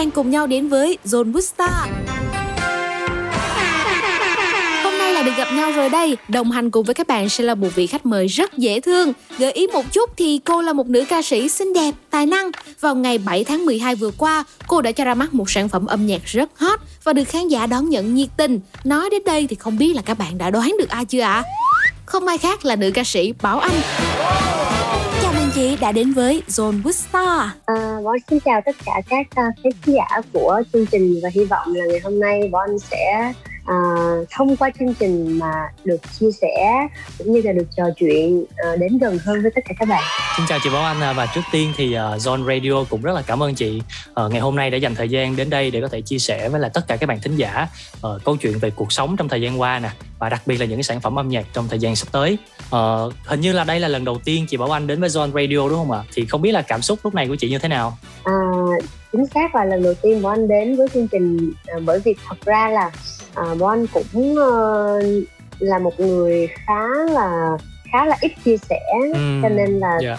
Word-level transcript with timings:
đang 0.00 0.10
cùng 0.10 0.30
nhau 0.30 0.46
đến 0.46 0.68
với 0.68 0.98
Zone 1.04 1.32
Busta 1.32 1.86
Hôm 4.84 4.98
nay 4.98 5.12
là 5.12 5.22
được 5.22 5.32
gặp 5.36 5.48
nhau 5.52 5.72
rồi 5.72 5.88
đây, 5.88 6.16
đồng 6.28 6.50
hành 6.50 6.70
cùng 6.70 6.84
với 6.84 6.94
các 6.94 7.06
bạn 7.06 7.28
sẽ 7.28 7.44
là 7.44 7.54
một 7.54 7.68
vị 7.74 7.86
khách 7.86 8.06
mời 8.06 8.26
rất 8.26 8.58
dễ 8.58 8.80
thương. 8.80 9.12
Gợi 9.38 9.52
ý 9.52 9.66
một 9.66 9.92
chút 9.92 10.10
thì 10.16 10.40
cô 10.44 10.62
là 10.62 10.72
một 10.72 10.86
nữ 10.86 11.04
ca 11.08 11.22
sĩ 11.22 11.48
xinh 11.48 11.72
đẹp, 11.72 11.94
tài 12.10 12.26
năng. 12.26 12.50
Vào 12.80 12.94
ngày 12.94 13.18
7 13.18 13.44
tháng 13.44 13.66
12 13.66 13.94
vừa 13.94 14.10
qua, 14.10 14.44
cô 14.66 14.82
đã 14.82 14.92
cho 14.92 15.04
ra 15.04 15.14
mắt 15.14 15.34
một 15.34 15.50
sản 15.50 15.68
phẩm 15.68 15.86
âm 15.86 16.06
nhạc 16.06 16.24
rất 16.24 16.50
hot 16.58 16.80
và 17.04 17.12
được 17.12 17.28
khán 17.28 17.48
giả 17.48 17.66
đón 17.66 17.88
nhận 17.88 18.14
nhiệt 18.14 18.28
tình. 18.36 18.60
Nói 18.84 19.10
đến 19.10 19.22
đây 19.26 19.46
thì 19.46 19.56
không 19.56 19.78
biết 19.78 19.96
là 19.96 20.02
các 20.02 20.18
bạn 20.18 20.38
đã 20.38 20.50
đoán 20.50 20.76
được 20.78 20.88
ai 20.88 21.04
chưa 21.04 21.20
ạ? 21.20 21.32
À? 21.32 21.44
Không 22.06 22.26
ai 22.26 22.38
khác 22.38 22.64
là 22.64 22.76
nữ 22.76 22.90
ca 22.94 23.04
sĩ 23.04 23.32
Bảo 23.42 23.58
Anh 23.58 23.80
chị 25.54 25.76
đã 25.80 25.92
đến 25.92 26.12
với 26.12 26.42
Zone 26.48 26.82
Booster. 26.82 27.28
À, 27.64 28.00
Bon 28.04 28.16
xin 28.30 28.40
chào 28.40 28.60
tất 28.66 28.76
cả 28.84 29.02
các 29.08 29.26
uh, 29.30 29.54
khán 29.62 29.72
giả 29.84 30.20
của 30.32 30.62
chương 30.72 30.86
trình 30.86 31.20
và 31.22 31.28
hy 31.34 31.44
vọng 31.44 31.74
là 31.74 31.84
ngày 31.86 32.00
hôm 32.04 32.20
nay 32.20 32.48
Bon 32.52 32.78
sẽ 32.78 33.32
à, 33.70 33.76
thông 34.30 34.56
qua 34.56 34.70
chương 34.78 34.94
trình 34.94 35.38
mà 35.38 35.52
được 35.84 36.00
chia 36.18 36.30
sẻ 36.40 36.88
cũng 37.18 37.32
như 37.32 37.40
là 37.44 37.52
được 37.52 37.66
trò 37.76 37.84
chuyện 37.96 38.44
à, 38.56 38.76
đến 38.76 38.98
gần 38.98 39.18
hơn 39.18 39.42
với 39.42 39.50
tất 39.54 39.60
cả 39.64 39.74
các 39.78 39.88
bạn. 39.88 40.02
Xin 40.36 40.46
chào 40.48 40.58
chị 40.62 40.70
Bảo 40.72 40.82
Anh 40.82 41.00
à, 41.00 41.12
và 41.12 41.26
trước 41.34 41.40
tiên 41.52 41.72
thì 41.76 41.86
uh, 41.88 41.94
Zone 41.94 42.46
Radio 42.46 42.84
cũng 42.90 43.02
rất 43.02 43.12
là 43.12 43.22
cảm 43.26 43.42
ơn 43.42 43.54
chị 43.54 43.82
uh, 44.10 44.32
ngày 44.32 44.40
hôm 44.40 44.56
nay 44.56 44.70
đã 44.70 44.76
dành 44.76 44.94
thời 44.94 45.08
gian 45.08 45.36
đến 45.36 45.50
đây 45.50 45.70
để 45.70 45.80
có 45.80 45.88
thể 45.88 46.00
chia 46.00 46.18
sẻ 46.18 46.48
với 46.48 46.60
lại 46.60 46.70
tất 46.74 46.88
cả 46.88 46.96
các 46.96 47.06
bạn 47.06 47.20
thính 47.22 47.36
giả 47.36 47.68
uh, 48.06 48.24
câu 48.24 48.36
chuyện 48.36 48.58
về 48.58 48.70
cuộc 48.70 48.92
sống 48.92 49.16
trong 49.16 49.28
thời 49.28 49.42
gian 49.42 49.60
qua 49.60 49.78
nè 49.78 49.90
và 50.18 50.28
đặc 50.28 50.42
biệt 50.46 50.56
là 50.60 50.66
những 50.66 50.82
sản 50.82 51.00
phẩm 51.00 51.18
âm 51.18 51.28
nhạc 51.28 51.46
trong 51.52 51.68
thời 51.68 51.78
gian 51.78 51.96
sắp 51.96 52.08
tới. 52.12 52.38
Uh, 52.76 53.12
hình 53.24 53.40
như 53.40 53.52
là 53.52 53.64
đây 53.64 53.80
là 53.80 53.88
lần 53.88 54.04
đầu 54.04 54.18
tiên 54.24 54.46
chị 54.48 54.56
Bảo 54.56 54.76
Anh 54.76 54.86
đến 54.86 55.00
với 55.00 55.08
Zone 55.08 55.32
Radio 55.32 55.68
đúng 55.68 55.78
không 55.78 55.92
ạ? 55.92 56.02
Thì 56.14 56.26
không 56.26 56.42
biết 56.42 56.52
là 56.52 56.62
cảm 56.62 56.82
xúc 56.82 56.98
lúc 57.02 57.14
này 57.14 57.28
của 57.28 57.36
chị 57.36 57.50
như 57.50 57.58
thế 57.58 57.68
nào? 57.68 57.98
À, 58.24 58.34
chính 59.12 59.26
xác 59.26 59.54
là 59.54 59.64
lần 59.64 59.82
đầu 59.82 59.94
tiên 59.94 60.22
Bảo 60.22 60.32
Anh 60.32 60.48
đến 60.48 60.76
với 60.76 60.88
chương 60.94 61.08
trình 61.08 61.52
uh, 61.76 61.82
bởi 61.84 62.00
vì 62.04 62.14
thật 62.28 62.36
ra 62.44 62.68
là 62.68 62.90
à, 63.34 63.54
bố 63.58 63.66
anh 63.66 63.86
cũng 63.86 64.32
uh, 64.32 65.02
là 65.58 65.78
một 65.78 66.00
người 66.00 66.48
khá 66.66 66.88
là 67.10 67.56
khá 67.92 68.04
là 68.04 68.16
ít 68.20 68.32
chia 68.44 68.56
sẻ 68.56 68.80
ừ. 69.14 69.40
cho 69.42 69.48
nên 69.48 69.80
là 69.80 69.98
yeah. 70.02 70.18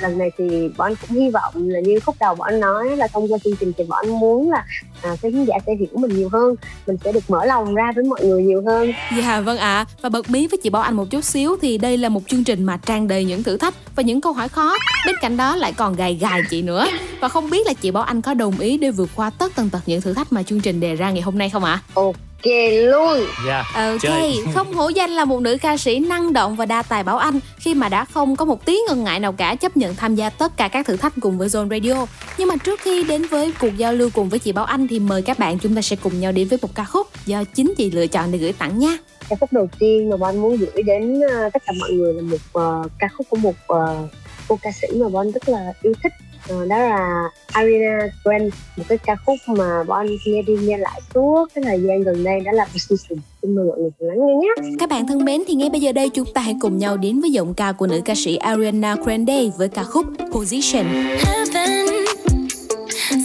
Lần 0.00 0.18
này 0.18 0.30
thì 0.38 0.68
bọn 0.76 0.88
anh 0.88 0.94
cũng 1.00 1.18
hy 1.18 1.30
vọng 1.30 1.54
là 1.68 1.80
như 1.80 2.00
khúc 2.00 2.16
đầu 2.20 2.34
bọn 2.34 2.48
anh 2.48 2.60
nói 2.60 2.96
là 2.96 3.08
thông 3.08 3.32
qua 3.32 3.38
chương 3.44 3.56
trình 3.56 3.72
thì 3.78 3.84
bọn 3.84 3.98
anh 4.06 4.20
muốn 4.20 4.50
là 4.50 4.64
à, 5.02 5.16
cái 5.22 5.32
khán 5.32 5.44
giả 5.44 5.54
sẽ 5.66 5.74
hiểu 5.74 5.88
mình 5.92 6.16
nhiều 6.16 6.28
hơn 6.32 6.54
mình 6.86 6.96
sẽ 7.04 7.12
được 7.12 7.30
mở 7.30 7.44
lòng 7.44 7.74
ra 7.74 7.92
với 7.94 8.04
mọi 8.04 8.24
người 8.24 8.42
nhiều 8.42 8.62
hơn 8.66 8.92
dạ 9.18 9.40
vâng 9.40 9.58
ạ 9.58 9.76
à. 9.76 9.86
và 10.02 10.08
bật 10.08 10.30
mí 10.30 10.46
với 10.46 10.58
chị 10.62 10.70
bảo 10.70 10.82
anh 10.82 10.94
một 10.94 11.10
chút 11.10 11.24
xíu 11.24 11.56
thì 11.62 11.78
đây 11.78 11.96
là 11.96 12.08
một 12.08 12.20
chương 12.28 12.44
trình 12.44 12.64
mà 12.64 12.76
tràn 12.76 13.08
đầy 13.08 13.24
những 13.24 13.42
thử 13.42 13.56
thách 13.56 13.74
và 13.96 14.02
những 14.02 14.20
câu 14.20 14.32
hỏi 14.32 14.48
khó 14.48 14.76
bên 15.06 15.16
cạnh 15.20 15.36
đó 15.36 15.56
lại 15.56 15.72
còn 15.72 15.96
gài 15.96 16.14
gài 16.14 16.42
chị 16.50 16.62
nữa 16.62 16.86
và 17.20 17.28
không 17.28 17.50
biết 17.50 17.66
là 17.66 17.72
chị 17.72 17.90
bảo 17.90 18.02
anh 18.02 18.22
có 18.22 18.34
đồng 18.34 18.58
ý 18.58 18.78
để 18.78 18.90
vượt 18.90 19.10
qua 19.16 19.30
tất 19.30 19.52
tần 19.56 19.70
tật 19.70 19.80
những 19.86 20.00
thử 20.00 20.14
thách 20.14 20.32
mà 20.32 20.42
chương 20.42 20.60
trình 20.60 20.80
đề 20.80 20.96
ra 20.96 21.10
ngày 21.10 21.22
hôm 21.22 21.38
nay 21.38 21.50
không 21.50 21.64
ạ 21.64 21.72
à? 21.72 21.82
ok 21.94 22.16
luôn. 22.44 23.18
Yeah, 23.46 23.66
dạ, 23.74 23.90
ok 23.90 24.00
chơi. 24.00 24.36
không 24.54 24.72
hổ 24.72 24.88
danh 24.88 25.10
là 25.10 25.24
một 25.24 25.40
nữ 25.40 25.56
ca 25.62 25.76
sĩ 25.76 25.98
năng 25.98 26.32
động 26.32 26.56
và 26.56 26.66
đa 26.66 26.82
tài 26.82 27.02
bảo 27.02 27.18
anh 27.18 27.40
khi 27.58 27.74
mà 27.74 27.88
đã 27.88 28.04
không 28.04 28.36
có 28.36 28.44
một 28.44 28.64
tí 28.64 28.78
ngần 28.88 29.04
ngại 29.04 29.20
nào 29.20 29.32
cả 29.32 29.54
chấp 29.54 29.76
nhận 29.76 29.94
tham 29.94 30.14
gia 30.14 30.30
tất 30.30 30.56
cả 30.56 30.68
các 30.68 30.86
thử 30.86 30.96
thách 30.96 31.12
cùng 31.20 31.38
với 31.38 31.48
Zone 31.48 31.68
Radio. 31.68 32.06
Nhưng 32.38 32.48
mà 32.48 32.56
trước 32.56 32.80
khi 32.80 33.04
đến 33.04 33.26
với 33.26 33.52
cuộc 33.60 33.76
giao 33.76 33.92
lưu 33.92 34.10
cùng 34.14 34.28
với 34.28 34.38
chị 34.38 34.52
Bảo 34.52 34.64
Anh 34.64 34.88
thì 34.88 34.98
mời 34.98 35.22
các 35.22 35.38
bạn 35.38 35.58
chúng 35.58 35.74
ta 35.74 35.82
sẽ 35.82 35.96
cùng 35.96 36.20
nhau 36.20 36.32
đến 36.32 36.48
với 36.48 36.58
một 36.62 36.74
ca 36.74 36.84
khúc 36.84 37.06
do 37.26 37.44
chính 37.44 37.74
chị 37.76 37.90
lựa 37.90 38.06
chọn 38.06 38.32
để 38.32 38.38
gửi 38.38 38.52
tặng 38.52 38.78
nha. 38.78 38.98
Ca 39.28 39.36
khúc 39.40 39.52
đầu 39.52 39.68
tiên 39.78 40.10
mà 40.10 40.16
Bon 40.16 40.36
muốn 40.36 40.56
gửi 40.56 40.82
đến 40.82 41.20
ờ, 41.20 41.50
tất 41.52 41.62
cả 41.66 41.72
mọi 41.80 41.90
người 41.90 42.14
là 42.14 42.22
một 42.22 42.60
uh, 42.60 42.90
ca 42.98 43.08
khúc 43.08 43.26
của 43.30 43.36
một 43.36 43.54
uh, 43.72 44.10
cô 44.48 44.58
ca 44.62 44.70
sĩ 44.72 44.88
mà 44.96 45.08
Bon 45.08 45.32
rất 45.32 45.48
là 45.48 45.72
yêu 45.82 45.92
thích 46.02 46.12
đó 46.48 46.76
là 46.76 47.22
Ariana 47.52 47.98
Grande 48.24 48.50
một 48.76 48.84
cái 48.88 48.98
ca 48.98 49.16
khúc 49.26 49.36
mà 49.46 49.84
bọn 49.84 49.98
anh 49.98 50.16
nghe 50.26 50.42
đi 50.42 50.56
nghe 50.60 50.78
lại 50.78 51.00
suốt 51.14 51.46
cái 51.54 51.64
thời 51.64 51.82
gian 51.82 52.02
gần 52.02 52.24
đây 52.24 52.40
đó 52.40 52.52
là 52.52 52.64
Position 52.64 53.18
xin 53.42 53.54
mời 53.54 53.64
mọi 53.66 53.78
người 53.78 53.90
cùng 53.98 54.08
lắng 54.08 54.18
nghe 54.26 54.34
nhé. 54.34 54.76
Các 54.78 54.88
bạn 54.88 55.06
thân 55.06 55.24
mến 55.24 55.42
thì 55.46 55.54
ngay 55.54 55.70
bây 55.70 55.80
giờ 55.80 55.92
đây 55.92 56.08
chúng 56.08 56.32
ta 56.34 56.40
hãy 56.40 56.54
cùng 56.60 56.78
nhau 56.78 56.96
đến 56.96 57.20
với 57.20 57.30
giọng 57.30 57.54
ca 57.54 57.72
của 57.72 57.86
nữ 57.86 58.00
ca 58.04 58.14
sĩ 58.16 58.36
Ariana 58.36 58.96
Grande 59.04 59.48
với 59.58 59.68
ca 59.68 59.82
khúc 59.82 60.06
Position. 60.32 60.84
Heaven 61.24 61.86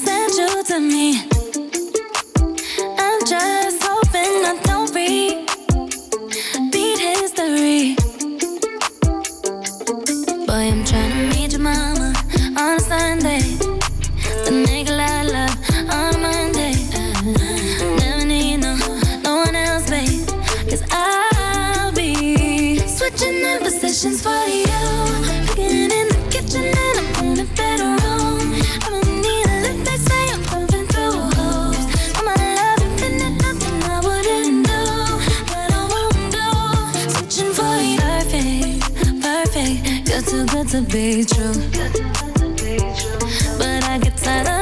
sent 0.06 0.32
you 0.40 0.64
to 0.70 0.80
me. 0.80 1.14
I'm 2.98 3.20
just 3.26 3.84
hoping 3.84 4.44
I 4.44 4.58
don't 4.66 4.88
repeat 4.88 5.41
on 12.72 12.80
Sunday. 12.80 13.42
I 15.00 15.24
love 15.24 15.56
on 15.90 16.22
Monday. 16.22 16.74
Never 18.00 18.26
need 18.26 18.58
no, 18.58 18.76
no 19.24 19.36
one 19.46 19.56
else, 19.56 19.90
babe. 19.90 20.26
Cause 20.70 20.84
I'll 20.90 21.92
be 21.92 22.78
switching 22.88 23.36
in 23.50 23.60
positions 23.60 24.22
for 24.22 24.46
you. 24.48 24.82
Cooking 25.48 25.92
in 26.00 26.08
the 26.14 26.20
kitchen 26.32 26.64
and 26.64 27.40
I'm. 27.82 27.98
I 28.84 28.90
don't 28.90 29.22
need 29.26 29.46
a 29.48 29.58
lift, 29.66 29.86
they 29.88 29.98
say 30.08 30.24
I'm 30.32 30.44
through 30.88 31.18
my 32.24 32.36
love 32.60 32.82
nothing 33.44 33.78
I 33.84 34.00
wouldn't 34.08 34.66
do. 34.72 34.82
But 35.52 35.70
I 35.74 35.84
won't 35.94 36.26
do. 36.38 37.10
Switching 37.16 37.52
for 37.54 37.76
you. 37.90 38.00
Perfect, 38.00 38.80
perfect. 39.22 40.10
You're 40.10 40.22
too 40.22 40.46
good 40.46 40.68
to 40.70 40.82
be 40.84 41.26
true. 41.26 42.21
Bạn, 44.26 44.61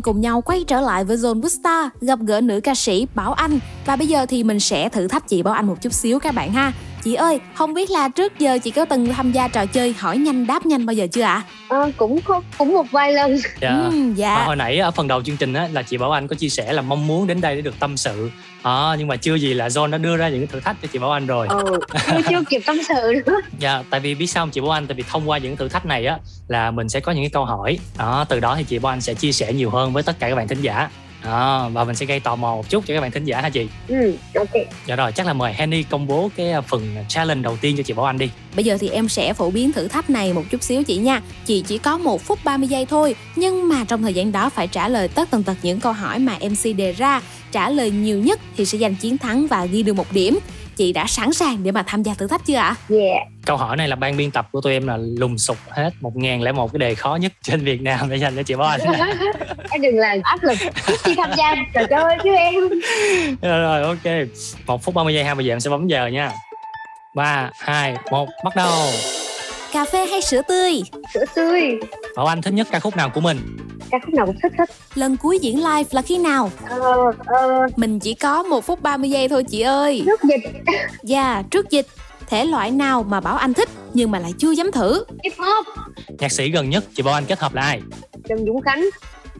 đang 0.00 0.14
cùng 0.14 0.20
nhau 0.20 0.40
quay 0.40 0.64
trở 0.66 0.80
lại 0.80 1.04
với 1.04 1.16
Zone 1.16 1.40
Booster, 1.40 1.86
gặp 2.00 2.18
gỡ 2.26 2.40
nữ 2.40 2.60
ca 2.60 2.74
sĩ 2.74 3.06
Bảo 3.14 3.32
Anh. 3.32 3.58
Và 3.86 3.96
bây 3.96 4.06
giờ 4.06 4.26
thì 4.26 4.44
mình 4.44 4.60
sẽ 4.60 4.88
thử 4.88 5.08
thách 5.08 5.28
chị 5.28 5.42
Bảo 5.42 5.54
Anh 5.54 5.66
một 5.66 5.76
chút 5.82 5.92
xíu 5.92 6.18
các 6.18 6.34
bạn 6.34 6.52
ha. 6.52 6.72
Chị 7.02 7.14
ơi, 7.14 7.40
không 7.54 7.74
biết 7.74 7.90
là 7.90 8.08
trước 8.08 8.38
giờ 8.38 8.58
chị 8.58 8.70
có 8.70 8.84
từng 8.84 9.12
tham 9.12 9.32
gia 9.32 9.48
trò 9.48 9.66
chơi 9.66 9.94
hỏi 9.98 10.18
nhanh 10.18 10.46
đáp 10.46 10.66
nhanh 10.66 10.86
bao 10.86 10.94
giờ 10.94 11.06
chưa 11.12 11.22
ạ? 11.22 11.44
À? 11.68 11.78
À, 11.78 11.86
cũng 11.96 12.20
cũng 12.58 12.72
một 12.72 12.86
vài 12.90 13.12
lần. 13.12 13.36
Dạ. 13.60 13.68
Ừ, 13.68 14.12
dạ. 14.16 14.34
Và 14.36 14.44
hồi 14.44 14.56
nãy 14.56 14.78
ở 14.78 14.90
phần 14.90 15.08
đầu 15.08 15.22
chương 15.22 15.36
trình 15.36 15.52
á 15.52 15.68
là 15.72 15.82
chị 15.82 15.96
Bảo 15.96 16.10
Anh 16.10 16.28
có 16.28 16.36
chia 16.36 16.48
sẻ 16.48 16.72
là 16.72 16.82
mong 16.82 17.06
muốn 17.06 17.26
đến 17.26 17.40
đây 17.40 17.56
để 17.56 17.62
được 17.62 17.74
tâm 17.80 17.96
sự. 17.96 18.30
À, 18.62 18.96
nhưng 18.98 19.08
mà 19.08 19.16
chưa 19.16 19.34
gì 19.34 19.54
là 19.54 19.68
John 19.68 19.90
đã 19.90 19.98
đưa 19.98 20.16
ra 20.16 20.28
những 20.28 20.46
thử 20.46 20.60
thách 20.60 20.76
cho 20.82 20.88
chị 20.92 20.98
Bảo 20.98 21.10
Anh 21.10 21.26
rồi. 21.26 21.46
Ừ, 21.50 21.78
chưa 22.28 22.42
kịp 22.50 22.62
tâm 22.66 22.76
sự 22.88 23.22
nữa. 23.26 23.40
Dạ, 23.58 23.82
tại 23.90 24.00
vì 24.00 24.14
biết 24.14 24.26
sao 24.26 24.42
không 24.42 24.50
chị 24.50 24.60
Bảo 24.60 24.70
Anh? 24.70 24.86
Tại 24.86 24.94
vì 24.94 25.04
thông 25.10 25.30
qua 25.30 25.38
những 25.38 25.56
thử 25.56 25.68
thách 25.68 25.86
này 25.86 26.06
á 26.06 26.18
là 26.48 26.70
mình 26.70 26.88
sẽ 26.88 27.00
có 27.00 27.12
những 27.12 27.22
cái 27.24 27.30
câu 27.30 27.44
hỏi. 27.44 27.78
Đó, 27.98 28.24
từ 28.28 28.40
đó 28.40 28.54
thì 28.56 28.64
chị 28.64 28.78
Bảo 28.78 28.92
Anh 28.92 29.00
sẽ 29.00 29.14
chia 29.14 29.32
sẻ 29.32 29.52
nhiều 29.52 29.70
hơn 29.70 29.92
với 29.92 30.02
tất 30.02 30.18
cả 30.18 30.28
các 30.28 30.34
bạn 30.34 30.48
thính 30.48 30.60
giả 30.60 30.90
à, 31.22 31.68
và 31.68 31.84
mình 31.84 31.96
sẽ 31.96 32.06
gây 32.06 32.20
tò 32.20 32.36
mò 32.36 32.54
một 32.56 32.70
chút 32.70 32.84
cho 32.86 32.94
các 32.94 33.00
bạn 33.00 33.10
thính 33.10 33.24
giả 33.24 33.40
hả 33.40 33.48
chị? 33.48 33.68
Ừ 33.88 34.16
ok. 34.34 34.50
Dạ 34.86 34.96
rồi 34.96 35.12
chắc 35.12 35.26
là 35.26 35.32
mời 35.32 35.52
Henny 35.52 35.82
công 35.82 36.06
bố 36.06 36.30
cái 36.36 36.52
à, 36.52 36.60
phần 36.60 36.96
challenge 37.08 37.42
đầu 37.42 37.56
tiên 37.60 37.76
cho 37.76 37.82
chị 37.82 37.92
Bảo 37.92 38.06
Anh 38.06 38.18
đi. 38.18 38.30
Bây 38.56 38.64
giờ 38.64 38.76
thì 38.80 38.88
em 38.88 39.08
sẽ 39.08 39.32
phổ 39.32 39.50
biến 39.50 39.72
thử 39.72 39.88
thách 39.88 40.10
này 40.10 40.32
một 40.32 40.44
chút 40.50 40.62
xíu 40.62 40.82
chị 40.82 40.96
nha. 40.96 41.22
Chị 41.44 41.64
chỉ 41.66 41.78
có 41.78 41.98
một 41.98 42.22
phút 42.22 42.38
30 42.44 42.68
giây 42.68 42.86
thôi 42.86 43.14
nhưng 43.36 43.68
mà 43.68 43.84
trong 43.84 44.02
thời 44.02 44.14
gian 44.14 44.32
đó 44.32 44.50
phải 44.50 44.68
trả 44.68 44.88
lời 44.88 45.08
tất 45.08 45.30
tần 45.30 45.42
tật 45.42 45.56
những 45.62 45.80
câu 45.80 45.92
hỏi 45.92 46.18
mà 46.18 46.38
MC 46.42 46.76
đề 46.76 46.92
ra. 46.92 47.20
Trả 47.52 47.70
lời 47.70 47.90
nhiều 47.90 48.18
nhất 48.18 48.40
thì 48.56 48.66
sẽ 48.66 48.78
giành 48.78 48.94
chiến 48.94 49.18
thắng 49.18 49.46
và 49.46 49.64
ghi 49.64 49.82
được 49.82 49.92
một 49.92 50.12
điểm 50.12 50.38
chị 50.80 50.92
đã 50.92 51.06
sẵn 51.08 51.32
sàng 51.32 51.56
để 51.62 51.70
mà 51.70 51.82
tham 51.86 52.02
gia 52.02 52.14
thử 52.14 52.26
thách 52.26 52.46
chưa 52.46 52.56
ạ? 52.56 52.74
Yeah. 52.90 53.26
Câu 53.46 53.56
hỏi 53.56 53.76
này 53.76 53.88
là 53.88 53.96
ban 53.96 54.16
biên 54.16 54.30
tập 54.30 54.48
của 54.52 54.60
tụi 54.60 54.72
em 54.72 54.86
là 54.86 54.96
lùng 54.96 55.38
sục 55.38 55.56
hết 55.68 55.90
một 56.00 56.16
ngàn 56.16 56.42
lẻ 56.42 56.52
một 56.52 56.72
cái 56.72 56.78
đề 56.78 56.94
khó 56.94 57.18
nhất 57.20 57.32
trên 57.42 57.64
Việt 57.64 57.82
Nam 57.82 58.10
để 58.10 58.16
dành 58.16 58.36
cho 58.36 58.42
chị 58.42 58.54
Bó 58.54 58.64
Anh. 58.68 58.80
em 59.70 59.82
đừng 59.82 59.98
làm 59.98 60.18
áp 60.22 60.42
lực 60.42 60.58
khi 61.04 61.14
tham 61.14 61.30
gia 61.36 61.54
trò 61.74 61.80
chơi 61.90 62.16
chứ 62.24 62.30
em. 62.34 62.54
rồi, 63.42 63.60
rồi 63.60 63.82
ok. 63.82 64.26
Một 64.66 64.82
phút 64.84 64.94
30 64.94 65.14
giây 65.14 65.24
ha, 65.24 65.34
bây 65.34 65.44
giờ 65.44 65.52
em 65.52 65.60
sẽ 65.60 65.70
bấm 65.70 65.86
giờ 65.88 66.06
nha. 66.06 66.32
3, 67.14 67.50
2, 67.58 67.94
1, 68.10 68.28
bắt 68.44 68.56
đầu. 68.56 68.72
Cà 69.72 69.84
phê 69.92 70.06
hay 70.06 70.22
sữa 70.22 70.42
tươi? 70.48 70.82
Sữa 71.14 71.24
tươi. 71.36 71.78
Bảo 72.16 72.26
Anh 72.26 72.42
thích 72.42 72.54
nhất 72.54 72.68
ca 72.70 72.80
khúc 72.80 72.96
nào 72.96 73.10
của 73.14 73.20
mình? 73.20 73.38
ca 73.90 73.98
khúc 74.04 74.14
nào 74.14 74.26
cũng 74.26 74.36
thích 74.42 74.52
hết. 74.58 74.70
Lần 74.94 75.16
cuối 75.16 75.38
diễn 75.38 75.56
live 75.56 75.88
là 75.90 76.02
khi 76.02 76.18
nào? 76.18 76.50
Ờ 76.68 77.12
ờ. 77.26 77.66
Mình 77.76 77.98
chỉ 77.98 78.14
có 78.14 78.42
một 78.42 78.64
phút 78.64 78.82
30 78.82 79.10
giây 79.10 79.28
thôi 79.28 79.44
chị 79.44 79.60
ơi. 79.60 80.02
Trước 80.06 80.20
dịch. 80.22 80.50
Dạ 81.02 81.32
yeah, 81.32 81.50
trước 81.50 81.70
dịch. 81.70 81.86
Thể 82.26 82.44
loại 82.44 82.70
nào 82.70 83.02
mà 83.02 83.20
bảo 83.20 83.36
anh 83.36 83.54
thích 83.54 83.68
nhưng 83.94 84.10
mà 84.10 84.18
lại 84.18 84.32
chưa 84.38 84.50
dám 84.50 84.72
thử? 84.72 85.04
Hip 85.24 85.32
hop 85.38 85.66
nhạc 86.18 86.32
sĩ 86.32 86.50
gần 86.50 86.70
nhất 86.70 86.84
chị 86.94 87.02
bảo 87.02 87.14
anh 87.14 87.24
kết 87.24 87.38
hợp 87.38 87.54
là 87.54 87.62
ai? 87.62 87.80
Trần 88.28 88.46
dũng 88.46 88.60
khánh 88.62 88.84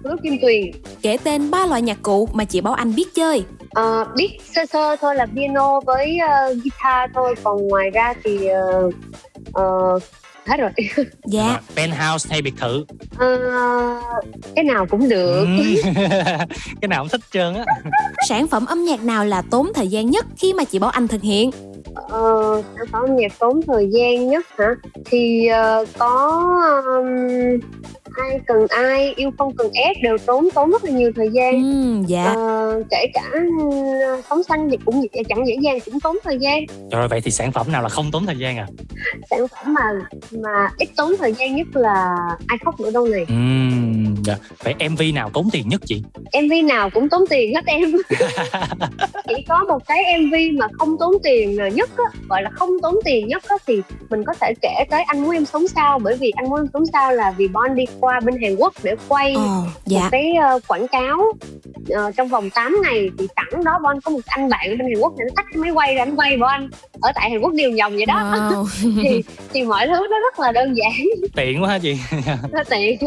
hứa 0.05 0.16
kim 0.23 0.38
tuyền. 0.43 0.70
Kể 1.02 1.16
tên 1.25 1.50
ba 1.50 1.66
loại 1.66 1.82
nhạc 1.82 1.99
cụ 2.02 2.28
mà 2.32 2.44
chị 2.44 2.61
bảo 2.61 2.75
anh 2.75 2.94
biết 2.94 3.14
chơi. 3.14 3.44
Uh, 3.81 4.06
biết 4.16 4.38
sơ 4.55 4.66
sơ 4.66 4.96
thôi 5.00 5.14
là 5.14 5.26
piano 5.26 5.81
với 5.81 6.19
uh, 6.25 6.56
guitar 6.56 7.11
thôi. 7.14 7.34
Còn 7.43 7.69
ngoài 7.69 7.90
ra 7.90 8.14
thì 8.25 8.49
uh, 8.87 8.94
uh, 9.61 10.02
hết 10.46 10.56
rồi. 10.56 10.70
Dạ. 11.26 11.42
À, 11.42 11.60
penthouse 11.76 12.28
hay 12.31 12.42
biệt 12.42 12.54
thự. 12.60 12.84
À, 13.19 13.28
cái 14.56 14.64
nào 14.64 14.87
cũng 14.90 15.08
được. 15.08 15.46
Ừ. 15.58 15.82
cái 16.81 16.88
nào 16.88 17.02
cũng 17.02 17.08
thích 17.08 17.20
trơn 17.32 17.54
á. 17.54 17.64
Sản 18.28 18.46
phẩm 18.46 18.66
âm 18.66 18.84
nhạc 18.84 19.04
nào 19.04 19.25
là 19.25 19.42
tốn 19.50 19.72
thời 19.75 19.88
gian 19.88 20.10
nhất 20.10 20.26
khi 20.38 20.52
mà 20.52 20.64
chị 20.64 20.78
bảo 20.78 20.90
anh 20.90 21.08
thực 21.08 21.22
hiện 21.22 21.50
ờ, 21.94 22.62
sản 22.76 22.87
phẩm 22.92 23.02
âm 23.02 23.16
nhạc 23.16 23.38
tốn 23.38 23.60
thời 23.66 23.88
gian 23.90 24.28
nhất 24.28 24.46
hả? 24.58 24.75
Thì 25.04 25.48
uh, 25.81 25.88
có 25.98 26.40
um, 26.84 27.06
ai 28.16 28.40
cần 28.46 28.66
ai 28.69 29.14
yêu 29.16 29.31
không 29.38 29.56
cần 29.56 29.70
ép 29.72 29.96
đều 30.02 30.19
tốn 30.26 30.48
tốn 30.54 30.70
rất 30.70 30.84
là 30.84 30.90
nhiều 30.90 31.12
thời 31.16 31.28
gian. 31.32 31.54
Ừ, 31.54 32.04
dạ. 32.06 32.32
Uh, 32.32 32.87
kể 32.90 33.06
cả 33.14 33.31
uh, 33.66 34.25
phóng 34.25 34.42
xanh 34.42 34.69
thì 34.70 34.76
cũng 34.84 35.06
chẳng 35.28 35.46
dễ 35.46 35.56
dàng 35.60 35.78
cũng 35.84 36.00
tốn 36.00 36.16
thời 36.25 36.38
gian. 36.38 36.64
Rồi 36.92 37.08
vậy 37.08 37.20
thì 37.20 37.31
sản 37.31 37.52
phẩm 37.52 37.72
nào 37.72 37.82
là 37.82 37.88
không 37.88 38.10
tốn 38.12 38.26
thời 38.26 38.37
gian 38.37 38.56
à? 38.56 38.66
Sản 39.31 39.48
phẩm 39.48 39.75
mà 39.75 39.82
mà 40.31 40.69
ít 40.78 40.88
tốn 40.96 41.12
thời 41.19 41.32
gian 41.32 41.56
nhất 41.56 41.66
là 41.72 42.16
ai 42.46 42.58
khóc 42.64 42.81
nữa 42.81 42.90
đâu 42.90 43.06
này. 43.06 43.25
Ừ, 43.28 43.34
dạ. 44.25 44.37
vậy 44.64 44.75
mv 44.88 45.02
nào 45.14 45.31
tốn 45.32 45.48
tiền 45.52 45.69
nhất 45.69 45.81
chị? 45.87 46.02
Mv 46.42 46.69
nào 46.69 46.90
cũng 46.90 47.08
tốn 47.08 47.25
tiền 47.31 47.54
hết 47.54 47.66
em 47.66 47.92
chỉ 49.37 49.43
có 49.49 49.65
một 49.69 49.87
cái 49.87 50.19
mv 50.19 50.35
mà 50.59 50.67
không 50.79 50.99
tốn 50.99 51.15
tiền 51.23 51.59
nhất 51.75 51.91
á, 51.97 52.05
gọi 52.29 52.43
là 52.43 52.50
không 52.50 52.71
tốn 52.82 52.94
tiền 53.05 53.29
nhất 53.29 53.43
á, 53.49 53.56
thì 53.67 53.82
mình 54.11 54.25
có 54.25 54.35
thể 54.41 54.55
kể 54.62 54.85
tới 54.91 55.03
anh 55.03 55.23
muốn 55.23 55.31
em 55.31 55.44
sống 55.44 55.69
sao 55.69 55.99
bởi 55.99 56.17
vì 56.17 56.32
anh 56.37 56.50
muốn 56.50 56.61
em 56.61 56.67
sống 56.73 56.87
sao 56.93 57.12
là 57.12 57.31
vì 57.31 57.49
Bon 57.49 57.75
đi 57.75 57.85
qua 58.00 58.21
bên 58.21 58.43
Hàn 58.43 58.56
Quốc 58.56 58.75
để 58.82 58.94
quay 59.09 59.35
ờ, 59.35 59.62
dạ. 59.87 60.00
một 60.00 60.09
cái 60.11 60.32
uh, 60.56 60.62
quảng 60.69 60.88
cáo 60.88 61.19
uh, 61.19 62.17
trong 62.17 62.29
vòng 62.29 62.50
8 62.50 62.77
ngày 62.82 63.11
thì 63.19 63.27
sẵn 63.37 63.65
đó 63.65 63.79
Bon 63.82 64.00
có 64.00 64.11
một 64.11 64.21
anh 64.27 64.49
bạn 64.49 64.69
bên 64.69 64.93
Hàn 64.93 65.00
Quốc 65.00 65.12
nó 65.19 65.25
tắt 65.37 65.44
cái 65.53 65.62
máy 65.62 65.71
quay 65.71 65.94
ra 65.94 66.03
anh 66.03 66.17
quay 66.17 66.37
Bon 66.37 66.71
ở 67.00 67.12
tại 67.15 67.31
Hàn 67.31 67.41
Quốc 67.41 67.53
điều 67.53 67.73
vòng 67.79 67.93
vậy 67.97 68.06
đó 68.06 68.15
wow. 68.15 68.67
thì 69.03 69.23
thì 69.53 69.62
mọi 69.62 69.87
thứ 69.87 70.06
nó 70.11 70.19
rất 70.21 70.41
là 70.41 70.53
đơn 70.53 70.75
giản 70.76 70.93
tiện 71.37 71.62
quá 71.62 71.69
hả 71.69 71.79
chị 71.79 71.99
nó 72.53 72.62
tiện 72.71 72.99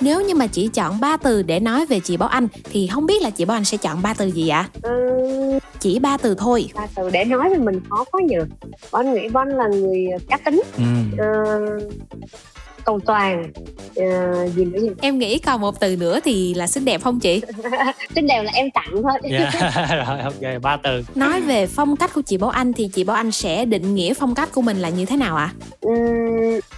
nếu 0.00 0.20
như 0.20 0.34
mà 0.34 0.46
chỉ 0.46 0.68
chọn 0.68 1.00
ba 1.00 1.16
từ 1.16 1.42
để 1.42 1.60
nói 1.60 1.86
về 1.86 2.00
chị 2.00 2.16
Bảo 2.16 2.28
Anh 2.28 2.48
thì 2.72 2.88
không 2.92 3.06
biết 3.06 3.22
là 3.22 3.30
chị 3.30 3.44
Bảo 3.44 3.56
Anh 3.56 3.64
sẽ 3.64 3.76
chọn 3.76 4.02
ba 4.02 4.14
từ 4.14 4.30
gì 4.30 4.48
ạ? 4.48 4.68
Ừ, 4.82 5.58
chỉ 5.80 5.98
ba 5.98 6.16
từ 6.16 6.34
thôi. 6.38 6.68
Ba 6.74 6.86
từ 6.96 7.10
để 7.10 7.24
nói 7.24 7.50
về 7.50 7.58
mình 7.58 7.80
khó 7.90 8.04
quá 8.12 8.20
nhờ. 8.24 8.46
Bon 8.92 9.14
nghĩ 9.14 9.28
Bon 9.28 9.48
là 9.48 9.68
người 9.68 10.06
cá 10.28 10.36
tính. 10.36 10.62
Ừ. 10.76 10.84
uh, 11.14 11.82
cầu 12.84 13.00
toàn. 13.06 13.52
Uh, 13.88 14.54
gì 14.54 14.64
nữa 14.64 14.80
gì 14.80 14.90
em 15.00 15.18
nghĩ 15.18 15.38
còn 15.38 15.60
một 15.60 15.80
từ 15.80 15.96
nữa 15.96 16.20
thì 16.24 16.54
là 16.54 16.66
xinh 16.66 16.84
đẹp 16.84 17.02
không 17.02 17.20
chị? 17.20 17.40
Xinh 18.14 18.26
đẹp 18.26 18.42
là 18.42 18.50
em 18.54 18.70
tặng 18.70 18.90
thôi. 19.02 19.12
Yeah. 19.22 19.54
Dạ, 19.54 20.04
rồi 20.06 20.20
ok 20.20 20.62
ba 20.62 20.76
từ. 20.76 21.02
Nói 21.14 21.40
về 21.40 21.66
phong 21.66 21.96
cách 21.96 22.14
của 22.14 22.22
chị 22.22 22.36
Bảo 22.36 22.50
Anh 22.50 22.72
thì 22.72 22.88
chị 22.88 23.04
Bảo 23.04 23.16
Anh 23.16 23.32
sẽ 23.32 23.64
định 23.64 23.94
nghĩa 23.94 24.14
phong 24.14 24.34
cách 24.34 24.48
của 24.52 24.62
mình 24.62 24.76
là 24.76 24.88
như 24.88 25.04
thế 25.04 25.16
nào 25.16 25.36
ạ? 25.36 25.52
À? 25.80 25.84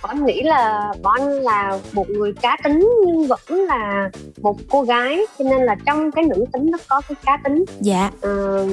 anh 0.02 0.26
nghĩ 0.26 0.42
là 0.42 0.92
Bảo 1.02 1.12
Anh 1.12 1.30
là 1.30 1.78
một 1.92 2.10
người 2.10 2.32
cá 2.32 2.56
tính 2.64 2.90
nhưng 3.06 3.26
vẫn 3.26 3.64
là 3.68 4.10
một 4.42 4.56
cô 4.68 4.82
gái 4.82 5.18
cho 5.38 5.44
nên 5.44 5.62
là 5.62 5.76
trong 5.86 6.10
cái 6.10 6.24
nữ 6.24 6.44
tính 6.52 6.70
nó 6.70 6.78
có 6.88 7.00
cái 7.08 7.16
cá 7.24 7.38
tính. 7.44 7.64
Dạ. 7.80 8.10
Uh, 8.16 8.70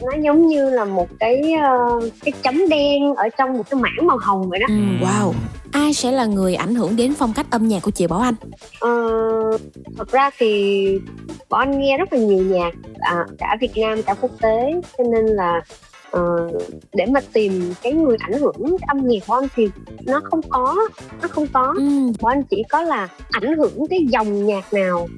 nó 0.00 0.12
giống 0.24 0.46
như 0.46 0.70
là 0.70 0.84
một 0.84 1.08
cái 1.20 1.54
uh, 1.96 2.04
cái 2.24 2.32
chấm 2.42 2.68
đen 2.68 3.14
ở 3.14 3.28
trong 3.38 3.58
một 3.58 3.64
cái 3.70 3.80
mảng 3.80 4.06
màu 4.06 4.18
hồng 4.18 4.50
vậy 4.50 4.58
đó. 4.60 4.66
Ừ, 4.68 5.06
wow. 5.06 5.32
Ai 5.72 5.94
sẽ 5.94 6.12
là 6.12 6.17
người 6.26 6.54
ảnh 6.54 6.74
hưởng 6.74 6.96
đến 6.96 7.14
phong 7.18 7.32
cách 7.32 7.46
âm 7.50 7.68
nhạc 7.68 7.82
của 7.82 7.90
chị 7.90 8.06
Bảo 8.06 8.20
Anh? 8.20 8.34
Ờ, 8.80 8.90
thật 9.96 10.12
ra 10.12 10.30
thì 10.38 10.84
Bảo 11.50 11.60
Anh 11.60 11.80
nghe 11.80 11.98
rất 11.98 12.12
là 12.12 12.18
nhiều 12.18 12.44
nhạc 12.44 12.72
à, 13.00 13.26
cả 13.38 13.56
Việt 13.60 13.76
Nam 13.76 14.02
cả 14.02 14.14
quốc 14.20 14.30
tế 14.40 14.80
cho 14.98 15.04
nên 15.12 15.26
là 15.26 15.60
uh, 16.16 16.62
để 16.92 17.06
mà 17.06 17.20
tìm 17.32 17.74
cái 17.82 17.92
người 17.92 18.16
ảnh 18.20 18.32
hưởng 18.32 18.76
âm 18.86 19.08
nhạc 19.08 19.18
của 19.26 19.34
anh 19.34 19.48
thì 19.56 19.68
nó 20.06 20.20
không 20.24 20.40
có 20.48 20.76
nó 21.22 21.28
không 21.28 21.46
có 21.52 21.74
ừ. 21.76 22.12
của 22.20 22.28
anh 22.28 22.42
chỉ 22.50 22.62
có 22.68 22.82
là 22.82 23.08
ảnh 23.30 23.56
hưởng 23.56 23.86
cái 23.90 24.06
dòng 24.10 24.46
nhạc 24.46 24.72
nào 24.72 25.08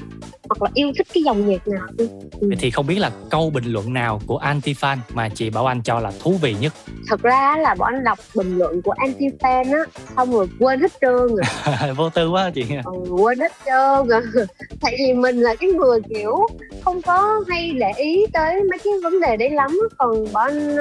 hoặc 0.50 0.62
là 0.62 0.70
yêu 0.74 0.92
thích 0.98 1.06
cái 1.14 1.22
dòng 1.22 1.48
nhạc 1.48 1.68
nào 1.68 1.86
ừ. 1.98 2.08
Vậy 2.40 2.56
thì 2.60 2.70
không 2.70 2.86
biết 2.86 2.98
là 2.98 3.10
câu 3.30 3.50
bình 3.50 3.64
luận 3.64 3.92
nào 3.92 4.20
của 4.26 4.36
anti 4.36 4.72
fan 4.72 4.96
mà 5.14 5.28
chị 5.28 5.50
Bảo 5.50 5.66
Anh 5.66 5.82
cho 5.82 6.00
là 6.00 6.12
thú 6.20 6.34
vị 6.42 6.54
nhất? 6.60 6.72
Thật 7.08 7.22
ra 7.22 7.56
là 7.58 7.74
bọn 7.74 7.94
anh 7.94 8.04
đọc 8.04 8.18
bình 8.34 8.58
luận 8.58 8.82
của 8.82 8.90
anti 8.90 9.26
fan 9.40 9.72
á 9.72 10.02
xong 10.16 10.32
rồi 10.32 10.48
quên 10.58 10.80
hết 10.80 10.92
trơn 11.00 11.16
rồi. 11.16 11.94
Vô 11.96 12.10
tư 12.10 12.30
quá 12.30 12.50
chị. 12.54 12.64
Ừ, 12.84 12.92
quên 13.10 13.38
hết 13.38 13.52
trơn 13.66 14.08
rồi. 14.08 14.22
Tại 14.80 14.96
vì 14.98 15.14
mình 15.14 15.40
là 15.40 15.54
cái 15.54 15.70
người 15.70 16.00
kiểu 16.08 16.46
không 16.84 17.02
có 17.02 17.44
hay 17.48 17.72
để 17.80 17.92
ý 17.96 18.26
tới 18.32 18.54
mấy 18.70 18.78
cái 18.84 18.92
vấn 19.02 19.20
đề 19.20 19.36
đấy 19.36 19.50
lắm 19.50 19.78
còn 19.98 20.32
bọn 20.32 20.46
anh 20.48 20.78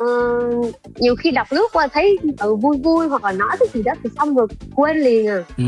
uh, 0.00 0.74
nhiều 0.96 1.16
khi 1.16 1.30
đọc 1.30 1.46
lướt 1.50 1.68
qua 1.72 1.88
thấy 1.92 2.18
ừ, 2.38 2.54
vui 2.54 2.76
vui 2.78 3.08
hoặc 3.08 3.24
là 3.24 3.32
nói 3.32 3.56
cái 3.60 3.68
gì 3.74 3.82
đó 3.82 3.92
thì 4.02 4.10
xong 4.16 4.34
rồi 4.34 4.46
quên 4.74 4.96
liền 4.96 5.28
à. 5.28 5.44
Ừ 5.56 5.64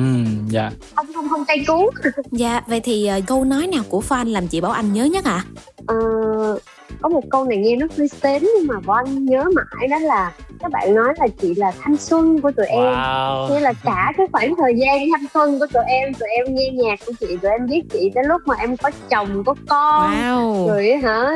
dạ. 0.51 0.71
Không 0.95 1.07
không 1.15 1.29
không 1.29 1.45
cay 1.45 1.65
cú. 1.67 1.91
Dạ 2.31 2.61
vậy 2.67 2.81
thì 2.81 3.11
uh, 3.19 3.25
câu 3.27 3.45
nói 3.45 3.67
nào 3.67 3.83
của 3.89 4.03
fan 4.09 4.33
làm 4.33 4.49
chị 4.49 4.61
bảo 4.61 4.73
anh 4.73 4.93
nhớ 4.93 5.05
nhất 5.05 5.25
ạ? 5.25 5.45
À? 5.87 5.95
uh, 5.95 6.63
có 7.01 7.09
một 7.09 7.23
câu 7.31 7.45
này 7.45 7.59
nghe 7.59 7.77
nó 7.77 7.87
hơi 7.99 8.09
sến 8.09 8.43
nhưng 8.43 8.67
mà 8.67 8.81
bọn 8.81 8.97
anh 8.97 9.25
nhớ 9.25 9.45
mãi 9.55 9.89
đó 9.89 9.99
là 9.99 10.33
các 10.61 10.73
bạn 10.73 10.95
nói 10.95 11.15
là 11.19 11.27
chị 11.41 11.55
là 11.55 11.73
thanh 11.81 11.97
xuân 11.97 12.41
của 12.41 12.51
tụi 12.51 12.67
wow. 12.67 13.47
em 13.47 13.53
như 13.53 13.59
là 13.59 13.73
cả 13.85 14.13
cái 14.17 14.27
khoảng 14.33 14.55
thời 14.57 14.75
gian 14.77 14.99
thanh 15.13 15.27
xuân 15.35 15.59
của 15.59 15.67
tụi 15.73 15.83
em 15.87 16.15
tụi 16.15 16.29
em 16.29 16.55
nghe 16.55 16.71
nhạc 16.71 16.99
của 17.07 17.13
chị 17.21 17.27
tụi 17.43 17.51
em 17.51 17.67
biết 17.67 17.83
chị 17.93 18.11
tới 18.15 18.25
lúc 18.25 18.43
mà 18.47 18.55
em 18.61 18.77
có 18.77 18.91
chồng 19.11 19.45
có 19.45 19.55
con 19.69 20.13
wow. 20.13 20.69
rồi 20.69 20.97
hả 21.03 21.31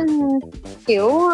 kiểu 0.86 1.06
uh, 1.06 1.32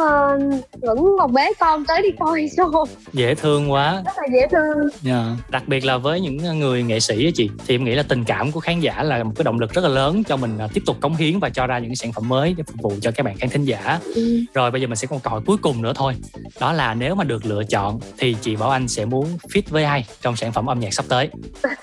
vẫn 0.80 0.99
còn 1.18 1.33
bế 1.33 1.52
con 1.61 1.85
tới 1.85 2.02
đi 2.02 2.09
coi 2.18 2.40
show 2.57 2.85
dễ 3.12 3.35
thương 3.35 3.73
quá 3.73 4.02
rất 4.04 4.12
là 4.16 4.26
dễ 4.33 4.47
thương 4.50 4.78
yeah. 4.78 4.90
Dạ. 5.02 5.37
đặc 5.50 5.62
biệt 5.66 5.85
là 5.85 5.97
với 5.97 6.21
những 6.21 6.59
người 6.59 6.83
nghệ 6.83 7.00
sĩ 7.00 7.25
á 7.25 7.30
chị 7.35 7.50
thì 7.66 7.75
em 7.75 7.85
nghĩ 7.85 7.95
là 7.95 8.02
tình 8.02 8.25
cảm 8.25 8.52
của 8.52 8.61
khán 8.61 8.80
giả 8.80 9.02
là 9.02 9.25
một 9.25 9.33
cái 9.37 9.45
động 9.45 9.61
lực 9.61 9.75
rất 9.75 9.83
là 9.85 9.88
lớn 9.88 10.25
cho 10.25 10.37
mình 10.37 10.59
à, 10.59 10.68
tiếp 10.75 10.83
tục 10.87 10.97
cống 11.00 11.16
hiến 11.16 11.38
và 11.38 11.49
cho 11.49 11.66
ra 11.66 11.78
những 11.78 11.97
sản 11.97 12.12
phẩm 12.12 12.28
mới 12.28 12.54
để 12.57 12.62
phục 12.66 12.76
vụ 12.83 12.92
cho 13.00 13.11
các 13.11 13.23
bạn 13.26 13.37
khán 13.37 13.50
thính 13.50 13.64
giả 13.64 14.00
ừ. 14.14 14.40
rồi 14.54 14.71
bây 14.71 14.80
giờ 14.80 14.87
mình 14.87 14.97
sẽ 14.97 15.07
câu 15.07 15.21
hỏi 15.25 15.40
cuối 15.47 15.57
cùng 15.57 15.83
nữa 15.83 15.92
thôi 15.95 16.14
đó 16.61 16.73
là 16.73 16.95
nếu 16.95 17.14
mà 17.14 17.25
được 17.25 17.47
lựa 17.47 17.64
chọn 17.64 17.77
chọn 17.78 18.00
thì 18.18 18.37
chị 18.40 18.56
Bảo 18.56 18.70
Anh 18.70 18.88
sẽ 18.88 19.04
muốn 19.04 19.25
fit 19.49 19.62
với 19.70 19.85
ai 19.85 20.06
trong 20.20 20.37
sản 20.37 20.52
phẩm 20.52 20.66
âm 20.66 20.80
nhạc 20.80 20.94
sắp 20.94 21.04
tới? 21.08 21.28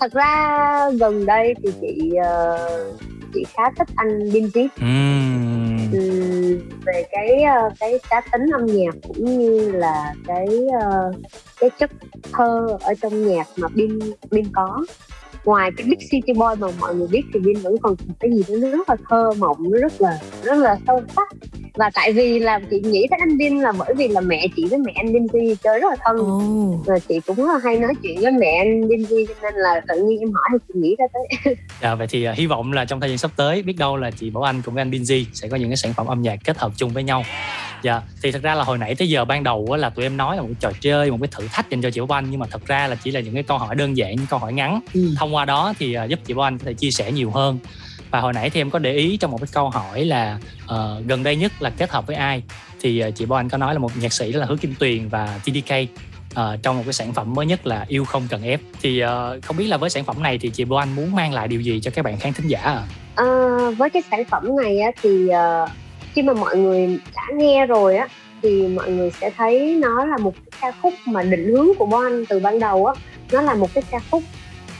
thật 0.00 0.12
ra 0.12 0.90
gần 1.00 1.26
đây 1.26 1.54
thì 1.62 1.70
chị 1.80 2.10
uh, 2.18 3.00
chị 3.34 3.44
khá 3.52 3.62
thích 3.78 3.88
anh 3.96 4.18
Binzy 4.18 4.68
uhm. 4.84 5.90
về 6.86 7.04
cái 7.10 7.44
uh, 7.66 7.72
cái 7.80 7.98
cá 8.10 8.20
tính 8.20 8.46
âm 8.52 8.66
nhạc 8.66 8.94
cũng 9.08 9.38
như 9.38 9.70
là 9.70 10.14
cái 10.26 10.46
uh, 10.66 11.14
cái 11.60 11.70
chất 11.78 11.90
thơ 12.32 12.78
ở 12.80 12.94
trong 13.02 13.28
nhạc 13.28 13.46
mà 13.56 13.68
Bin 13.74 13.98
Bin 14.30 14.44
có 14.52 14.84
ngoài 15.44 15.70
cái 15.76 15.86
Big 15.86 16.08
City 16.10 16.32
Boy 16.32 16.54
mà 16.58 16.68
mọi 16.80 16.94
người 16.94 17.08
biết 17.08 17.22
thì 17.34 17.40
Vin 17.40 17.58
vẫn 17.58 17.78
còn 17.82 17.94
cái 18.20 18.30
gì 18.32 18.42
đó 18.48 18.54
nó 18.60 18.76
rất 18.76 18.88
là 18.88 18.96
thơ 19.08 19.30
mộng 19.38 19.56
nó 19.70 19.78
rất 19.78 20.00
là 20.00 20.18
rất 20.42 20.54
là 20.54 20.78
sâu 20.86 21.00
sắc 21.16 21.28
và 21.74 21.90
tại 21.94 22.12
vì 22.12 22.38
là 22.38 22.60
chị 22.70 22.80
nghĩ 22.84 23.06
tới 23.10 23.18
anh 23.20 23.38
Vin 23.38 23.60
là 23.60 23.72
bởi 23.78 23.94
vì 23.94 24.08
là 24.08 24.20
mẹ 24.20 24.46
chị 24.56 24.64
với 24.70 24.78
mẹ 24.78 24.92
anh 24.96 25.12
Vin 25.12 25.26
Di 25.32 25.54
chơi 25.62 25.80
rất 25.80 25.88
là 25.90 25.96
thân. 26.04 26.16
Oh. 26.16 26.86
và 26.86 26.98
chị 26.98 27.20
cũng 27.26 27.36
rất 27.36 27.52
là 27.52 27.58
hay 27.64 27.78
nói 27.78 27.92
chuyện 28.02 28.20
với 28.20 28.32
mẹ 28.32 28.58
anh 28.58 28.88
Vin 28.88 29.04
Di 29.04 29.26
cho 29.28 29.34
nên 29.42 29.54
là 29.54 29.80
tự 29.88 30.02
nhiên 30.04 30.20
em 30.20 30.32
hỏi 30.32 30.48
thì 30.52 30.58
chị 30.68 30.80
nghĩ 30.80 30.96
ra 30.98 31.04
tới. 31.12 31.54
Dạ 31.82 31.94
vậy 31.94 32.06
thì 32.06 32.28
uh, 32.28 32.36
hy 32.36 32.46
vọng 32.46 32.72
là 32.72 32.84
trong 32.84 33.00
thời 33.00 33.08
gian 33.08 33.18
sắp 33.18 33.30
tới 33.36 33.62
biết 33.62 33.78
đâu 33.78 33.96
là 33.96 34.10
chị 34.10 34.30
Bảo 34.30 34.42
Anh 34.42 34.62
cùng 34.62 34.74
với 34.74 34.82
anh 34.82 34.90
Vin 34.90 35.04
Di 35.04 35.26
sẽ 35.32 35.48
có 35.48 35.56
những 35.56 35.68
cái 35.68 35.76
sản 35.76 35.92
phẩm 35.92 36.06
âm 36.06 36.22
nhạc 36.22 36.36
kết 36.44 36.58
hợp 36.58 36.72
chung 36.76 36.90
với 36.90 37.02
nhau. 37.02 37.24
Dạ 37.82 38.02
thì 38.22 38.32
thật 38.32 38.42
ra 38.42 38.54
là 38.54 38.64
hồi 38.64 38.78
nãy 38.78 38.94
tới 38.94 39.08
giờ 39.08 39.24
ban 39.24 39.44
đầu 39.44 39.74
là 39.78 39.90
tụi 39.90 40.04
em 40.04 40.16
nói 40.16 40.36
là 40.36 40.42
một 40.42 40.48
cái 40.48 40.56
trò 40.60 40.78
chơi 40.80 41.10
một 41.10 41.18
cái 41.20 41.28
thử 41.32 41.48
thách 41.52 41.70
dành 41.70 41.82
cho 41.82 41.90
chị 41.90 42.00
Bảo 42.00 42.18
Anh 42.18 42.26
nhưng 42.30 42.40
mà 42.40 42.46
thật 42.50 42.66
ra 42.66 42.86
là 42.86 42.94
chỉ 42.94 43.10
là 43.10 43.20
những 43.20 43.34
cái 43.34 43.42
câu 43.42 43.58
hỏi 43.58 43.74
đơn 43.74 43.96
giản 43.96 44.16
những 44.16 44.26
câu 44.30 44.38
hỏi 44.38 44.52
ngắn. 44.52 44.80
Ừ. 44.94 45.14
thông 45.18 45.34
qua 45.34 45.44
đó 45.44 45.74
thì 45.78 45.96
uh, 46.04 46.08
giúp 46.08 46.18
chị 46.24 46.34
Bảo 46.34 46.44
Anh 46.44 46.58
có 46.58 46.64
thể 46.66 46.74
chia 46.74 46.90
sẻ 46.90 47.12
nhiều 47.12 47.30
hơn 47.30 47.58
và 48.12 48.20
hồi 48.20 48.32
nãy 48.32 48.50
thì 48.50 48.60
em 48.60 48.70
có 48.70 48.78
để 48.78 48.92
ý 48.92 49.16
trong 49.16 49.30
một 49.30 49.38
cái 49.40 49.48
câu 49.52 49.70
hỏi 49.70 50.04
là 50.04 50.38
uh, 50.64 51.06
gần 51.06 51.22
đây 51.22 51.36
nhất 51.36 51.52
là 51.60 51.70
kết 51.70 51.90
hợp 51.90 52.06
với 52.06 52.16
ai? 52.16 52.42
Thì 52.80 53.04
uh, 53.08 53.14
chị 53.14 53.26
Bo 53.26 53.36
Anh 53.36 53.48
có 53.48 53.58
nói 53.58 53.74
là 53.74 53.78
một 53.78 53.90
nhạc 54.00 54.12
sĩ 54.12 54.32
đó 54.32 54.40
là 54.40 54.46
Hứa 54.46 54.56
Kim 54.56 54.74
Tuyền 54.78 55.08
và 55.08 55.40
TDK 55.44 55.72
uh, 55.72 55.88
ờ, 56.34 56.56
trong 56.62 56.76
một 56.76 56.82
cái 56.86 56.92
sản 56.92 57.12
phẩm 57.12 57.34
mới 57.34 57.46
nhất 57.46 57.66
là 57.66 57.84
yêu 57.88 58.04
không 58.04 58.26
cần 58.30 58.42
ép. 58.42 58.60
Thì 58.82 59.04
uh, 59.04 59.08
không 59.42 59.56
biết 59.56 59.66
là 59.66 59.76
với 59.76 59.90
sản 59.90 60.04
phẩm 60.04 60.22
này 60.22 60.38
thì 60.38 60.50
chị 60.50 60.64
Bo 60.64 60.78
Anh 60.78 60.96
muốn 60.96 61.14
mang 61.14 61.32
lại 61.32 61.48
điều 61.48 61.60
gì 61.60 61.80
cho 61.82 61.90
các 61.94 62.04
bạn 62.04 62.18
khán 62.18 62.32
thính 62.32 62.48
giả 62.48 62.60
à? 62.60 62.82
À, 63.14 63.26
với 63.78 63.90
cái 63.90 64.02
sản 64.10 64.24
phẩm 64.24 64.56
này 64.56 64.80
á, 64.80 64.90
thì 65.02 65.28
uh, 65.28 65.70
khi 66.14 66.22
mà 66.22 66.32
mọi 66.32 66.56
người 66.56 66.98
đã 67.14 67.22
nghe 67.34 67.66
rồi 67.66 67.96
á 67.96 68.08
thì 68.42 68.68
mọi 68.68 68.90
người 68.90 69.10
sẽ 69.20 69.30
thấy 69.36 69.78
nó 69.82 70.04
là 70.04 70.16
một 70.18 70.34
cái 70.34 70.60
ca 70.60 70.78
khúc 70.82 70.94
mà 71.06 71.22
định 71.22 71.52
hướng 71.52 71.66
của 71.78 71.86
Bo 71.86 72.02
Anh 72.02 72.26
từ 72.26 72.40
ban 72.40 72.58
đầu 72.58 72.86
á. 72.86 72.94
Nó 73.32 73.42
là 73.42 73.54
một 73.54 73.74
cái 73.74 73.84
ca 73.90 73.98
khúc 74.10 74.22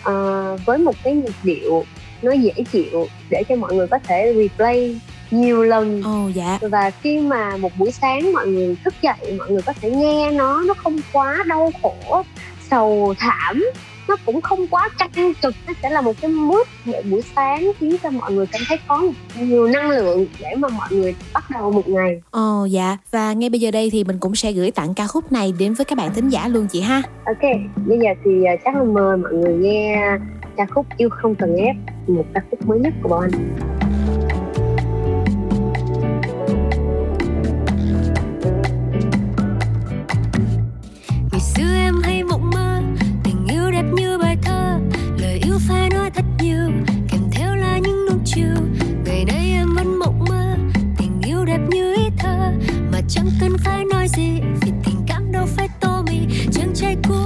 uh, 0.00 0.66
với 0.66 0.78
một 0.78 0.94
cái 1.02 1.14
nhịp 1.14 1.34
điệu 1.42 1.84
nó 2.22 2.32
dễ 2.32 2.52
chịu 2.72 3.08
để 3.30 3.42
cho 3.48 3.56
mọi 3.56 3.74
người 3.74 3.86
có 3.86 3.98
thể 3.98 4.34
replay 4.36 5.00
nhiều 5.30 5.62
lần 5.62 6.02
oh, 6.26 6.34
dạ. 6.34 6.58
và 6.60 6.90
khi 6.90 7.18
mà 7.18 7.56
một 7.56 7.72
buổi 7.78 7.90
sáng 7.90 8.32
mọi 8.32 8.46
người 8.46 8.76
thức 8.84 8.94
dậy 9.02 9.34
mọi 9.38 9.50
người 9.50 9.62
có 9.62 9.72
thể 9.80 9.90
nghe 9.90 10.30
nó 10.30 10.62
nó 10.62 10.74
không 10.74 10.96
quá 11.12 11.44
đau 11.46 11.72
khổ 11.82 12.22
sầu 12.70 13.14
thảm 13.18 13.64
nó 14.08 14.16
cũng 14.26 14.40
không 14.40 14.66
quá 14.66 14.88
căng 14.98 15.32
trực 15.42 15.54
nó 15.66 15.72
sẽ 15.82 15.90
là 15.90 16.00
một 16.00 16.12
cái 16.20 16.30
mood 16.30 16.66
để 16.84 17.02
buổi 17.10 17.22
sáng 17.36 17.72
khiến 17.78 17.96
cho 18.02 18.10
mọi 18.10 18.32
người 18.32 18.46
cảm 18.46 18.62
thấy 18.68 18.78
có 18.86 19.02
nhiều 19.40 19.66
năng 19.66 19.90
lượng 19.90 20.26
để 20.40 20.54
mà 20.56 20.68
mọi 20.68 20.88
người 20.90 21.14
bắt 21.34 21.44
đầu 21.50 21.72
một 21.72 21.88
ngày. 21.88 22.20
Ồ 22.30 22.62
oh, 22.62 22.70
dạ. 22.70 22.96
Và 23.10 23.32
ngay 23.32 23.50
bây 23.50 23.60
giờ 23.60 23.70
đây 23.70 23.90
thì 23.90 24.04
mình 24.04 24.18
cũng 24.18 24.34
sẽ 24.34 24.52
gửi 24.52 24.70
tặng 24.70 24.94
ca 24.94 25.06
khúc 25.06 25.32
này 25.32 25.52
đến 25.58 25.74
với 25.74 25.84
các 25.84 25.98
bạn 25.98 26.14
thính 26.14 26.28
giả 26.28 26.48
luôn 26.48 26.66
chị 26.70 26.80
ha. 26.80 27.02
Ok 27.24 27.42
bây 27.86 27.98
giờ 27.98 28.10
thì 28.24 28.44
à, 28.44 28.52
chắc 28.64 28.76
là 28.76 28.84
mời 28.84 29.16
mọi 29.16 29.32
người 29.32 29.54
nghe 29.54 30.08
ca 30.56 30.66
khúc 30.66 30.86
yêu 30.96 31.08
không 31.10 31.34
cần 31.34 31.56
ép 31.56 31.76
một 32.06 32.24
ca 32.34 32.40
khúc 32.50 32.66
mới 32.66 32.78
nhất 32.78 32.94
của 33.02 33.08
bọn 33.08 33.20
anh 33.20 33.30
chiều 48.34 48.54
ngày 49.04 49.24
nay 49.24 49.50
em 49.50 49.74
vẫn 49.74 49.98
mộng 49.98 50.24
mơ, 50.28 50.56
tình 50.98 51.20
yêu 51.26 51.44
đẹp 51.44 51.60
như 51.70 51.94
ý 51.94 52.02
thơ. 52.18 52.52
Mà 52.92 53.00
chẳng 53.08 53.28
cần 53.40 53.56
phải 53.64 53.84
nói 53.84 54.08
gì, 54.08 54.40
vì 54.60 54.72
tình 54.84 55.04
cảm 55.06 55.32
đâu 55.32 55.46
phải 55.46 55.68
tô 55.80 56.02
mì. 56.06 56.18
Chàng 56.52 56.72
trai 56.74 56.96
cũ 57.08 57.21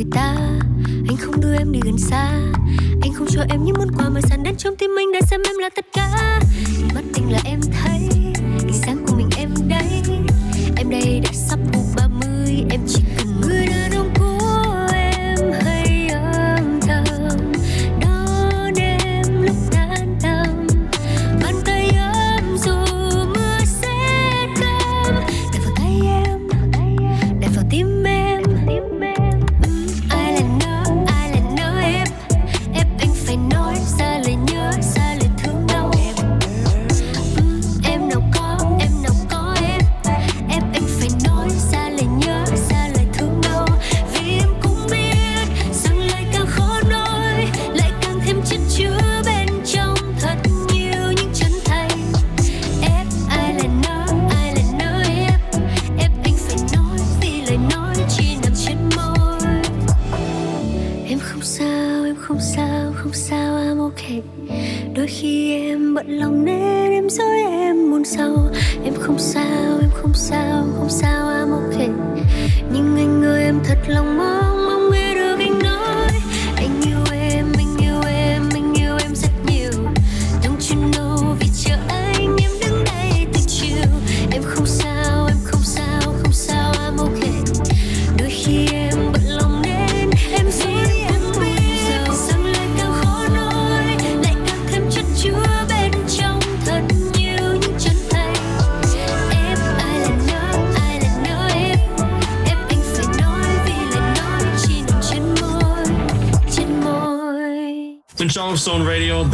người 0.00 0.10
ta. 0.12 0.34
Anh 1.08 1.16
không 1.18 1.40
đưa 1.40 1.54
em 1.54 1.72
đi 1.72 1.80
gần 1.84 1.98
xa. 1.98 2.30
Anh 3.02 3.12
không 3.14 3.26
cho 3.30 3.42
em 3.50 3.64
những 3.64 3.74
món 3.78 3.88
quà 3.98 4.08
mà 4.08 4.20
sẵn 4.20 4.42
đến 4.42 4.56
trong 4.56 4.76
tim 4.76 4.90
anh 4.98 5.12
đã 5.12 5.20
xem 5.20 5.40
em 5.46 5.58
là 5.58 5.68
tất 5.68 5.84
cả. 5.92 6.39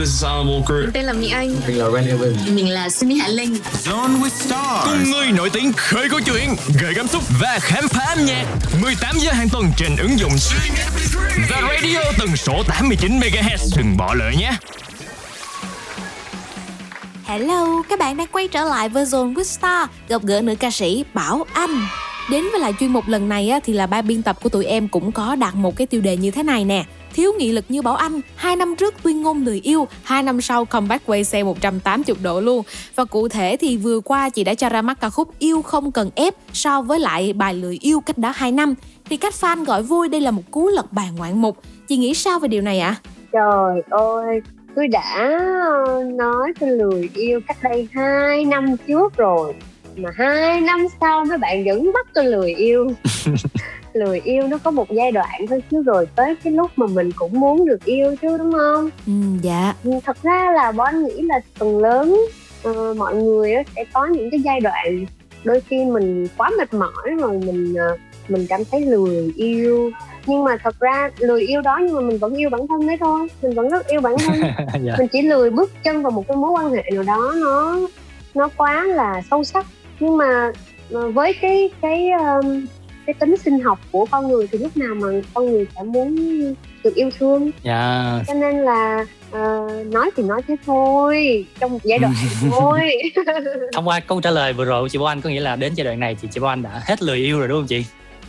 This 0.07 0.15
is 0.15 0.25
Alan 0.25 0.47
Walker. 0.47 0.81
Mình 0.81 0.91
tên 0.93 1.05
là 1.05 1.13
Mỹ 1.13 1.31
Anh. 1.31 1.55
Mình 1.67 1.79
là 1.79 1.91
Randy 1.91 2.11
Evans. 2.11 2.49
Mình 2.51 2.71
là 2.71 2.89
Sunny 2.89 3.19
Hạ 3.19 3.29
Linh. 3.29 3.57
Zone 3.85 4.21
with 4.21 4.29
Stars. 4.29 4.85
Cùng 4.85 5.11
người 5.11 5.27
nổi 5.33 5.51
tiếng 5.51 5.73
khơi 5.73 6.09
câu 6.11 6.21
chuyện, 6.21 6.57
gợi 6.83 6.93
cảm 6.97 7.09
xúc 7.09 7.23
và 7.41 7.59
khám 7.61 7.89
phá 7.89 8.05
âm 8.05 8.25
nhạc. 8.25 8.45
18 8.83 9.17
giờ 9.19 9.33
hàng 9.33 9.49
tuần 9.49 9.67
trên 9.77 9.97
ứng 9.97 10.19
dụng 10.19 10.31
The 11.49 11.61
Radio 11.63 11.99
tần 12.19 12.37
số 12.37 12.63
89 12.69 13.21
MHz. 13.21 13.77
Đừng 13.77 13.97
bỏ 13.97 14.15
lỡ 14.15 14.31
nhé. 14.39 14.53
Hello, 17.25 17.83
các 17.89 17.99
bạn 17.99 18.17
đang 18.17 18.27
quay 18.33 18.49
trở 18.49 18.65
lại 18.65 18.89
với 18.89 19.05
Zone 19.05 19.35
with 19.35 19.45
Star, 19.45 19.89
gặp 20.09 20.23
gỡ 20.23 20.41
nữ 20.41 20.55
ca 20.55 20.71
sĩ 20.71 21.05
Bảo 21.15 21.47
Anh. 21.53 21.87
Đến 22.31 22.45
với 22.53 22.61
lại 22.61 22.73
chuyên 22.81 22.93
mục 22.93 23.09
lần 23.09 23.29
này 23.29 23.49
á, 23.49 23.61
thì 23.65 23.73
là 23.73 23.87
ba 23.87 24.03
biên 24.03 24.23
tập 24.23 24.39
của 24.43 24.49
tụi 24.49 24.65
em 24.65 24.89
cũng 24.89 25.13
có 25.13 25.37
đặt 25.37 25.55
một 25.55 25.77
cái 25.77 25.87
tiêu 25.87 26.01
đề 26.01 26.17
như 26.17 26.31
thế 26.31 26.43
này 26.43 26.65
nè. 26.65 26.85
Thiếu 27.17 27.33
nghị 27.39 27.53
lực 27.53 27.65
như 27.69 27.83
Bảo 27.83 27.97
Anh, 27.97 28.21
hai 28.37 28.57
năm 28.57 28.77
trước 28.77 28.95
tuyên 29.03 29.23
ngôn 29.23 29.45
lời 29.45 29.61
yêu, 29.65 29.89
hai 30.03 30.23
năm 30.23 30.41
sau 30.41 30.65
comeback 30.65 31.07
quay 31.07 31.25
xe 31.25 31.43
180 31.43 32.17
độ 32.23 32.41
luôn. 32.41 32.63
Và 32.95 33.05
cụ 33.05 33.29
thể 33.29 33.57
thì 33.61 33.77
vừa 33.77 34.01
qua 34.01 34.29
chị 34.29 34.45
đã 34.45 34.55
cho 34.55 34.69
ra 34.69 34.83
mắt 34.83 35.01
ca 35.01 35.11
khúc 35.11 35.39
Yêu 35.39 35.63
không 35.63 35.93
cần 35.93 36.11
ép 36.15 36.35
so 36.53 36.83
với 36.83 37.01
lại 37.01 37.33
bài 37.33 37.55
lời 37.55 37.79
yêu 37.81 38.01
cách 38.01 38.19
đó 38.19 38.33
2 38.37 38.53
năm. 38.53 38.75
Thì 39.11 39.17
cách 39.17 39.35
fan 39.41 39.65
gọi 39.65 39.83
vui 39.83 40.09
đây 40.09 40.21
là 40.21 40.31
một 40.31 40.43
cú 40.51 40.69
lật 40.69 40.93
bàn 40.93 41.17
ngoạn 41.17 41.43
mục. 41.43 41.59
Chị 41.89 41.97
nghĩ 41.97 42.15
sao 42.15 42.39
về 42.39 42.49
điều 42.49 42.63
này 42.63 42.81
ạ? 42.81 42.97
À? 43.03 43.09
Trời 43.33 43.83
ơi, 43.91 44.41
tôi 44.77 44.89
đã 44.89 45.39
nói 46.15 46.53
tôi 46.61 46.71
lười 46.71 47.11
yêu 47.15 47.41
cách 47.49 47.59
đây 47.63 47.89
2 47.93 48.45
năm 48.45 48.77
trước 48.87 49.17
rồi 49.17 49.55
mà 49.97 50.11
hai 50.17 50.61
năm 50.61 50.87
sau 51.01 51.25
mấy 51.25 51.39
bạn 51.39 51.65
vẫn 51.65 51.91
bắt 51.95 52.07
tôi 52.15 52.25
lười 52.25 52.55
yêu 52.55 52.91
lười 53.97 54.21
yêu 54.21 54.49
nó 54.49 54.59
có 54.59 54.71
một 54.71 54.91
giai 54.91 55.13
đoạn 55.13 55.47
thôi 55.49 55.63
chứ 55.71 55.83
rồi 55.83 56.07
tới 56.17 56.35
cái 56.45 56.53
lúc 56.53 56.71
mà 56.77 56.87
mình 56.87 57.11
cũng 57.17 57.41
muốn 57.41 57.67
được 57.67 57.85
yêu 57.85 58.17
chứ 58.23 58.39
đúng 58.39 58.53
không? 58.53 58.91
Ừ 59.07 59.13
dạ. 59.43 59.75
Thật 60.05 60.23
ra 60.23 60.53
là 60.55 60.73
bon 60.73 61.05
nghĩ 61.05 61.23
là 61.23 61.41
phần 61.59 61.79
lớn 61.79 62.17
uh, 62.69 62.97
mọi 62.97 63.15
người 63.15 63.55
sẽ 63.77 63.85
có 63.93 64.07
những 64.07 64.31
cái 64.31 64.41
giai 64.41 64.61
đoạn 64.61 65.07
đôi 65.45 65.61
khi 65.61 65.85
mình 65.85 66.29
quá 66.37 66.51
mệt 66.59 66.75
mỏi 66.75 67.11
rồi 67.21 67.41
mình 67.47 67.73
uh, 67.73 68.01
mình 68.29 68.47
cảm 68.49 68.61
thấy 68.71 68.81
lười 68.81 69.33
yêu. 69.37 69.91
Nhưng 70.27 70.45
mà 70.45 70.57
thật 70.63 70.81
ra 70.81 71.11
lười 71.19 71.43
yêu 71.43 71.61
đó 71.61 71.79
nhưng 71.83 71.95
mà 71.95 72.01
mình 72.01 72.19
vẫn 72.19 72.35
yêu 72.35 72.51
bản 72.51 72.67
thân 72.67 72.87
đấy 72.87 72.97
thôi 73.01 73.29
mình 73.43 73.55
vẫn 73.55 73.69
rất 73.69 73.87
yêu 73.87 74.01
bản 74.01 74.15
thân. 74.19 74.37
Dạ. 74.85 74.95
mình 74.99 75.09
chỉ 75.09 75.23
lười 75.23 75.51
bước 75.51 75.71
chân 75.85 76.03
vào 76.03 76.11
một 76.11 76.25
cái 76.29 76.37
mối 76.37 76.51
quan 76.51 76.73
hệ 76.73 76.83
nào 76.95 77.03
đó 77.03 77.33
nó 77.37 77.79
nó 78.35 78.49
quá 78.57 78.85
là 78.85 79.23
sâu 79.31 79.45
sắc. 79.45 79.67
Nhưng 80.01 80.17
mà 80.17 80.53
ờ, 80.93 81.11
với 81.11 81.35
cái 81.41 81.71
cái 81.83 82.11
um, 82.11 82.67
cái 83.07 83.15
tính 83.15 83.37
sinh 83.37 83.61
học 83.61 83.79
của 83.93 84.07
con 84.11 84.29
người 84.29 84.47
thì 84.53 84.59
lúc 84.59 84.77
nào 84.77 84.95
mà 84.95 85.09
con 85.35 85.47
người 85.47 85.67
sẽ 85.77 85.83
muốn 85.83 86.17
được 86.85 86.95
yêu 86.95 87.11
thương 87.19 87.43
yeah. 87.43 87.53
Dạ. 87.65 88.23
cho 88.27 88.35
nên 88.35 88.57
là 88.57 89.07
uh, 89.31 89.87
nói 89.87 90.11
thì 90.17 90.23
nói 90.23 90.43
thế 90.49 90.57
thôi 90.67 91.47
trong 91.61 91.73
một 91.73 91.79
giai 91.85 91.99
đoạn 91.99 92.15
thôi 92.51 92.91
thông 93.73 93.89
qua 93.89 94.01
câu 94.01 94.21
trả 94.21 94.31
lời 94.31 94.53
vừa 94.53 94.65
rồi 94.65 94.83
của 94.83 94.89
chị 94.89 94.99
Bo 94.99 95.09
Anh 95.09 95.21
có 95.21 95.31
nghĩa 95.31 95.41
là 95.41 95.57
đến 95.57 95.73
giai 95.75 95.85
đoạn 95.85 96.01
này 96.01 96.17
thì 96.21 96.29
chị 96.33 96.41
Bo 96.41 96.49
Anh 96.49 96.63
đã 96.63 96.83
hết 96.85 97.03
lời 97.03 97.19
yêu 97.19 97.39
rồi 97.39 97.49
đúng 97.49 97.59
không 97.59 97.67
chị? 97.67 97.85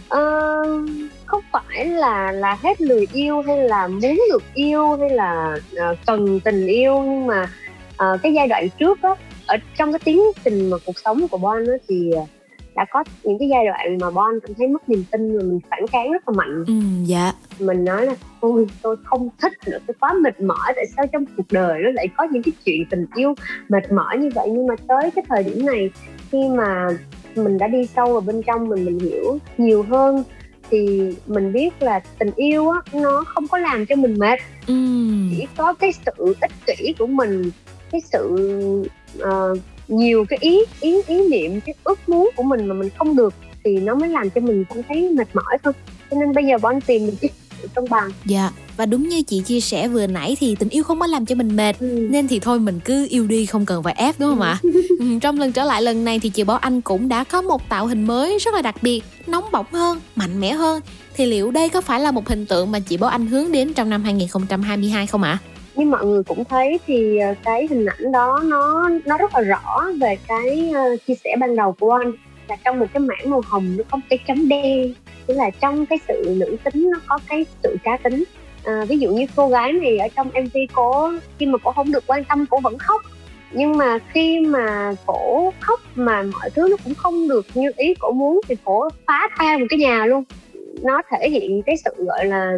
Uh, 0.07 0.89
không 1.25 1.41
phải 1.51 1.85
là 1.85 2.31
là 2.31 2.57
hết 2.63 2.81
lời 2.81 3.07
yêu 3.13 3.41
hay 3.41 3.57
là 3.57 3.87
muốn 3.87 4.01
được 4.01 4.43
yêu 4.53 4.97
hay 4.99 5.09
là 5.09 5.57
uh, 5.73 5.97
cần 6.05 6.39
tình 6.39 6.67
yêu 6.67 6.99
nhưng 7.05 7.27
mà 7.27 7.49
uh, 7.89 8.21
cái 8.23 8.33
giai 8.33 8.47
đoạn 8.47 8.69
trước 8.79 9.01
á 9.01 9.09
ở 9.45 9.57
trong 9.77 9.91
cái 9.91 9.99
tiến 10.03 10.21
trình 10.43 10.69
mà 10.69 10.77
cuộc 10.85 10.99
sống 11.05 11.27
của 11.27 11.37
Bon 11.37 11.65
á 11.67 11.73
thì 11.87 12.11
à, 12.11 12.23
đã 12.77 12.85
có 12.91 13.03
những 13.23 13.37
cái 13.39 13.49
giai 13.49 13.65
đoạn 13.65 13.97
mà 14.01 14.11
Bon 14.11 14.39
cảm 14.47 14.53
thấy 14.57 14.67
mất 14.67 14.89
niềm 14.89 15.03
tin 15.11 15.37
và 15.37 15.43
mình 15.43 15.59
phản 15.69 15.87
kháng 15.87 16.11
rất 16.11 16.29
là 16.29 16.33
mạnh. 16.37 16.63
Ừ, 16.67 16.73
dạ. 17.05 17.33
Mình 17.59 17.85
nói 17.85 18.05
là 18.05 18.15
ôi 18.39 18.67
tôi 18.81 18.95
không 19.03 19.29
thích 19.41 19.53
nữa 19.65 19.77
tôi 19.87 19.95
quá 19.99 20.13
mệt 20.13 20.41
mỏi 20.41 20.73
tại 20.75 20.85
sao 20.95 21.07
trong 21.07 21.25
cuộc 21.37 21.51
đời 21.51 21.81
nó 21.83 21.89
lại 21.91 22.07
có 22.17 22.27
những 22.31 22.43
cái 22.43 22.51
chuyện 22.65 22.85
tình 22.89 23.05
yêu 23.15 23.33
mệt 23.69 23.91
mỏi 23.91 24.17
như 24.17 24.29
vậy? 24.35 24.49
Nhưng 24.51 24.67
mà 24.67 24.75
tới 24.87 25.11
cái 25.15 25.25
thời 25.29 25.43
điểm 25.43 25.65
này 25.65 25.89
khi 26.31 26.37
mà 26.57 26.87
mình 27.35 27.57
đã 27.57 27.67
đi 27.67 27.85
sâu 27.95 28.05
vào 28.05 28.21
bên 28.21 28.41
trong 28.47 28.69
mình 28.69 28.85
mình 28.85 28.99
hiểu 28.99 29.37
nhiều 29.57 29.83
hơn 29.83 30.23
thì 30.69 31.15
mình 31.27 31.53
biết 31.53 31.83
là 31.83 31.99
tình 32.19 32.31
yêu 32.35 32.69
á 32.69 32.79
nó 32.93 33.23
không 33.27 33.47
có 33.47 33.57
làm 33.57 33.85
cho 33.85 33.95
mình 33.95 34.15
mệt. 34.19 34.39
Ừ. 34.67 34.73
chỉ 35.31 35.47
có 35.57 35.73
cái 35.73 35.91
sự 36.05 36.35
ích 36.41 36.51
kỷ 36.65 36.93
của 36.99 37.07
mình 37.07 37.51
cái 37.91 38.01
sự 38.01 38.35
uh, 39.17 39.57
nhiều 39.87 40.25
cái 40.29 40.39
ý 40.41 40.59
ý 40.81 41.01
ý 41.07 41.29
niệm 41.29 41.61
cái 41.61 41.75
ước 41.83 42.09
muốn 42.09 42.29
của 42.35 42.43
mình 42.43 42.67
mà 42.67 42.73
mình 42.73 42.89
không 42.97 43.15
được 43.15 43.33
thì 43.63 43.79
nó 43.79 43.95
mới 43.95 44.09
làm 44.09 44.29
cho 44.29 44.41
mình 44.41 44.63
cảm 44.69 44.83
thấy 44.87 45.09
mệt 45.09 45.27
mỏi 45.33 45.57
thôi 45.63 45.73
cho 46.11 46.17
nên 46.19 46.33
bây 46.33 46.45
giờ 46.45 46.57
bọn 46.57 46.81
tìm 46.81 47.05
được 47.05 47.13
cái 47.21 47.29
cân 47.75 47.85
bằng 47.89 48.11
dạ 48.25 48.51
và 48.77 48.85
đúng 48.85 49.09
như 49.09 49.21
chị 49.21 49.41
chia 49.45 49.59
sẻ 49.59 49.87
vừa 49.87 50.07
nãy 50.07 50.37
thì 50.39 50.55
tình 50.55 50.69
yêu 50.69 50.83
không 50.83 50.99
có 50.99 51.07
làm 51.07 51.25
cho 51.25 51.35
mình 51.35 51.55
mệt 51.55 51.79
ừ. 51.79 52.07
nên 52.11 52.27
thì 52.27 52.39
thôi 52.39 52.59
mình 52.59 52.79
cứ 52.85 53.07
yêu 53.09 53.27
đi 53.27 53.45
không 53.45 53.65
cần 53.65 53.83
phải 53.83 53.93
ép 53.97 54.19
đúng 54.19 54.29
không 54.29 54.41
ạ 54.41 54.59
ừ, 54.99 55.05
trong 55.21 55.39
lần 55.39 55.51
trở 55.51 55.63
lại 55.63 55.81
lần 55.81 56.05
này 56.05 56.19
thì 56.19 56.29
chị 56.29 56.43
Bảo 56.43 56.57
Anh 56.57 56.81
cũng 56.81 57.07
đã 57.07 57.23
có 57.23 57.41
một 57.41 57.69
tạo 57.69 57.87
hình 57.87 58.07
mới 58.07 58.37
rất 58.39 58.53
là 58.53 58.61
đặc 58.61 58.75
biệt 58.81 59.03
nóng 59.27 59.43
bỏng 59.51 59.65
hơn 59.71 59.99
mạnh 60.15 60.39
mẽ 60.39 60.53
hơn 60.53 60.81
thì 61.15 61.25
liệu 61.25 61.51
đây 61.51 61.69
có 61.69 61.81
phải 61.81 61.99
là 61.99 62.11
một 62.11 62.27
hình 62.27 62.45
tượng 62.45 62.71
mà 62.71 62.79
chị 62.79 62.97
Bảo 62.97 63.09
Anh 63.09 63.27
hướng 63.27 63.51
đến 63.51 63.73
trong 63.73 63.89
năm 63.89 64.03
2022 64.03 65.07
không 65.07 65.23
ạ? 65.23 65.39
À? 65.43 65.56
Như 65.77 65.85
mọi 65.85 66.05
người 66.05 66.23
cũng 66.23 66.43
thấy 66.43 66.79
thì 66.85 67.17
ờ, 67.17 67.33
cái 67.43 67.67
hình 67.69 67.85
ảnh 67.85 68.11
đó 68.11 68.41
nó 68.43 68.89
nó 69.05 69.17
rất 69.17 69.35
là 69.35 69.41
rõ 69.41 69.81
về 70.01 70.17
cái 70.27 70.71
ờ, 70.75 70.81
chia 71.07 71.15
sẻ 71.23 71.35
ban 71.39 71.55
đầu 71.55 71.75
của 71.79 71.91
anh. 71.91 72.11
Là 72.47 72.55
trong 72.65 72.79
một 72.79 72.85
cái 72.93 73.01
mảng 73.01 73.29
màu 73.29 73.41
hồng 73.45 73.77
nó 73.77 73.83
có 73.91 73.99
cái 74.09 74.19
chấm 74.27 74.49
đen 74.49 74.93
tức 75.25 75.33
là 75.33 75.49
trong 75.49 75.85
cái 75.85 75.99
sự 76.07 76.35
nữ 76.37 76.57
tính 76.63 76.89
nó 76.91 76.99
có 77.07 77.19
cái 77.29 77.45
sự 77.63 77.75
cá 77.83 77.97
tính. 77.97 78.23
À, 78.65 78.85
ví 78.87 78.97
dụ 78.97 79.09
như 79.09 79.25
cô 79.35 79.47
gái 79.47 79.73
này 79.73 79.97
ở 79.97 80.07
trong 80.15 80.27
mv 80.27 80.57
cô 80.73 81.11
khi 81.39 81.45
mà 81.45 81.57
cô 81.63 81.71
không 81.71 81.91
được 81.91 82.03
quan 82.07 82.23
tâm 82.23 82.45
cô 82.49 82.59
vẫn 82.59 82.77
khóc. 82.77 83.01
Nhưng 83.51 83.77
mà 83.77 83.99
khi 84.13 84.39
mà 84.39 84.93
cổ 85.05 85.53
khóc 85.59 85.79
mà 85.95 86.23
mọi 86.23 86.49
thứ 86.49 86.67
nó 86.71 86.77
cũng 86.83 86.93
không 86.95 87.27
được 87.27 87.45
như 87.53 87.71
ý 87.77 87.93
cổ 87.99 88.11
muốn 88.11 88.41
thì 88.47 88.55
cổ 88.63 88.89
phá 89.07 89.29
tan 89.37 89.59
một 89.59 89.65
cái 89.69 89.79
nhà 89.79 90.05
luôn. 90.05 90.23
Nó 90.81 91.01
thể 91.11 91.29
hiện 91.29 91.61
cái 91.61 91.75
sự 91.85 91.91
gọi 91.97 92.25
là 92.25 92.57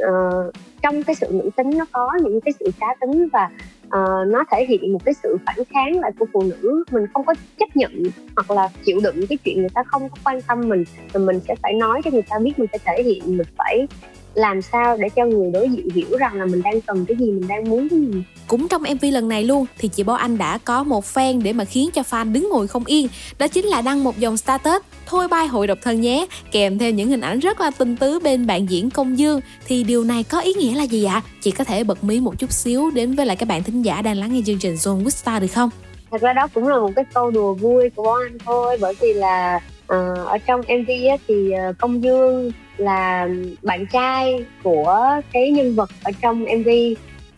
uh, 0.00 0.54
trong 0.82 1.02
cái 1.02 1.14
sự 1.14 1.26
nữ 1.30 1.50
tính 1.56 1.70
nó 1.78 1.84
có 1.92 2.10
những 2.22 2.40
cái 2.40 2.52
sự 2.60 2.70
cá 2.80 2.94
tính 3.00 3.28
và 3.32 3.50
uh, 3.86 4.28
nó 4.28 4.44
thể 4.50 4.66
hiện 4.68 4.92
một 4.92 5.04
cái 5.04 5.14
sự 5.22 5.36
phản 5.46 5.56
kháng 5.70 6.00
lại 6.00 6.12
của 6.18 6.26
phụ 6.32 6.42
nữ. 6.42 6.84
Mình 6.90 7.06
không 7.14 7.24
có 7.24 7.34
chấp 7.58 7.76
nhận 7.76 8.02
hoặc 8.36 8.50
là 8.50 8.68
chịu 8.84 9.00
đựng 9.02 9.26
cái 9.28 9.38
chuyện 9.44 9.60
người 9.60 9.70
ta 9.74 9.82
không 9.86 10.08
có 10.08 10.16
quan 10.24 10.42
tâm 10.42 10.68
mình 10.68 10.84
thì 11.14 11.20
mình 11.20 11.40
sẽ 11.48 11.54
phải 11.62 11.72
nói 11.74 12.00
cho 12.04 12.10
người 12.10 12.22
ta 12.22 12.38
biết 12.38 12.58
mình 12.58 12.68
phải 12.72 12.78
thể 12.84 13.02
hiện 13.02 13.22
mình 13.26 13.46
phải 13.56 13.86
làm 14.34 14.62
sao 14.62 14.96
để 14.96 15.08
cho 15.16 15.24
người 15.24 15.50
đối 15.50 15.68
diện 15.68 15.88
hiểu 15.94 16.16
rằng 16.18 16.34
là 16.34 16.46
mình 16.46 16.62
đang 16.62 16.80
cần 16.80 17.04
cái 17.06 17.16
gì 17.16 17.30
mình 17.30 17.48
đang 17.48 17.70
muốn 17.70 17.88
cái 17.88 17.98
gì. 17.98 18.22
Cũng 18.46 18.68
trong 18.68 18.82
mv 18.82 19.04
lần 19.12 19.28
này 19.28 19.44
luôn 19.44 19.66
thì 19.78 19.88
chị 19.88 20.02
Bảo 20.02 20.16
Anh 20.16 20.38
đã 20.38 20.58
có 20.58 20.84
một 20.84 21.04
fan 21.04 21.42
để 21.42 21.52
mà 21.52 21.64
khiến 21.64 21.90
cho 21.94 22.02
fan 22.02 22.32
đứng 22.32 22.48
ngồi 22.50 22.66
không 22.66 22.84
yên. 22.84 23.08
Đó 23.38 23.48
chính 23.48 23.66
là 23.66 23.82
đăng 23.82 24.04
một 24.04 24.18
dòng 24.18 24.36
status 24.36 24.82
thôi 25.06 25.28
bay 25.28 25.46
hội 25.46 25.66
độc 25.66 25.78
thân 25.82 26.00
nhé 26.00 26.26
kèm 26.52 26.78
theo 26.78 26.90
những 26.90 27.08
hình 27.08 27.20
ảnh 27.20 27.38
rất 27.38 27.60
là 27.60 27.70
tinh 27.70 27.96
tứ 27.96 28.18
bên 28.18 28.46
bạn 28.46 28.70
diễn 28.70 28.90
công 28.90 29.18
dương. 29.18 29.40
Thì 29.66 29.84
điều 29.84 30.04
này 30.04 30.22
có 30.22 30.40
ý 30.40 30.54
nghĩa 30.54 30.74
là 30.74 30.82
gì 30.82 31.04
ạ? 31.04 31.22
Chị 31.40 31.50
có 31.50 31.64
thể 31.64 31.84
bật 31.84 32.04
mí 32.04 32.20
một 32.20 32.38
chút 32.38 32.52
xíu 32.52 32.90
đến 32.90 33.14
với 33.14 33.26
lại 33.26 33.36
các 33.36 33.48
bạn 33.48 33.62
thính 33.62 33.82
giả 33.82 34.02
đang 34.02 34.16
lắng 34.16 34.32
nghe 34.32 34.40
chương 34.46 34.58
trình 34.58 34.74
Zone 34.74 35.04
with 35.04 35.10
Star 35.10 35.42
được 35.42 35.48
không? 35.54 35.70
Thật 36.10 36.20
ra 36.20 36.32
đó 36.32 36.48
cũng 36.54 36.68
là 36.68 36.78
một 36.78 36.90
cái 36.96 37.04
câu 37.14 37.30
đùa 37.30 37.54
vui 37.54 37.90
của 37.90 38.02
Bảo 38.02 38.14
Anh 38.14 38.38
thôi 38.44 38.76
bởi 38.80 38.94
vì 39.00 39.12
là 39.12 39.60
uh, 39.84 40.26
ở 40.26 40.38
trong 40.46 40.60
mv 40.60 40.88
á, 41.10 41.16
thì 41.28 41.50
uh, 41.70 41.78
công 41.78 42.02
dương 42.02 42.52
là 42.80 43.28
bạn 43.62 43.86
trai 43.86 44.44
của 44.62 45.20
cái 45.32 45.50
nhân 45.50 45.74
vật 45.74 45.90
ở 46.02 46.10
trong 46.22 46.42
mv 46.42 46.68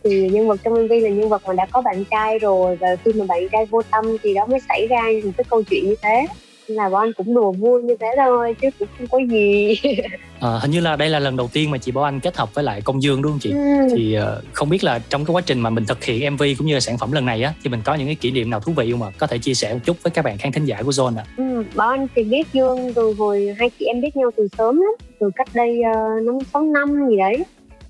thì 0.03 0.29
nhân 0.29 0.47
vật 0.47 0.59
trong 0.63 0.73
mv 0.73 0.91
là 0.91 1.09
nhân 1.09 1.29
vật 1.29 1.41
mà 1.47 1.53
đã 1.53 1.65
có 1.71 1.81
bạn 1.81 2.03
trai 2.11 2.39
rồi, 2.39 2.75
và 2.75 2.87
khi 3.05 3.13
mà 3.13 3.25
bạn 3.25 3.49
trai 3.51 3.65
vô 3.65 3.81
tâm 3.91 4.05
thì 4.23 4.33
đó 4.33 4.45
mới 4.45 4.59
xảy 4.69 4.87
ra 4.87 5.03
một 5.25 5.31
cái 5.37 5.45
câu 5.49 5.63
chuyện 5.63 5.85
như 5.89 5.95
thế 6.01 6.25
là 6.67 6.89
bọn 6.89 7.01
anh 7.01 7.13
cũng 7.13 7.33
đùa 7.33 7.51
vui 7.51 7.81
như 7.81 7.95
thế 7.99 8.07
thôi 8.17 8.55
chứ 8.61 8.69
cũng 8.79 8.87
không 8.97 9.07
có 9.07 9.19
gì 9.29 9.75
à, 10.39 10.49
hình 10.61 10.71
như 10.71 10.79
là 10.79 10.95
đây 10.95 11.09
là 11.09 11.19
lần 11.19 11.37
đầu 11.37 11.49
tiên 11.53 11.71
mà 11.71 11.77
chị 11.77 11.91
Bảo 11.91 12.03
Anh 12.03 12.19
kết 12.19 12.37
hợp 12.37 12.53
với 12.53 12.63
lại 12.63 12.81
Công 12.81 13.03
Dương 13.03 13.21
đúng 13.21 13.31
không 13.31 13.39
chị? 13.39 13.51
Ừ. 13.51 13.87
Thì 13.95 14.17
uh, 14.17 14.53
không 14.53 14.69
biết 14.69 14.83
là 14.83 14.99
trong 15.09 15.25
cái 15.25 15.33
quá 15.33 15.41
trình 15.45 15.59
mà 15.59 15.69
mình 15.69 15.85
thực 15.85 16.03
hiện 16.03 16.33
MV 16.33 16.43
cũng 16.57 16.67
như 16.67 16.73
là 16.73 16.79
sản 16.79 16.97
phẩm 16.97 17.11
lần 17.11 17.25
này 17.25 17.43
á 17.43 17.53
thì 17.63 17.69
mình 17.69 17.81
có 17.85 17.95
những 17.95 18.07
cái 18.07 18.15
kỷ 18.15 18.31
niệm 18.31 18.49
nào 18.49 18.59
thú 18.59 18.71
vị 18.75 18.91
không 18.91 19.03
ạ? 19.03 19.09
Có 19.17 19.27
thể 19.27 19.37
chia 19.37 19.53
sẻ 19.53 19.73
một 19.73 19.79
chút 19.85 19.97
với 20.03 20.11
các 20.11 20.25
bạn 20.25 20.37
khán 20.37 20.51
thính 20.51 20.65
giả 20.65 20.81
của 20.81 20.91
Zone 20.91 21.17
ạ? 21.17 21.23
À? 21.27 21.33
Ừ, 21.37 21.63
Bảo 21.75 21.89
Anh 21.89 22.07
thì 22.15 22.23
biết 22.23 22.47
Dương 22.53 22.93
từ 22.93 23.13
hồi 23.17 23.55
hai 23.59 23.69
chị 23.79 23.85
em 23.85 24.01
biết 24.01 24.15
nhau 24.15 24.31
từ 24.37 24.47
sớm 24.57 24.77
lắm, 24.77 25.07
từ 25.19 25.29
cách 25.35 25.47
đây 25.53 25.79
uh, 25.79 26.23
năm 26.23 26.37
sáu 26.53 26.61
năm 26.61 27.09
gì 27.09 27.17
đấy. 27.17 27.43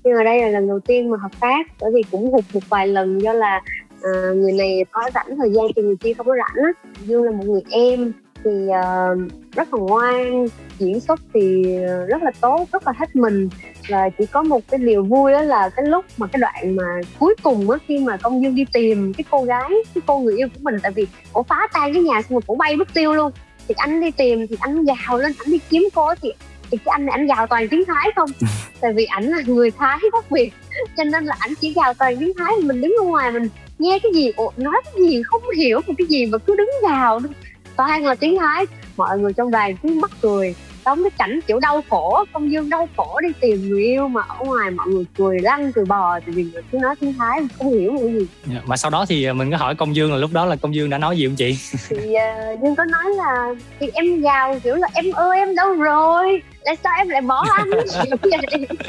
Nhưng 0.04 0.14
mà 0.16 0.24
đây 0.24 0.42
là 0.42 0.48
lần 0.48 0.68
đầu 0.68 0.80
tiên 0.80 1.10
mà 1.10 1.16
hợp 1.22 1.40
tác 1.40 1.66
bởi 1.80 1.90
vì 1.94 2.02
cũng 2.10 2.32
hụt 2.32 2.44
một 2.52 2.68
vài 2.68 2.86
lần 2.86 3.18
do 3.18 3.32
là 3.32 3.60
uh, 3.98 4.36
người 4.36 4.52
này 4.52 4.84
có 4.90 5.10
rảnh 5.14 5.36
thời 5.36 5.50
gian 5.50 5.66
thì 5.76 5.82
người 5.82 5.96
kia 5.96 6.12
không 6.12 6.26
có 6.26 6.34
rảnh 6.36 6.64
á. 6.64 6.90
Dương 7.06 7.22
là 7.22 7.30
một 7.30 7.44
người 7.46 7.62
em 7.70 8.12
thì 8.44 8.50
uh, 8.50 9.32
rất 9.52 9.74
là 9.74 9.80
ngoan 9.80 10.46
diễn 10.78 11.00
xuất 11.00 11.20
thì 11.34 11.64
rất 12.08 12.22
là 12.22 12.30
tốt 12.40 12.68
rất 12.72 12.86
là 12.86 12.92
hết 12.96 13.16
mình. 13.16 13.48
Và 13.88 14.08
chỉ 14.18 14.26
có 14.26 14.42
một 14.42 14.60
cái 14.70 14.78
điều 14.78 15.04
vui 15.04 15.32
đó 15.32 15.42
là 15.42 15.68
cái 15.68 15.86
lúc 15.86 16.04
mà 16.16 16.26
cái 16.26 16.40
đoạn 16.40 16.76
mà 16.76 17.00
cuối 17.18 17.34
cùng 17.42 17.70
á 17.70 17.78
khi 17.88 17.98
mà 17.98 18.16
công 18.16 18.42
dương 18.42 18.54
đi 18.54 18.64
tìm 18.72 19.12
cái 19.12 19.24
cô 19.30 19.42
gái 19.42 19.70
cái 19.94 20.02
cô 20.06 20.18
người 20.18 20.36
yêu 20.36 20.48
của 20.48 20.60
mình 20.62 20.76
tại 20.82 20.92
vì 20.92 21.06
cổ 21.32 21.42
phá 21.42 21.68
tan 21.72 21.94
cái 21.94 22.02
nhà 22.02 22.22
xong 22.22 22.32
rồi 22.32 22.42
cổ 22.46 22.54
bay 22.54 22.76
mất 22.76 22.94
tiêu 22.94 23.14
luôn. 23.14 23.32
Thì 23.68 23.74
anh 23.78 24.00
đi 24.00 24.10
tìm 24.10 24.46
thì 24.46 24.56
anh 24.60 24.84
gào 24.84 25.18
lên 25.18 25.32
anh 25.38 25.50
đi 25.50 25.58
kiếm 25.70 25.88
cô 25.94 26.14
thì 26.22 26.32
thì 26.70 26.78
thì 26.78 26.78
cái 26.84 26.92
anh 26.92 27.06
này 27.06 27.12
anh 27.12 27.26
gào 27.26 27.46
toàn 27.46 27.68
tiếng 27.68 27.84
thái 27.84 28.10
không? 28.16 28.30
Tại 28.80 28.92
vì 28.92 29.04
ảnh 29.04 29.24
là 29.24 29.38
người 29.46 29.70
thái 29.70 29.98
gốc 30.12 30.30
việt 30.30 30.52
cho 30.96 31.04
nên 31.04 31.24
là 31.24 31.36
ảnh 31.38 31.54
chỉ 31.60 31.72
gào 31.72 31.94
toàn 31.94 32.16
tiếng 32.20 32.32
thái 32.38 32.52
mình 32.62 32.80
đứng 32.80 32.94
ở 33.00 33.04
ngoài 33.04 33.32
mình 33.32 33.48
nghe 33.78 33.98
cái 34.02 34.12
gì 34.14 34.32
ủa, 34.36 34.50
nói 34.56 34.82
cái 34.84 34.94
gì 35.08 35.22
không 35.22 35.42
hiểu 35.56 35.80
một 35.86 35.94
cái 35.98 36.06
gì 36.06 36.26
mà 36.26 36.38
cứ 36.38 36.56
đứng 36.56 36.70
gào 36.82 37.20
toàn 37.76 38.04
là 38.04 38.14
tiếng 38.14 38.38
thái. 38.38 38.66
Mọi 38.96 39.18
người 39.18 39.32
trong 39.32 39.50
đoàn 39.50 39.76
cứ 39.82 39.88
mắc 39.88 40.10
cười 40.20 40.54
đóng 40.84 41.02
cái 41.02 41.10
cảnh 41.18 41.40
kiểu 41.46 41.58
đau 41.58 41.84
khổ 41.90 42.24
công 42.32 42.52
dương 42.52 42.70
đau 42.70 42.88
khổ 42.96 43.20
đi 43.22 43.28
tìm 43.40 43.68
người 43.68 43.84
yêu 43.84 44.08
mà 44.08 44.22
ở 44.28 44.44
ngoài 44.44 44.70
mọi 44.70 44.88
người 44.88 45.04
cười 45.16 45.38
lăn 45.38 45.72
cười 45.72 45.84
bò 45.84 46.20
thì 46.26 46.32
vì 46.32 46.42
người 46.42 46.62
cứ 46.72 46.78
nói 46.78 46.94
tiếng 47.00 47.14
thái 47.18 47.40
không 47.58 47.72
hiểu 47.72 47.96
cái 48.00 48.12
gì. 48.12 48.26
Dạ, 48.46 48.60
mà 48.64 48.76
sau 48.76 48.90
đó 48.90 49.06
thì 49.08 49.32
mình 49.32 49.50
có 49.50 49.56
hỏi 49.56 49.74
công 49.74 49.96
dương 49.96 50.12
là 50.12 50.18
lúc 50.18 50.32
đó 50.32 50.44
là 50.44 50.56
công 50.56 50.74
dương 50.74 50.90
đã 50.90 50.98
nói 50.98 51.18
gì 51.18 51.26
không 51.26 51.36
chị? 51.36 51.58
Thì 51.88 51.96
uh, 51.96 52.62
dương 52.62 52.76
có 52.76 52.84
nói 52.84 53.04
là 53.16 53.54
thì 53.80 53.90
em 53.94 54.20
gào 54.20 54.60
kiểu 54.64 54.74
là 54.74 54.88
em 54.94 55.12
ơi 55.12 55.38
em 55.38 55.54
đâu 55.54 55.72
rồi 55.74 56.42
tại 56.64 56.76
sao 56.84 56.92
em 56.98 57.08
lại 57.08 57.20
bỏ 57.20 57.46
anh? 57.50 57.70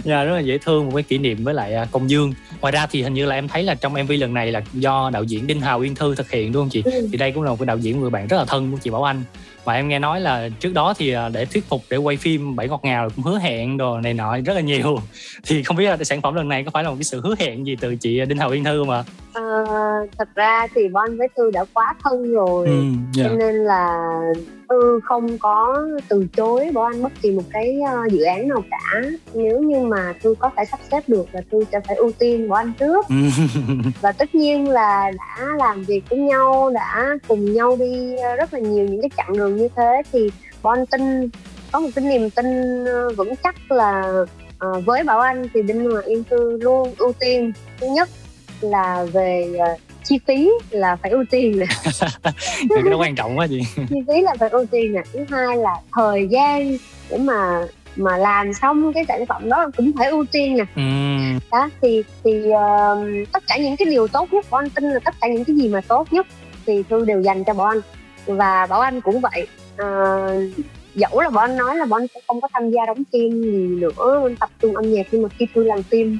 Dạ 0.04 0.24
rất 0.24 0.34
là 0.34 0.40
dễ 0.40 0.58
thương 0.58 0.86
một 0.86 0.92
cái 0.96 1.04
kỷ 1.04 1.18
niệm 1.18 1.44
với 1.44 1.54
lại 1.54 1.74
à, 1.74 1.86
công 1.92 2.10
dương. 2.10 2.34
Ngoài 2.62 2.72
ra 2.72 2.88
thì 2.92 3.04
hình 3.04 3.14
như 3.14 3.26
là 3.26 3.36
em 3.36 3.48
thấy 3.48 3.64
là 3.64 3.76
trong 3.76 3.94
mv 3.94 4.12
lần 4.20 4.34
này 4.34 4.52
là 4.52 4.62
do 4.74 5.10
đạo 5.14 5.24
diễn 5.24 5.48
đinh 5.48 5.62
hào 5.62 5.80
uyên 5.80 5.96
thư 5.96 6.16
thực 6.16 6.32
hiện 6.32 6.52
đúng 6.52 6.62
không 6.62 6.70
chị? 6.70 6.82
Ừ. 6.86 7.08
thì 7.12 7.18
đây 7.18 7.32
cũng 7.32 7.44
là 7.44 7.50
một 7.50 7.60
cái 7.60 7.66
đạo 7.66 7.78
diễn 7.78 8.02
người 8.02 8.10
bạn 8.10 8.28
rất 8.28 8.38
là 8.38 8.46
thân 8.46 8.72
của 8.72 8.78
chị 8.78 8.90
bảo 8.90 9.04
anh 9.04 9.24
và 9.66 9.74
em 9.74 9.88
nghe 9.88 10.00
nói 10.00 10.22
là 10.22 10.50
trước 10.60 10.74
đó 10.74 10.94
thì 10.98 11.12
à, 11.12 11.30
để 11.30 11.46
thuyết 11.46 11.66
phục 11.70 11.82
để 11.90 11.98
quay 11.98 12.18
phim 12.18 12.56
bảy 12.56 12.68
ngọt 12.68 12.80
ngào 12.84 13.10
cũng 13.16 13.26
hứa 13.26 13.40
hẹn 13.40 13.78
đồ 13.78 14.00
này 14.00 14.14
nọ 14.14 14.38
rất 14.46 14.54
là 14.54 14.62
nhiều. 14.62 14.98
Thì 15.44 15.64
không 15.64 15.78
biết 15.78 15.90
là 15.90 15.98
sản 16.04 16.22
phẩm 16.22 16.36
lần 16.36 16.50
này 16.50 16.64
có 16.64 16.72
phải 16.72 16.84
là 16.84 16.90
một 16.90 16.96
cái 16.96 17.04
sự 17.04 17.22
hứa 17.22 17.36
hẹn 17.40 17.66
gì 17.66 17.76
từ 17.76 17.96
chị 17.96 18.26
đinh 18.26 18.38
hào 18.38 18.50
uyên 18.50 18.64
thư 18.64 18.80
không 18.80 18.90
ạ? 18.90 19.04
Ờ, 19.34 19.66
thật 20.18 20.28
ra 20.36 20.68
thì 20.76 20.88
Bon 20.88 21.18
với 21.18 21.28
Thư 21.38 21.52
đã 21.52 21.66
quá 21.74 21.94
thân 22.04 22.34
rồi. 22.34 22.68
Ừ, 22.68 22.84
dạ. 23.14 23.26
cho 23.30 23.36
nên 23.36 23.56
là 23.56 24.20
Thư 24.70 25.00
không 25.04 25.38
có 25.38 25.84
từ 26.10 26.26
chối 26.38 26.70
bỏ 26.74 26.86
anh 26.86 27.04
bất 27.04 27.12
kỳ 27.22 27.32
một 27.32 27.44
cái 27.52 27.80
ờ, 27.92 27.98
dự 28.12 28.22
án 28.22 28.48
nào 28.48 28.64
cả. 28.72 29.02
Nếu 29.34 29.60
như 29.60 29.80
mà 29.80 30.14
Thư 30.22 30.36
có 30.40 30.52
thể 30.58 30.66
sắp 30.66 30.80
xếp 30.92 31.02
được 31.08 31.26
là 31.32 31.42
Thư 31.52 31.64
sẽ 31.72 31.80
phải 31.88 31.96
ưu 31.96 32.12
tiên 32.20 32.50
bỏ 32.50 32.56
anh 32.56 32.72
trước. 32.80 33.06
Ừ. 33.10 33.16
và 34.02 34.12
tất 34.12 34.36
nhiên 34.36 34.70
là 34.70 35.12
đã 35.18 35.48
làm 35.58 35.84
việc 35.84 36.04
với 36.10 36.20
nhau 36.20 36.72
đã 36.74 37.18
cùng 37.28 37.54
nhau 37.54 37.76
đi 37.80 38.16
ờ, 38.16 38.36
rất 38.36 38.54
là 38.54 38.60
nhiều 38.60 38.86
những 38.86 39.02
cái 39.02 39.10
chặng 39.18 39.38
đường 39.38 39.56
như 39.56 39.68
thế 39.76 40.02
thì 40.12 40.30
Bon 40.64 40.86
tin 40.86 41.30
có 41.72 41.80
một 41.80 41.90
cái 41.96 42.06
niềm 42.06 42.30
tin 42.30 42.46
ờ, 42.86 43.10
vững 43.10 43.36
chắc 43.44 43.72
là 43.72 44.14
ờ, 44.60 44.80
với 44.86 45.04
Bảo 45.04 45.20
Anh 45.20 45.48
thì 45.54 45.62
Đinh 45.62 45.92
Hoàng 45.92 46.06
Yên 46.06 46.24
Thư 46.30 46.58
luôn 46.62 46.94
ưu 46.98 47.14
tiên. 47.20 47.52
Thứ 47.80 47.88
nhất 47.88 48.10
là 48.62 49.06
về 49.14 49.60
chi 50.06 50.20
phí 50.28 50.50
là 50.70 50.96
phải 50.96 51.12
ưu 51.12 51.24
tiên 51.32 51.60
nè. 51.60 51.66
Cái 52.70 52.84
đó 52.92 52.98
quan 52.98 53.16
trọng 53.16 53.38
quá 53.38 53.48
chị. 53.48 53.62
Chi 53.90 53.96
phí 54.08 54.22
là 54.22 54.36
phải 54.40 54.50
ưu 54.50 54.66
tiên 54.66 54.94
nè. 54.94 55.02
Thứ 55.14 55.26
hai 55.30 55.58
là 55.58 55.76
thời 55.94 56.28
gian 56.28 56.78
để 57.10 57.18
mà 57.18 57.66
mà 57.96 58.18
làm 58.18 58.54
xong 58.54 58.94
cái 58.94 59.06
sản 59.08 59.26
phẩm 59.26 59.50
đó 59.50 59.72
cũng 59.78 59.92
phải 59.98 60.10
ưu 60.10 60.26
tiên 60.32 60.58
nè. 60.58 60.66
Ừ. 60.76 60.82
đó 61.52 61.70
thì 61.82 62.04
thì 62.24 62.52
ờ, 62.52 62.98
tất 63.34 63.44
cả 63.48 63.58
những 63.58 63.76
cái 63.78 63.86
điều 63.86 64.08
tốt 64.08 64.34
nhất 64.34 64.46
của 64.50 64.58
anh 64.58 64.70
tin 64.70 64.84
là 64.84 65.00
tất 65.00 65.16
cả 65.22 65.28
những 65.28 65.46
cái 65.46 65.56
gì 65.56 65.68
mà 65.68 65.82
tốt 65.82 66.14
nhất 66.14 66.28
thì 66.66 66.84
thư 66.90 67.06
đều 67.06 67.22
dành 67.22 67.44
cho 67.44 67.54
bọn 67.54 67.70
anh. 67.70 67.82
Và 68.26 68.66
bảo 68.66 68.80
anh 68.80 69.02
cũng 69.02 69.22
vậy. 69.22 69.48
Ờ, 69.78 69.88
dẫu 70.96 71.22
là 71.22 71.30
bọn 71.30 71.50
anh 71.50 71.58
nói 71.58 71.78
là 71.78 71.86
bọn 71.86 72.02
anh 72.02 72.08
sẽ 72.14 72.20
không 72.28 72.42
có 72.42 72.48
tham 72.54 72.72
gia 72.72 72.86
đóng 72.86 73.04
phim 73.14 73.44
gì 73.44 73.68
nữa 73.68 74.30
tập 74.40 74.50
trung 74.62 74.76
âm 74.76 74.94
nhạc 74.94 75.08
nhưng 75.12 75.22
mà 75.22 75.30
khi 75.40 75.48
thư 75.56 75.64
làm 75.64 75.84
phim 75.84 76.18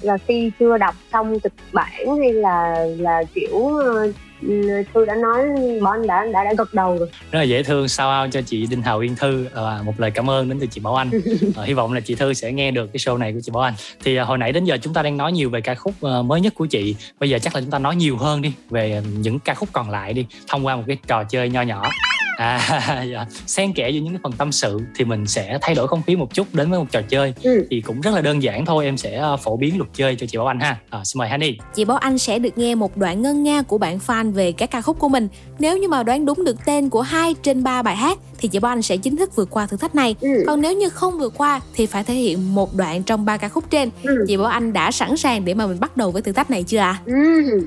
là 0.00 0.18
khi 0.28 0.50
chưa 0.60 0.78
đọc 0.78 0.94
xong 1.12 1.40
kịch 1.40 1.52
bản 1.72 2.18
hay 2.20 2.32
là 2.32 2.86
là 2.98 3.22
kiểu 3.34 3.76
ờ, 3.76 4.12
ừ, 4.42 4.82
thư 4.94 5.04
đã 5.04 5.14
nói 5.14 5.38
bọn 5.82 5.92
anh 5.92 6.06
đã 6.06 6.26
đã 6.32 6.44
đã 6.44 6.52
gật 6.58 6.74
đầu 6.74 6.98
rồi. 6.98 7.08
Rất 7.30 7.38
là 7.38 7.42
dễ 7.44 7.62
thương 7.62 7.88
sao 7.88 8.22
out 8.22 8.32
cho 8.32 8.42
chị 8.42 8.66
Đinh 8.66 8.82
Hào 8.82 8.98
Uyên 8.98 9.16
Thư. 9.16 9.46
À, 9.54 9.80
một 9.84 10.00
lời 10.00 10.10
cảm 10.10 10.30
ơn 10.30 10.48
đến 10.48 10.60
từ 10.60 10.66
chị 10.66 10.80
Bảo 10.80 10.94
Anh. 10.94 11.10
À, 11.56 11.62
hy 11.64 11.74
vọng 11.74 11.92
là 11.92 12.00
chị 12.00 12.14
Thư 12.14 12.32
sẽ 12.32 12.52
nghe 12.52 12.70
được 12.70 12.86
cái 12.92 12.98
show 12.98 13.18
này 13.18 13.32
của 13.32 13.40
chị 13.42 13.52
Bảo 13.54 13.62
Anh. 13.62 13.74
Thì 14.04 14.16
à, 14.16 14.24
hồi 14.24 14.38
nãy 14.38 14.52
đến 14.52 14.64
giờ 14.64 14.78
chúng 14.82 14.94
ta 14.94 15.02
đang 15.02 15.16
nói 15.16 15.32
nhiều 15.32 15.50
về 15.50 15.60
ca 15.60 15.74
khúc 15.74 15.94
à, 16.02 16.22
mới 16.22 16.40
nhất 16.40 16.54
của 16.54 16.66
chị. 16.66 16.96
Bây 17.20 17.30
giờ 17.30 17.38
chắc 17.38 17.54
là 17.54 17.60
chúng 17.60 17.70
ta 17.70 17.78
nói 17.78 17.96
nhiều 17.96 18.16
hơn 18.16 18.42
đi 18.42 18.52
về 18.70 19.02
những 19.18 19.38
ca 19.38 19.54
khúc 19.54 19.68
còn 19.72 19.90
lại 19.90 20.12
đi 20.12 20.26
thông 20.48 20.66
qua 20.66 20.76
một 20.76 20.82
cái 20.86 20.96
trò 21.06 21.24
chơi 21.24 21.50
nho 21.50 21.62
nhỏ 21.62 21.90
à 22.38 23.04
dạ. 23.12 23.24
xen 23.46 23.72
kẽ 23.72 23.90
giữa 23.90 24.00
những 24.00 24.12
cái 24.12 24.20
phần 24.22 24.32
tâm 24.32 24.52
sự 24.52 24.80
thì 24.96 25.04
mình 25.04 25.26
sẽ 25.26 25.58
thay 25.62 25.74
đổi 25.74 25.88
không 25.88 26.02
khí 26.06 26.16
một 26.16 26.34
chút 26.34 26.46
đến 26.54 26.70
với 26.70 26.78
một 26.78 26.86
trò 26.92 27.00
chơi 27.08 27.34
Ừ. 27.42 27.66
thì 27.70 27.80
cũng 27.80 28.00
rất 28.00 28.14
là 28.14 28.20
đơn 28.20 28.42
giản 28.42 28.66
thôi 28.66 28.84
em 28.84 28.96
sẽ 28.96 29.18
à, 29.18 29.36
phổ 29.36 29.56
biến 29.56 29.78
luật 29.78 29.90
chơi 29.94 30.16
cho 30.16 30.26
chị 30.26 30.38
Bảo 30.38 30.46
Anh 30.46 30.60
ha 30.60 30.76
à, 30.90 31.00
xin 31.04 31.18
mời 31.18 31.28
Hani 31.28 31.58
Chị 31.74 31.84
Bảo 31.84 31.98
Anh 31.98 32.18
sẽ 32.18 32.38
được 32.38 32.58
nghe 32.58 32.74
một 32.74 32.96
đoạn 32.96 33.22
ngân 33.22 33.42
nga 33.42 33.62
của 33.62 33.78
bạn 33.78 33.98
fan 34.06 34.32
về 34.32 34.52
các 34.52 34.70
ca 34.70 34.80
khúc 34.80 34.98
của 34.98 35.08
mình. 35.08 35.28
Nếu 35.58 35.78
như 35.78 35.88
mà 35.88 36.02
đoán 36.02 36.26
đúng 36.26 36.44
được 36.44 36.56
tên 36.64 36.90
của 36.90 37.02
hai 37.02 37.34
trên 37.42 37.62
ba 37.62 37.82
bài 37.82 37.96
hát 37.96 38.18
thì 38.38 38.48
chị 38.48 38.58
Bảo 38.58 38.72
Anh 38.72 38.82
sẽ 38.82 38.96
chính 38.96 39.16
thức 39.16 39.36
vượt 39.36 39.48
qua 39.50 39.66
thử 39.66 39.76
thách 39.76 39.94
này. 39.94 40.14
ừ. 40.20 40.28
Còn 40.46 40.60
nếu 40.60 40.72
như 40.76 40.88
không 40.88 41.18
vượt 41.18 41.34
qua 41.36 41.60
thì 41.74 41.86
phải 41.86 42.04
thể 42.04 42.14
hiện 42.14 42.54
một 42.54 42.74
đoạn 42.74 43.02
trong 43.02 43.24
ba 43.24 43.36
ca 43.36 43.48
khúc 43.48 43.70
trên. 43.70 43.90
Ừ. 44.02 44.24
Chị 44.28 44.36
Bảo 44.36 44.46
Anh 44.46 44.72
đã 44.72 44.90
sẵn 44.90 45.16
sàng 45.16 45.44
để 45.44 45.54
mà 45.54 45.66
mình 45.66 45.80
bắt 45.80 45.96
đầu 45.96 46.10
với 46.10 46.22
thử 46.22 46.32
thách 46.32 46.50
này 46.50 46.62
chưa 46.62 46.78
ạ? 46.78 46.98
Ừ, 47.06 47.14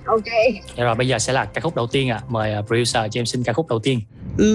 ok 0.05 0.23
Dạ 0.77 0.83
rồi 0.83 0.95
bây 0.95 1.07
giờ 1.07 1.19
sẽ 1.19 1.33
là 1.33 1.45
ca 1.45 1.61
khúc 1.61 1.75
đầu 1.75 1.87
tiên 1.87 2.09
ạ 2.09 2.21
mời 2.29 2.53
à, 2.53 2.61
producer 2.61 2.95
cho 3.11 3.19
em 3.19 3.25
xin 3.25 3.43
ca 3.43 3.53
khúc 3.53 3.67
đầu 3.69 3.79
tiên 3.79 3.99
trời 4.41 4.49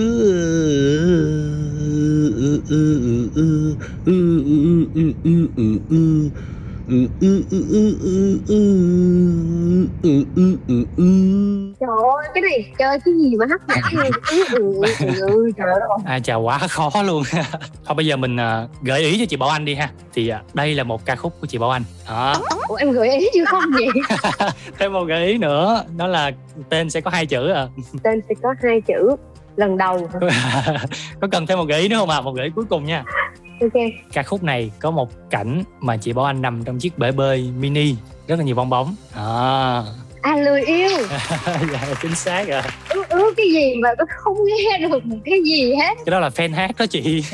ơi 12.02 12.28
cái 12.34 12.42
này 12.42 12.72
chơi 12.78 12.98
cái 13.04 13.14
gì 13.14 13.36
mà 13.36 13.46
ừ, 14.30 14.42
ừ, 15.00 15.14
ừ, 15.20 15.50
trời 15.56 15.66
ơi. 15.66 15.80
À 16.04 16.18
chà 16.20 16.34
quá 16.34 16.58
khó 16.58 17.02
luôn. 17.02 17.22
Thôi 17.86 17.94
bây 17.96 18.06
giờ 18.06 18.16
mình 18.16 18.36
à, 18.36 18.68
gợi 18.82 19.00
ý 19.00 19.18
cho 19.18 19.24
chị 19.28 19.36
Bảo 19.36 19.48
Anh 19.48 19.64
đi 19.64 19.74
ha. 19.74 19.90
Thì 20.12 20.28
à, 20.28 20.42
đây 20.54 20.74
là 20.74 20.84
một 20.84 21.06
ca 21.06 21.16
khúc 21.16 21.40
của 21.40 21.46
chị 21.46 21.58
Bảo 21.58 21.70
Anh. 21.70 21.82
Đó. 22.08 22.34
Ủa, 22.68 22.74
em 22.74 22.90
gợi 22.90 23.10
ý 23.18 23.28
chứ 23.34 23.44
không 23.46 23.64
vậy? 23.72 24.18
Thêm 24.78 24.92
một 24.92 25.04
gợi 25.04 25.26
ý 25.26 25.38
nữa. 25.38 25.84
Đó 25.96 26.06
là 26.06 26.32
tên 26.68 26.90
sẽ 26.90 27.00
có 27.00 27.10
hai 27.10 27.26
chữ 27.26 27.50
à. 27.50 27.66
tên 28.02 28.20
sẽ 28.28 28.34
có 28.42 28.54
hai 28.62 28.80
chữ 28.80 29.16
lần 29.56 29.78
đầu 29.78 30.08
Có 31.20 31.28
cần 31.32 31.46
thêm 31.46 31.58
một 31.58 31.64
gợi 31.64 31.80
ý 31.80 31.88
nữa 31.88 31.96
không 31.96 32.10
ạ? 32.10 32.16
À? 32.16 32.20
Một 32.20 32.32
gợi 32.32 32.44
ý 32.44 32.52
cuối 32.54 32.64
cùng 32.70 32.84
nha. 32.84 33.04
Ok. 33.60 33.72
Ca 34.12 34.22
khúc 34.22 34.42
này 34.42 34.70
có 34.78 34.90
một 34.90 35.10
cảnh 35.30 35.62
mà 35.80 35.96
chị 35.96 36.12
Bảo 36.12 36.24
Anh 36.24 36.42
nằm 36.42 36.64
trong 36.64 36.78
chiếc 36.78 36.98
bể 36.98 37.12
bơi 37.12 37.50
mini 37.58 37.94
Rất 38.28 38.38
là 38.38 38.44
nhiều 38.44 38.54
bong 38.54 38.70
bóng. 38.70 38.94
À. 39.14 39.82
à 40.22 40.36
lười 40.36 40.62
yêu. 40.62 40.88
Dạ, 41.72 41.94
Chính 42.02 42.14
xác 42.14 42.48
rồi 42.48 42.62
ứ 42.88 43.02
ứ 43.08 43.34
cái 43.36 43.46
gì 43.52 43.74
mà 43.82 43.88
tôi 43.98 44.06
không 44.10 44.36
nghe 44.44 44.78
được 44.78 45.06
một 45.06 45.16
cái 45.24 45.42
gì 45.44 45.74
hết. 45.74 45.94
Cái 46.06 46.10
đó 46.10 46.20
là 46.20 46.28
fan 46.28 46.54
hát 46.54 46.70
đó 46.78 46.86
chị. 46.86 47.24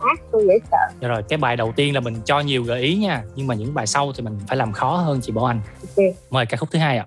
Ác 0.00 0.20
tôi 0.32 0.44
dễ 0.48 0.58
sợ. 0.70 0.94
Dạ 1.00 1.08
rồi 1.08 1.22
cái 1.28 1.36
bài 1.38 1.56
đầu 1.56 1.72
tiên 1.76 1.94
là 1.94 2.00
mình 2.00 2.14
cho 2.24 2.40
nhiều 2.40 2.62
gợi 2.62 2.80
ý 2.80 2.96
nha 2.96 3.22
Nhưng 3.36 3.46
mà 3.46 3.54
những 3.54 3.74
bài 3.74 3.86
sau 3.86 4.12
thì 4.16 4.22
mình 4.22 4.38
phải 4.48 4.56
làm 4.56 4.72
khó 4.72 4.96
hơn 4.96 5.20
chị 5.22 5.32
Bảo 5.32 5.44
Anh. 5.44 5.60
Ok. 5.96 6.04
Mời 6.30 6.46
ca 6.46 6.56
khúc 6.56 6.68
thứ 6.72 6.78
hai 6.78 6.98
ạ 6.98 7.06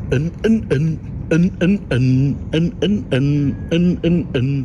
in 0.11 0.29
in 0.43 0.61
in 0.69 0.97
in 1.29 1.49
in 1.59 1.77
in 1.89 2.11
in 2.51 2.71
in 2.81 3.01
in 3.11 3.53
in 3.71 3.95
in 4.01 4.25
in 4.33 4.63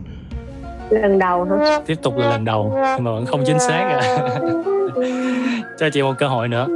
lần 0.91 1.19
đầu 1.19 1.45
hả 1.45 1.81
Tiếp 1.87 1.95
tục 2.03 2.17
là 2.17 2.29
lần 2.31 2.45
đầu 2.45 2.73
nhưng 2.97 3.05
mà 3.05 3.11
vẫn 3.13 3.27
không 3.27 3.43
chính 3.47 3.59
xác 3.61 3.99
à. 4.01 4.29
Cho 5.79 5.89
chị 5.91 6.03
một 6.03 6.15
cơ 6.19 6.29
hội 6.29 6.49
nữa. 6.49 6.67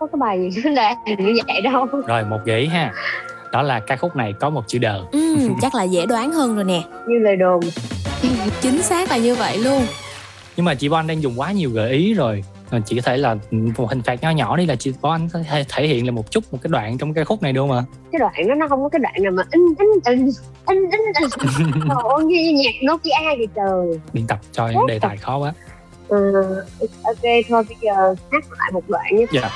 có 0.00 0.06
cái 0.06 0.18
bài 0.20 0.50
gì 0.50 0.62
đạt 0.76 0.96
như 1.18 1.34
vậy 1.46 1.60
đâu 1.60 1.86
Rồi 2.06 2.24
một 2.24 2.38
gợi 2.44 2.60
ý 2.60 2.66
ha. 2.66 2.92
Đó 3.52 3.62
là 3.62 3.80
ca 3.80 3.96
khúc 3.96 4.16
này 4.16 4.32
có 4.40 4.50
một 4.50 4.64
chữ 4.66 4.78
đờ. 4.78 5.00
Ừ, 5.12 5.36
chắc 5.62 5.74
là 5.74 5.82
dễ 5.82 6.06
đoán 6.06 6.32
hơn 6.32 6.54
rồi 6.54 6.64
nè. 6.64 6.82
như 7.08 7.18
lời 7.18 7.36
đồn 7.36 7.60
Chính 8.60 8.82
xác 8.82 9.10
là 9.10 9.16
như 9.16 9.34
vậy 9.34 9.58
luôn. 9.58 9.82
Nhưng 10.56 10.64
mà 10.66 10.74
chị 10.74 10.88
Bon 10.88 11.06
đang 11.06 11.22
dùng 11.22 11.40
quá 11.40 11.52
nhiều 11.52 11.70
gợi 11.70 11.90
ý 11.90 12.14
rồi. 12.14 12.44
Ờ, 12.70 12.80
Chị 12.86 12.96
có 12.96 13.02
thể 13.04 13.16
là 13.16 13.36
một 13.78 13.88
hình 13.90 14.02
phạt 14.02 14.22
nhỏ 14.22 14.30
nhỏ 14.30 14.56
đi 14.56 14.66
là 14.66 14.76
chị 14.76 14.92
Bon 15.02 15.28
có 15.32 15.38
thể 15.50 15.64
thể 15.68 15.86
hiện 15.86 16.06
là 16.06 16.12
một 16.12 16.30
chút 16.30 16.44
một 16.52 16.58
cái 16.62 16.68
đoạn 16.72 16.98
trong 16.98 17.14
ca 17.14 17.24
khúc 17.24 17.42
này 17.42 17.52
không 17.56 17.72
ạ? 17.72 17.82
cái 18.12 18.18
đoạn 18.18 18.48
đó 18.48 18.54
nó 18.54 18.68
không 18.68 18.82
có 18.82 18.88
cái 18.88 18.98
đoạn 19.00 19.14
nào 19.22 19.32
mà 19.32 19.42
in 19.50 19.62
in 19.78 19.88
in 20.06 20.26
in 20.68 20.90
in 20.90 20.90
in 20.90 21.88
ơi 21.90 22.24
như 22.24 22.52
nhạc 22.64 22.92
Nokia 22.92 23.36
vậy 23.38 23.48
trời 23.54 24.00
Biên 24.12 24.26
tập 24.26 24.38
cho 24.52 24.68
những 24.68 24.86
đề 24.86 24.98
tài 24.98 25.16
khó 25.16 25.38
quá. 25.38 25.52
Ờ, 26.08 26.18
ok 27.04 27.22
thôi 27.48 27.62
bây 27.68 27.76
giờ 27.80 28.14
hát 28.32 28.44
lại 28.58 28.70
một 28.72 28.82
đoạn 28.88 29.16
nhé 29.16 29.24
Dạ. 29.32 29.50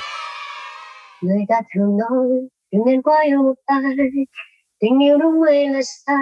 người 1.22 1.44
ta 1.48 1.60
thường 1.74 1.96
nói 1.96 2.26
đừng 2.72 2.82
nên 2.86 3.02
quá 3.02 3.22
yêu 3.26 3.42
một 3.42 3.54
ai 3.66 3.82
tình 4.80 5.02
yêu 5.02 5.18
đúng 5.18 5.42
hay 5.46 5.68
là 5.68 5.80
sai 5.82 6.16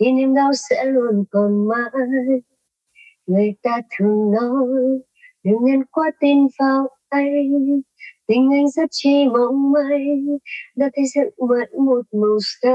thì 0.00 0.12
niềm 0.12 0.34
đau 0.34 0.50
sẽ 0.54 0.84
luôn 0.84 1.24
còn 1.30 1.68
mãi 1.68 1.90
người 3.26 3.54
ta 3.62 3.80
thường 3.98 4.32
nói 4.32 4.66
đừng 5.44 5.64
nên 5.66 5.84
quá 5.84 6.10
tin 6.20 6.38
vào 6.58 6.88
anh 7.08 7.82
tình 8.26 8.50
anh 8.52 8.70
rất 8.70 8.86
chi 8.90 9.28
mong 9.32 9.72
manh 9.72 10.26
đã 10.76 10.90
thấy 10.96 11.04
dựng 11.14 11.48
mất 11.48 11.72
một 11.78 12.02
màu 12.12 12.38
xanh. 12.40 12.72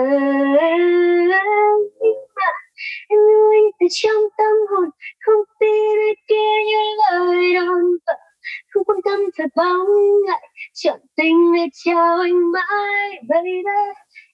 Em 3.10 3.19
yêu 3.29 3.49
anh 3.51 3.69
từ 3.79 3.86
trong 3.91 4.21
tâm 4.38 4.55
hồn, 4.69 4.89
không 5.19 5.43
tin 5.60 5.99
ai 6.08 6.15
kia 6.27 6.51
như 6.65 6.82
lời 7.12 7.53
đồn 7.55 7.97
vợ 8.08 8.13
không 8.69 8.84
quan 8.84 8.99
tâm 9.05 9.19
phải 9.38 9.47
bóng 9.55 9.88
ngại, 10.27 10.49
chọn 10.73 10.99
tình 11.15 11.53
để 11.55 11.65
chào 11.86 12.17
anh 12.19 12.51
mãi, 12.51 13.21
baby. 13.29 13.49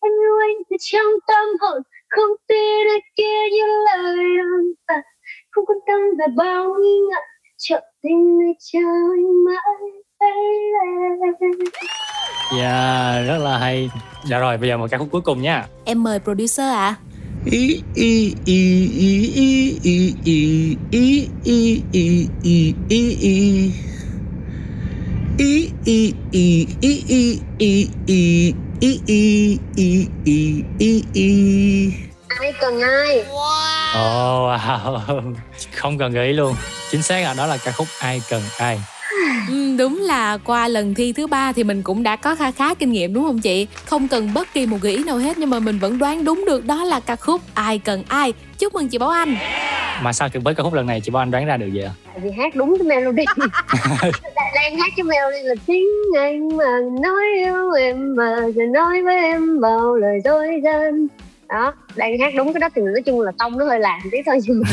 Em 0.02 0.12
yêu 0.12 0.38
anh 0.48 0.64
từ 0.70 0.76
trong 0.80 1.12
tâm 1.28 1.46
hồn, 1.62 1.82
không 2.10 2.32
tin 2.48 2.88
ai 2.88 3.02
kia 3.16 3.50
như 3.52 3.66
lời 3.86 4.16
đồn 4.38 4.74
vợ 4.88 4.96
không 5.52 5.66
quan 5.66 5.80
tâm 5.88 6.00
về 6.20 6.26
bóng 6.38 6.82
ngại 7.10 7.35
chọn 7.58 7.84
tình 8.04 8.54
chào 8.60 8.82
anh 9.16 9.46
mãi 9.46 9.92
Dạ, 12.58 13.22
rất 13.28 13.38
là 13.38 13.58
hay. 13.58 13.90
Dạ 14.30 14.40
rồi, 14.40 14.58
bây 14.58 14.70
giờ 14.70 14.78
một 14.78 14.88
ca 14.92 14.98
khúc 14.98 15.08
cuối 15.12 15.22
cùng 15.22 15.42
nha. 15.42 15.68
Em 15.86 16.04
mời 16.04 16.20
producer 16.20 16.60
ạ. 16.60 16.76
À. 16.76 16.96
Y 17.46 17.84
y 17.96 18.36
y 18.46 18.90
y 18.96 19.34
y 19.36 19.76
y 19.84 20.16
y 20.24 20.78
y 20.92 21.28
y 21.44 21.82
y 21.94 22.32
y 22.44 22.76
y 22.90 23.16
y 23.20 23.72
Y 25.38 25.72
y 25.86 26.14
y 26.32 26.68
y 26.82 27.06
y 27.10 27.40
y 27.58 27.90
y 27.98 28.54
y 28.80 28.96
y 29.06 29.60
y 29.76 30.10
y 30.26 30.64
y 30.80 31.04
y 31.14 31.94
Ai 32.42 32.54
cần 32.62 32.82
ai? 32.82 33.24
Ồ, 33.96 34.46
oh, 34.46 34.62
wow. 34.62 35.34
không 35.76 35.98
cần 35.98 36.12
gợi 36.12 36.28
ý 36.28 36.34
luôn. 36.34 36.56
Chính 36.92 37.02
xác 37.02 37.24
là 37.24 37.34
đó 37.34 37.46
là 37.46 37.58
ca 37.58 37.72
khúc 37.72 37.88
Ai 38.00 38.22
cần 38.30 38.42
ai. 38.58 38.80
Ừ, 39.50 39.76
đúng 39.78 40.00
là 40.02 40.38
qua 40.38 40.68
lần 40.68 40.94
thi 40.94 41.14
thứ 41.14 41.28
ba 41.28 41.52
thì 41.52 41.64
mình 41.64 41.82
cũng 41.84 42.04
đã 42.04 42.16
có 42.16 42.36
kha 42.36 42.52
khá 42.52 42.74
kinh 42.74 42.92
nghiệm 42.92 43.14
đúng 43.14 43.24
không 43.24 43.40
chị 43.40 43.68
không 43.86 44.08
cần 44.08 44.34
bất 44.34 44.54
kỳ 44.54 44.66
một 44.66 44.78
gợi 44.82 44.96
ý 44.96 45.04
nào 45.04 45.18
hết 45.18 45.38
nhưng 45.38 45.50
mà 45.50 45.60
mình 45.60 45.80
vẫn 45.80 45.98
đoán 45.98 46.24
đúng 46.24 46.46
được 46.46 46.66
đó 46.66 46.84
là 46.84 47.00
ca 47.00 47.16
khúc 47.16 47.42
ai 47.54 47.80
cần 47.80 48.04
ai 48.08 48.34
chúc 48.60 48.74
mừng 48.74 48.88
chị 48.88 48.98
bảo 48.98 49.10
anh 49.10 49.36
mà 50.02 50.14
sao 50.14 50.30
với 50.44 50.56
ca 50.56 50.64
khúc 50.64 50.74
lần 50.74 50.88
này 50.88 51.02
chị 51.02 51.12
bảo 51.12 51.22
anh 51.22 51.32
đoán 51.32 51.46
ra 51.46 51.58
được 51.58 51.70
vậy 51.74 51.84
ạ 51.84 51.92
tại 52.06 52.20
vì 52.24 52.32
hát 52.32 52.56
đúng 52.56 52.78
cái 52.80 52.88
melody 52.88 53.26
đang 54.56 54.78
hát 54.78 54.94
cái 54.98 55.04
melody 55.04 55.44
là 55.44 55.56
tiếng 55.66 55.88
anh 56.18 56.58
mà 56.58 56.80
nói 57.02 57.24
yêu 57.38 57.72
em 57.72 58.16
mà 58.16 58.36
rồi 58.56 58.68
nói 58.74 59.04
với 59.04 59.16
em 59.16 59.62
bao 59.62 59.96
lời 59.96 60.20
dối 60.26 60.62
gian 60.64 61.08
đó 61.50 61.74
đang 61.96 62.20
hát 62.20 62.34
đúng 62.38 62.54
cái 62.54 62.60
đó 62.60 62.70
thì 62.76 62.82
nói 62.82 63.02
chung 63.06 63.22
là 63.22 63.32
tông 63.40 63.58
nó 63.58 63.66
hơi 63.66 63.80
làm 63.80 64.00
tí 64.12 64.18
thôi 64.26 64.38
nhưng 64.44 64.62
mà 64.62 64.70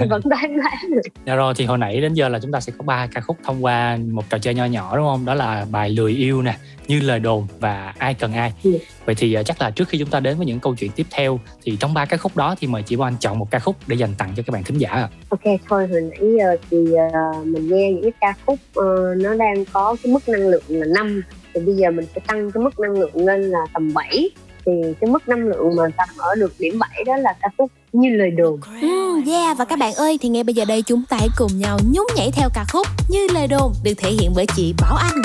vẫn 0.10 0.20
đoán 0.24 0.58
đoán 0.58 0.90
được. 0.90 1.00
Dạ 1.26 1.34
rồi 1.34 1.54
thì 1.56 1.64
hồi 1.64 1.78
nãy 1.78 2.00
đến 2.00 2.14
giờ 2.14 2.28
là 2.28 2.38
chúng 2.38 2.52
ta 2.52 2.60
sẽ 2.60 2.72
có 2.78 2.82
ba 2.82 3.06
ca 3.06 3.20
khúc 3.20 3.36
thông 3.44 3.64
qua 3.64 3.98
một 4.10 4.24
trò 4.30 4.38
chơi 4.38 4.54
nho 4.54 4.64
nhỏ 4.64 4.96
đúng 4.96 5.06
không? 5.06 5.24
Đó 5.24 5.34
là 5.34 5.66
bài 5.70 5.90
lười 5.90 6.12
yêu 6.12 6.42
nè 6.42 6.56
như 6.88 7.00
lời 7.00 7.20
đồn 7.20 7.46
và 7.60 7.94
ai 7.98 8.14
cần 8.14 8.32
ai. 8.32 8.52
Ừ. 8.64 8.78
vậy 9.04 9.14
thì 9.14 9.36
uh, 9.40 9.46
chắc 9.46 9.60
là 9.60 9.70
trước 9.70 9.88
khi 9.88 9.98
chúng 9.98 10.10
ta 10.10 10.20
đến 10.20 10.36
với 10.36 10.46
những 10.46 10.60
câu 10.60 10.74
chuyện 10.74 10.90
tiếp 10.96 11.06
theo 11.10 11.40
thì 11.62 11.76
trong 11.80 11.94
ba 11.94 12.04
ca 12.04 12.16
khúc 12.16 12.36
đó 12.36 12.54
thì 12.60 12.66
mời 12.66 12.82
chị 12.82 12.96
Boan 12.96 13.14
chọn 13.20 13.38
một 13.38 13.50
ca 13.50 13.58
khúc 13.58 13.76
để 13.86 13.96
dành 13.96 14.14
tặng 14.18 14.32
cho 14.36 14.42
các 14.46 14.52
bạn 14.52 14.64
thính 14.64 14.78
giả 14.78 14.90
ạ. 14.90 15.08
Ok 15.28 15.40
thôi 15.68 15.86
hồi 15.86 16.00
nãy 16.00 16.30
giờ 16.38 16.56
thì 16.70 16.76
uh, 16.78 17.46
mình 17.46 17.68
nghe 17.68 17.92
những 17.92 18.02
cái 18.02 18.12
ca 18.20 18.34
khúc 18.46 18.58
uh, 18.78 19.16
nó 19.16 19.34
đang 19.34 19.64
có 19.72 19.96
cái 20.02 20.12
mức 20.12 20.28
năng 20.28 20.48
lượng 20.48 20.62
là 20.68 20.86
năm 20.94 21.22
thì 21.54 21.60
bây 21.60 21.74
giờ 21.74 21.90
mình 21.90 22.06
sẽ 22.14 22.20
tăng 22.26 22.50
cái 22.50 22.62
mức 22.62 22.80
năng 22.80 22.92
lượng 22.92 23.26
lên 23.26 23.42
là 23.42 23.60
tầm 23.72 23.94
7 23.94 24.30
thì 24.66 24.72
cái 25.00 25.10
mức 25.10 25.28
năng 25.28 25.48
lượng 25.48 25.76
mà 25.76 25.82
tầm 25.96 26.08
ở 26.18 26.34
được 26.34 26.52
điểm 26.58 26.78
7 26.78 27.04
đó 27.06 27.16
là 27.16 27.34
ca 27.42 27.48
khúc 27.58 27.70
như 27.92 28.10
lời 28.10 28.30
đồn. 28.30 28.60
Ừ, 28.80 29.20
yeah 29.26 29.58
và 29.58 29.64
các 29.64 29.78
bạn 29.78 29.94
ơi 29.94 30.18
thì 30.22 30.28
ngay 30.28 30.44
bây 30.44 30.54
giờ 30.54 30.64
đây 30.64 30.82
chúng 30.82 31.02
ta 31.08 31.16
hãy 31.20 31.28
cùng 31.36 31.58
nhau 31.58 31.78
nhún 31.92 32.06
nhảy 32.16 32.30
theo 32.32 32.48
ca 32.54 32.64
khúc 32.72 32.86
như 33.08 33.26
lời 33.34 33.46
đồn 33.46 33.72
được 33.84 33.94
thể 33.96 34.10
hiện 34.10 34.32
bởi 34.36 34.46
chị 34.56 34.74
Bảo 34.80 34.96
Anh. 34.96 35.22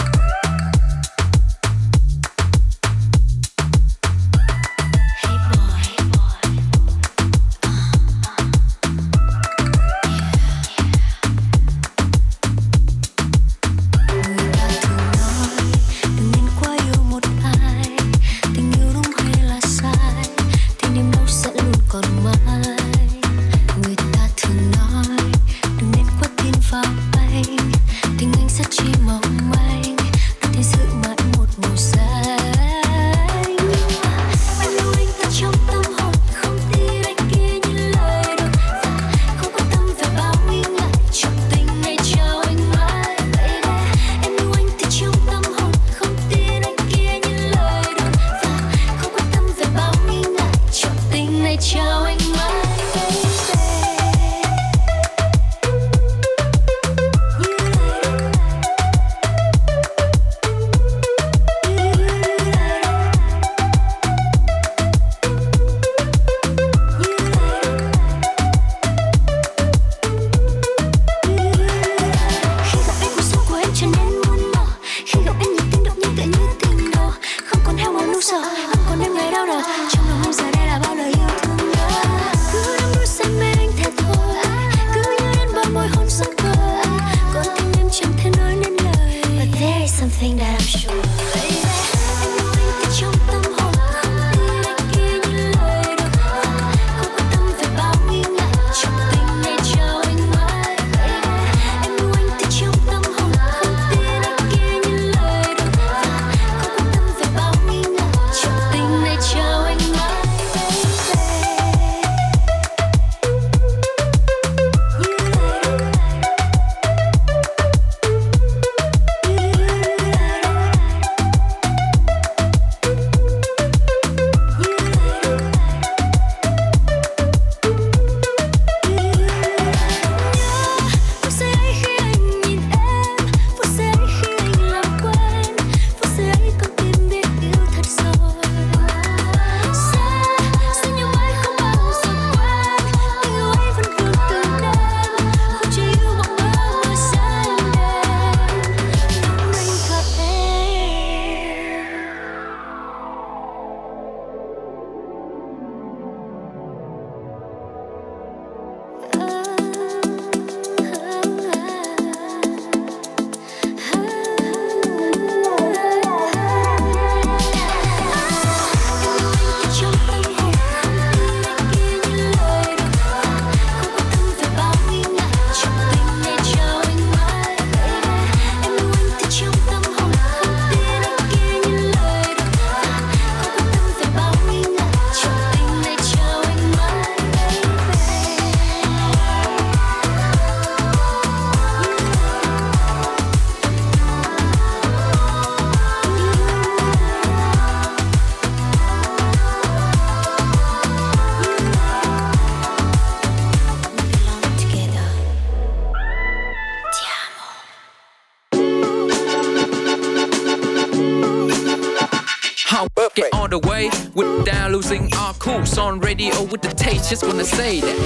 Just 217.12 217.28
wanna 217.28 217.43
say 217.43 217.82
that. 217.82 217.97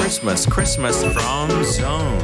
Christmas, 0.00 0.48
Christmas 0.54 1.04
from 1.04 1.48
Zone. 1.62 2.18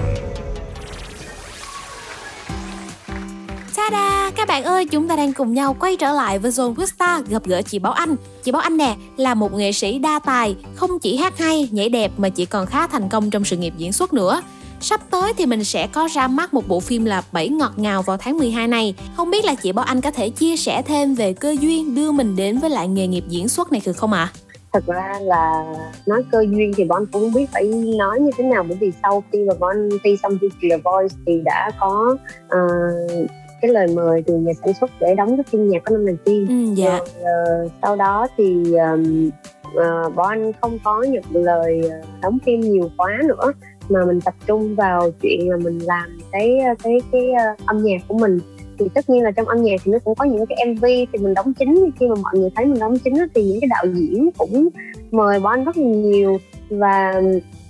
Ta-da! 3.77 4.31
Các 4.37 4.49
bạn 4.49 4.65
ơi, 4.65 4.87
chúng 4.87 5.09
ta 5.09 5.17
đang 5.17 5.33
cùng 5.33 5.55
nhau 5.55 5.77
quay 5.81 5.97
trở 5.97 6.13
lại 6.13 6.39
với 6.39 6.51
Zone 6.51 6.75
Vista 6.75 7.21
gặp 7.29 7.45
gỡ 7.45 7.63
chị 7.63 7.79
Bảo 7.79 7.93
Anh. 7.93 8.17
Chị 8.43 8.53
Bảo 8.53 8.63
Anh 8.63 8.77
nè, 8.77 8.97
là 9.17 9.35
một 9.35 9.53
nghệ 9.53 9.73
sĩ 9.73 9.99
đa 9.99 10.19
tài, 10.19 10.57
không 10.75 10.99
chỉ 10.99 11.17
hát 11.17 11.39
hay, 11.39 11.69
nhảy 11.71 11.89
đẹp 11.89 12.13
mà 12.17 12.29
chị 12.29 12.45
còn 12.45 12.67
khá 12.67 12.87
thành 12.87 13.09
công 13.09 13.31
trong 13.31 13.45
sự 13.45 13.57
nghiệp 13.57 13.75
diễn 13.77 13.93
xuất 13.93 14.13
nữa. 14.13 14.43
Sắp 14.81 15.01
tới 15.11 15.33
thì 15.37 15.47
mình 15.47 15.65
sẽ 15.65 15.87
có 15.87 16.09
ra 16.13 16.29
mắt 16.29 16.55
một 16.55 16.69
bộ 16.69 16.81
phim 16.81 17.05
là 17.05 17.23
Bảy 17.33 17.49
ngọt 17.49 17.73
ngào 17.77 18.03
vào 18.03 18.17
tháng 18.17 18.39
12 18.39 18.69
này. 18.69 18.95
Không 19.17 19.31
biết 19.31 19.45
là 19.45 19.55
chị 19.55 19.73
Bảo 19.73 19.85
Anh 19.85 20.01
có 20.01 20.11
thể 20.11 20.31
chia 20.31 20.57
sẻ 20.57 20.83
thêm 20.83 21.15
về 21.15 21.33
cơ 21.33 21.57
duyên 21.61 21.95
đưa 21.95 22.13
mình 22.13 22.37
đến 22.37 22.59
với 22.59 22.71
lại 22.71 22.89
nghề 22.89 23.07
nghiệp 23.07 23.25
diễn 23.29 23.49
xuất 23.49 23.73
này 23.73 23.83
được 23.85 23.97
không 23.97 24.13
ạ? 24.13 24.33
À? 24.35 24.44
Thật 24.75 24.87
ra 24.87 25.19
là 25.23 25.75
nói 26.07 26.25
cơ 26.33 26.41
duyên 26.51 26.73
thì 26.77 26.85
bọn 26.85 27.07
cũng 27.13 27.23
không 27.23 27.33
biết 27.35 27.47
phải 27.53 27.65
nói 27.99 28.21
như 28.21 28.31
thế 28.37 28.45
nào 28.45 28.65
bởi 28.69 28.79
vì 28.81 28.93
sau 29.03 29.23
khi 29.33 29.45
mà 29.45 29.55
bọn 29.59 29.89
thi 30.05 30.17
xong 30.23 30.39
chương 30.41 30.51
trình 30.61 30.71
The 30.71 30.77
Voice 30.77 31.15
thì 31.27 31.41
đã 31.45 31.71
có 31.81 32.17
uh, 32.47 33.31
cái 33.63 33.71
lời 33.71 33.87
mời 33.95 34.23
từ 34.27 34.35
nhà 34.35 34.53
sản 34.65 34.75
xuất 34.75 34.91
để 35.01 35.15
đóng 35.15 35.37
cái 35.37 35.45
phim 35.51 35.69
nhạc 35.69 35.85
có 35.85 35.93
năm 35.93 36.07
đầu 36.07 36.17
tiên 36.25 36.47
ừ, 36.49 36.75
dạ. 36.75 36.99
rồi 36.99 37.65
uh, 37.65 37.73
sau 37.83 37.97
đó 37.97 38.27
thì 38.37 38.75
um, 38.75 39.31
uh, 39.67 40.15
bọn 40.15 40.29
anh 40.29 40.53
không 40.61 40.79
có 40.85 41.03
nhận 41.03 41.25
lời 41.31 41.91
đóng 42.23 42.39
phim 42.47 42.61
nhiều 42.61 42.91
quá 42.97 43.21
nữa 43.25 43.53
mà 43.89 44.05
mình 44.05 44.21
tập 44.21 44.35
trung 44.47 44.75
vào 44.75 45.11
chuyện 45.23 45.51
là 45.51 45.57
mình 45.57 45.79
làm 45.79 46.19
cái 46.33 46.59
cái 46.83 47.01
cái 47.13 47.31
uh, 47.31 47.67
âm 47.67 47.83
nhạc 47.83 48.03
của 48.09 48.19
mình 48.19 48.41
thì 48.79 48.87
tất 48.95 49.11
nhiên 49.11 49.23
là 49.23 49.31
trong 49.31 49.49
âm 49.49 49.63
nhạc 49.63 49.81
thì 49.85 49.93
nó 49.93 49.99
cũng 50.05 50.15
có 50.15 50.25
những 50.25 50.47
cái 50.47 50.67
mv 50.67 50.85
thì 50.85 51.19
mình 51.19 51.35
đóng 51.35 51.53
chính. 51.59 51.91
Khi 52.01 52.09
mà 52.09 52.15
mọi 52.23 52.39
người 52.39 52.51
thấy 52.57 52.65
mình 52.65 52.81
đóng 52.81 52.99
chính 52.99 53.15
thì 53.35 53.45
những 53.45 53.61
cái 53.61 53.69
đạo 53.69 53.85
diễn 53.95 54.31
cũng 54.39 54.69
mời 55.11 55.41
bọn 55.41 55.53
anh 55.53 55.65
rất 55.65 55.77
là 55.77 55.87
nhiều. 55.87 56.39
Và 56.71 57.23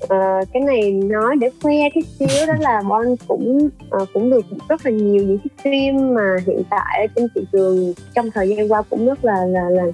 uh, 0.04 0.48
cái 0.52 0.62
này 0.66 0.92
nói 0.92 1.36
để 1.40 1.50
khoe 1.62 1.74
cái 1.94 2.02
xíu 2.18 2.46
đó 2.46 2.54
là 2.60 2.82
bọn 2.88 3.02
anh 3.02 3.16
cũng 3.28 3.68
uh, 4.02 4.08
cũng 4.14 4.30
được 4.30 4.46
rất 4.68 4.86
là 4.86 4.90
nhiều 4.90 5.24
những 5.24 5.38
cái 5.38 5.48
phim 5.62 6.14
mà 6.14 6.36
hiện 6.46 6.62
tại 6.70 7.00
ở 7.00 7.06
trên 7.16 7.28
thị 7.34 7.46
trường 7.52 7.92
trong 8.14 8.30
thời 8.30 8.48
gian 8.48 8.72
qua 8.72 8.82
cũng 8.82 9.06
rất 9.06 9.24
là 9.24 9.44
là 9.46 9.70
là 9.70 9.84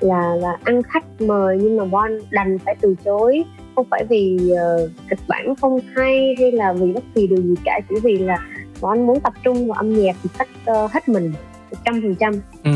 là 0.00 0.34
là 0.36 0.56
ăn 0.64 0.82
khách 0.82 1.20
mời. 1.20 1.58
Nhưng 1.60 1.76
mà 1.76 1.84
bọn 1.84 2.02
anh 2.02 2.20
đành 2.30 2.58
phải 2.58 2.76
từ 2.80 2.94
chối. 3.04 3.44
Không 3.76 3.86
phải 3.90 4.04
vì 4.08 4.38
uh, 4.52 4.90
kịch 5.10 5.18
bản 5.28 5.54
không 5.54 5.80
hay 5.94 6.34
hay 6.38 6.52
là 6.52 6.72
vì 6.72 6.92
bất 6.92 7.04
kỳ 7.14 7.26
điều 7.26 7.42
gì 7.42 7.54
cả 7.64 7.80
chỉ 7.88 7.94
vì 8.02 8.18
là 8.18 8.38
bọn 8.80 8.92
anh 8.98 9.06
muốn 9.06 9.20
tập 9.20 9.32
trung 9.42 9.68
vào 9.68 9.76
âm 9.76 9.94
nhạc 9.94 10.16
một 10.22 10.30
cách 10.38 10.48
uh, 10.70 10.90
hết 10.90 11.08
mình 11.08 11.32
một 11.70 11.78
trăm 11.84 12.00
phần 12.02 12.14
trăm 12.20 12.32
ừ, 12.64 12.70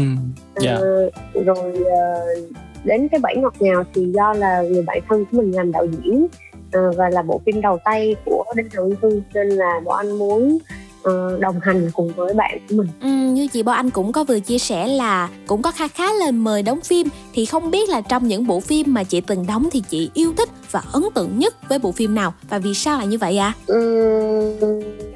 dạ. 0.57 0.75
ờ, 0.75 1.11
rồi 1.45 1.73
uh, 1.81 2.55
đến 2.85 3.09
cái 3.09 3.21
bảy 3.21 3.37
ngọt 3.37 3.55
ngào 3.61 3.85
thì 3.95 4.05
do 4.15 4.33
là 4.33 4.63
người 4.63 4.83
bạn 4.83 5.01
thân 5.09 5.25
của 5.25 5.37
mình 5.37 5.53
làm 5.53 5.73
đạo 5.73 5.87
diễn 5.87 6.25
uh, 6.25 6.97
và 6.97 7.11
là 7.11 7.23
bộ 7.23 7.41
phim 7.47 7.61
đầu 7.61 7.79
tay 7.85 8.17
của 8.25 8.45
đinh 8.57 8.69
hậu 8.77 8.91
hương 9.03 9.23
nên 9.35 9.49
là 9.49 9.81
bọn 9.85 9.97
anh 9.97 10.19
muốn 10.19 10.59
đồng 11.41 11.61
hành 11.63 11.91
cùng 11.93 12.13
với 12.17 12.35
bạn 12.35 12.59
của 12.69 12.77
mình 12.77 12.89
ừ, 13.01 13.09
như 13.09 13.47
chị 13.47 13.63
Bảo 13.63 13.75
Anh 13.75 13.91
cũng 13.91 14.13
có 14.13 14.25
vừa 14.25 14.41
chia 14.41 14.59
sẻ 14.59 14.87
là 14.87 15.29
cũng 15.47 15.63
có 15.63 15.71
khá 15.71 15.89
khá 15.89 16.05
lời 16.21 16.33
mời 16.33 16.63
đóng 16.63 16.81
phim 16.81 17.09
thì 17.35 17.45
không 17.45 17.71
biết 17.71 17.89
là 17.89 18.01
trong 18.01 18.29
những 18.29 18.47
bộ 18.47 18.61
phim 18.61 18.95
mà 18.95 19.05
chị 19.05 19.21
từng 19.21 19.47
đóng 19.47 19.69
thì 19.73 19.83
chị 19.89 20.11
yêu 20.15 20.33
thích 20.37 20.49
và 20.71 20.83
ấn 20.93 21.03
tượng 21.15 21.39
nhất 21.39 21.69
với 21.69 21.79
bộ 21.79 21.93
phim 21.93 22.15
nào 22.15 22.35
và 22.49 22.59
vì 22.59 22.75
sao 22.75 22.99
lại 22.99 23.07
như 23.07 23.19
vậy 23.19 23.39
ạ? 23.39 23.47
À? 23.47 23.61
Ừ, 23.67 24.61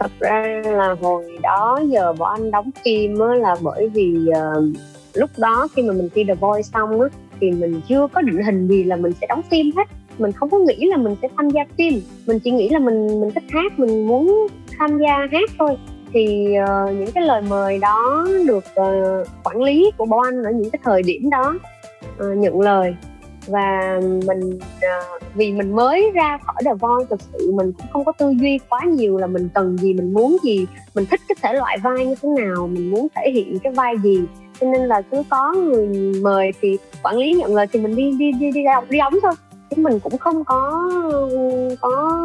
thật 0.00 0.10
ra 0.20 0.62
là 0.64 0.96
hồi 1.00 1.38
đó 1.42 1.80
giờ 1.88 2.12
bọn 2.12 2.40
anh 2.40 2.50
đóng 2.50 2.70
phim 2.84 3.18
á, 3.18 3.34
là 3.34 3.56
bởi 3.60 3.88
vì 3.88 4.16
uh, 4.28 4.64
lúc 5.14 5.30
đó 5.36 5.68
khi 5.76 5.82
mà 5.82 5.92
mình 5.92 6.08
thi 6.14 6.24
The 6.28 6.34
Voice 6.34 6.62
xong 6.62 7.00
á 7.00 7.08
thì 7.40 7.50
mình 7.50 7.80
chưa 7.88 8.06
có 8.12 8.20
định 8.20 8.42
hình 8.42 8.68
gì 8.68 8.84
là 8.84 8.96
mình 8.96 9.12
sẽ 9.20 9.26
đóng 9.26 9.42
phim 9.50 9.70
hết 9.76 9.97
mình 10.18 10.32
không 10.32 10.50
có 10.50 10.58
nghĩ 10.58 10.86
là 10.86 10.96
mình 10.96 11.16
sẽ 11.22 11.28
tham 11.36 11.50
gia 11.50 11.64
phim. 11.78 12.00
Mình 12.26 12.38
chỉ 12.38 12.50
nghĩ 12.50 12.68
là 12.68 12.78
mình 12.78 13.20
mình 13.20 13.30
thích 13.30 13.44
hát 13.48 13.78
mình 13.78 14.06
muốn 14.06 14.46
tham 14.78 14.98
gia 14.98 15.18
hát 15.32 15.50
thôi. 15.58 15.76
Thì 16.12 16.54
uh, 16.62 16.94
những 16.94 17.12
cái 17.14 17.24
lời 17.24 17.42
mời 17.48 17.78
đó 17.78 18.26
được 18.46 18.64
uh, 18.80 19.28
quản 19.44 19.62
lý 19.62 19.90
của 19.96 20.04
Bo 20.04 20.22
Anh 20.24 20.42
ở 20.42 20.50
những 20.50 20.70
cái 20.70 20.80
thời 20.84 21.02
điểm 21.02 21.30
đó 21.30 21.54
uh, 22.20 22.36
nhận 22.36 22.60
lời. 22.60 22.94
Và 23.46 24.00
mình 24.26 24.50
uh, 24.56 25.22
vì 25.34 25.52
mình 25.52 25.76
mới 25.76 26.10
ra 26.14 26.38
khỏi 26.42 26.54
The 26.64 26.74
Voice 26.74 27.06
thực 27.10 27.20
sự 27.32 27.52
mình 27.52 27.72
cũng 27.72 27.86
không 27.92 28.04
có 28.04 28.12
tư 28.12 28.30
duy 28.30 28.58
quá 28.68 28.80
nhiều 28.84 29.18
là 29.18 29.26
mình 29.26 29.48
cần 29.54 29.76
gì 29.78 29.94
mình 29.94 30.12
muốn 30.12 30.36
gì 30.42 30.66
mình 30.94 31.06
thích 31.10 31.20
cái 31.28 31.36
thể 31.42 31.58
loại 31.58 31.78
vai 31.78 32.06
như 32.06 32.14
thế 32.22 32.28
nào 32.28 32.66
mình 32.66 32.90
muốn 32.90 33.06
thể 33.14 33.30
hiện 33.30 33.58
cái 33.58 33.72
vai 33.72 33.94
gì. 34.02 34.20
Cho 34.60 34.66
nên 34.66 34.82
là 34.82 35.02
cứ 35.02 35.22
có 35.30 35.52
người 35.52 36.12
mời 36.22 36.50
thì 36.60 36.76
quản 37.02 37.16
lý 37.16 37.32
nhận 37.32 37.54
lời 37.54 37.66
thì 37.72 37.80
mình 37.80 37.96
đi 37.96 38.12
đi 38.18 38.32
đi 38.32 38.50
đi 38.50 38.64
đóng 38.64 38.84
đi 38.90 38.98
đóng 38.98 39.14
thôi 39.22 39.32
chúng 39.70 39.82
mình 39.82 40.00
cũng 40.00 40.18
không 40.18 40.44
có 40.44 40.90
có 41.80 42.22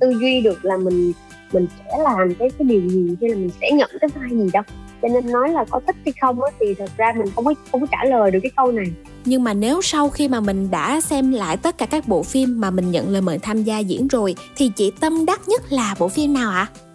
tư 0.00 0.10
duy 0.20 0.40
được 0.40 0.64
là 0.64 0.76
mình 0.76 1.12
mình 1.52 1.66
sẽ 1.78 1.98
làm 2.02 2.34
cái 2.34 2.50
cái 2.58 2.66
điều 2.68 2.88
gì 2.88 3.16
hay 3.20 3.30
là 3.30 3.36
mình 3.36 3.50
sẽ 3.60 3.70
nhận 3.72 3.90
cái 4.00 4.10
vai 4.14 4.30
gì 4.30 4.50
đâu 4.52 4.62
cho 5.02 5.08
nên 5.08 5.32
nói 5.32 5.48
là 5.48 5.64
có 5.70 5.80
thích 5.86 5.96
hay 6.04 6.14
không 6.20 6.42
á, 6.42 6.50
thì 6.60 6.74
thật 6.74 6.90
ra 6.96 7.12
mình 7.16 7.26
không 7.34 7.44
có 7.44 7.54
không 7.72 7.80
có 7.80 7.86
trả 7.90 8.04
lời 8.04 8.30
được 8.30 8.38
cái 8.42 8.50
câu 8.56 8.72
này 8.72 8.86
nhưng 9.24 9.44
mà 9.44 9.54
nếu 9.54 9.82
sau 9.82 10.08
khi 10.08 10.28
mà 10.28 10.40
mình 10.40 10.70
đã 10.70 11.00
xem 11.00 11.32
lại 11.32 11.56
tất 11.56 11.78
cả 11.78 11.86
các 11.86 12.08
bộ 12.08 12.22
phim 12.22 12.60
mà 12.60 12.70
mình 12.70 12.90
nhận 12.90 13.08
lời 13.08 13.20
mời 13.20 13.38
tham 13.38 13.62
gia 13.62 13.78
diễn 13.78 14.08
rồi, 14.08 14.34
thì 14.56 14.70
chị 14.76 14.92
tâm 15.00 15.26
đắc 15.26 15.40
nhất 15.48 15.62
là 15.72 15.94
bộ 15.98 16.08
phim 16.08 16.34
nào 16.34 16.50
ạ 16.50 16.68
à? 16.74 16.89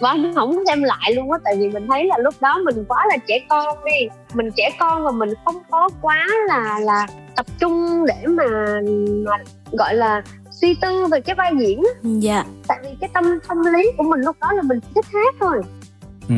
Và 0.00 0.10
anh 0.10 0.34
không 0.34 0.54
xem 0.66 0.82
lại 0.82 1.14
luôn 1.14 1.32
á 1.32 1.38
tại 1.44 1.56
vì 1.58 1.68
mình 1.68 1.86
thấy 1.88 2.04
là 2.06 2.18
lúc 2.18 2.34
đó 2.40 2.58
mình 2.64 2.84
quá 2.88 3.06
là 3.08 3.16
trẻ 3.26 3.38
con 3.48 3.76
đi. 3.84 4.08
Mình 4.34 4.50
trẻ 4.56 4.70
con 4.78 5.04
và 5.04 5.10
mình 5.10 5.28
không 5.44 5.56
có 5.70 5.88
quá 6.02 6.26
là 6.48 6.78
là 6.82 7.06
tập 7.36 7.46
trung 7.58 8.06
để 8.06 8.26
mà 8.26 8.44
mà 9.24 9.36
gọi 9.72 9.94
là 9.94 10.22
suy 10.50 10.74
tư 10.74 11.06
về 11.06 11.20
cái 11.20 11.34
vai 11.34 11.52
diễn 11.58 11.82
dạ. 12.02 12.44
Tại 12.68 12.78
vì 12.82 12.90
cái 13.00 13.10
tâm 13.14 13.24
tâm 13.48 13.58
lý 13.72 13.90
của 13.96 14.04
mình 14.04 14.20
lúc 14.20 14.36
đó 14.40 14.52
là 14.52 14.62
mình 14.62 14.78
thích 14.94 15.04
hát 15.12 15.34
thôi. 15.40 15.60
Ừ 16.28 16.34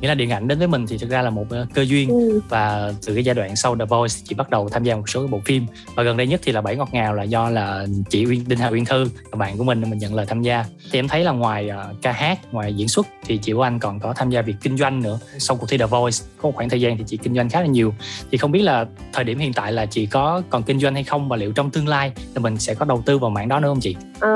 nghĩa 0.00 0.08
là 0.08 0.14
điện 0.14 0.30
ảnh 0.30 0.48
đến 0.48 0.58
với 0.58 0.68
mình 0.68 0.86
thì 0.86 0.98
thực 0.98 1.10
ra 1.10 1.22
là 1.22 1.30
một 1.30 1.46
uh, 1.62 1.74
cơ 1.74 1.82
duyên. 1.82 2.08
Ừ. 2.08 2.40
và 2.48 2.92
từ 3.06 3.14
cái 3.14 3.24
giai 3.24 3.34
đoạn 3.34 3.56
sau 3.56 3.76
The 3.76 3.84
Voice 3.84 4.14
chị 4.24 4.34
bắt 4.34 4.50
đầu 4.50 4.68
tham 4.68 4.84
gia 4.84 4.96
một 4.96 5.08
số 5.08 5.20
cái 5.20 5.28
bộ 5.28 5.40
phim. 5.44 5.66
Và 5.94 6.02
gần 6.02 6.16
đây 6.16 6.26
nhất 6.26 6.40
thì 6.44 6.52
là 6.52 6.60
bảy 6.60 6.76
ngọt 6.76 6.88
ngào 6.92 7.14
là 7.14 7.22
do 7.22 7.50
là 7.50 7.86
chị 8.10 8.26
Uyên 8.26 8.44
Đinh 8.48 8.58
Hà 8.58 8.68
Uyên 8.68 8.84
Thư 8.84 9.04
là 9.04 9.36
bạn 9.38 9.58
của 9.58 9.64
mình 9.64 9.80
mình 9.80 9.98
nhận 9.98 10.14
lời 10.14 10.26
tham 10.26 10.42
gia. 10.42 10.64
Thì 10.90 10.98
em 10.98 11.08
thấy 11.08 11.24
là 11.24 11.32
ngoài 11.32 11.70
uh, 11.70 12.02
ca 12.02 12.12
hát 12.12 12.38
ngoài 12.52 12.74
diễn 12.74 12.88
xuất 12.88 13.06
thì 13.26 13.38
chị 13.38 13.52
của 13.52 13.62
anh 13.62 13.78
còn 13.78 14.00
có 14.00 14.12
tham 14.16 14.30
gia 14.30 14.42
việc 14.42 14.56
kinh 14.62 14.76
doanh 14.76 15.02
nữa. 15.02 15.18
Sau 15.38 15.56
cuộc 15.56 15.66
thi 15.70 15.78
The 15.78 15.86
Voice 15.86 16.18
có 16.38 16.48
một 16.48 16.56
khoảng 16.56 16.68
thời 16.68 16.80
gian 16.80 16.96
thì 16.96 17.04
chị 17.06 17.16
kinh 17.16 17.34
doanh 17.34 17.48
khá 17.50 17.60
là 17.60 17.66
nhiều. 17.66 17.94
Thì 18.30 18.38
không 18.38 18.52
biết 18.52 18.62
là 18.62 18.86
thời 19.12 19.24
điểm 19.24 19.38
hiện 19.38 19.52
tại 19.52 19.72
là 19.72 19.86
chị 19.86 20.06
có 20.06 20.42
còn 20.50 20.62
kinh 20.62 20.80
doanh 20.80 20.94
hay 20.94 21.04
không 21.04 21.28
và 21.28 21.36
liệu 21.36 21.52
trong 21.52 21.70
tương 21.70 21.88
lai 21.88 22.12
thì 22.34 22.42
mình 22.42 22.58
sẽ 22.58 22.74
có 22.74 22.84
đầu 22.84 23.02
tư 23.06 23.18
vào 23.18 23.30
mảng 23.30 23.48
đó 23.48 23.60
nữa 23.60 23.68
không 23.68 23.80
chị? 23.80 23.96
À, 24.20 24.30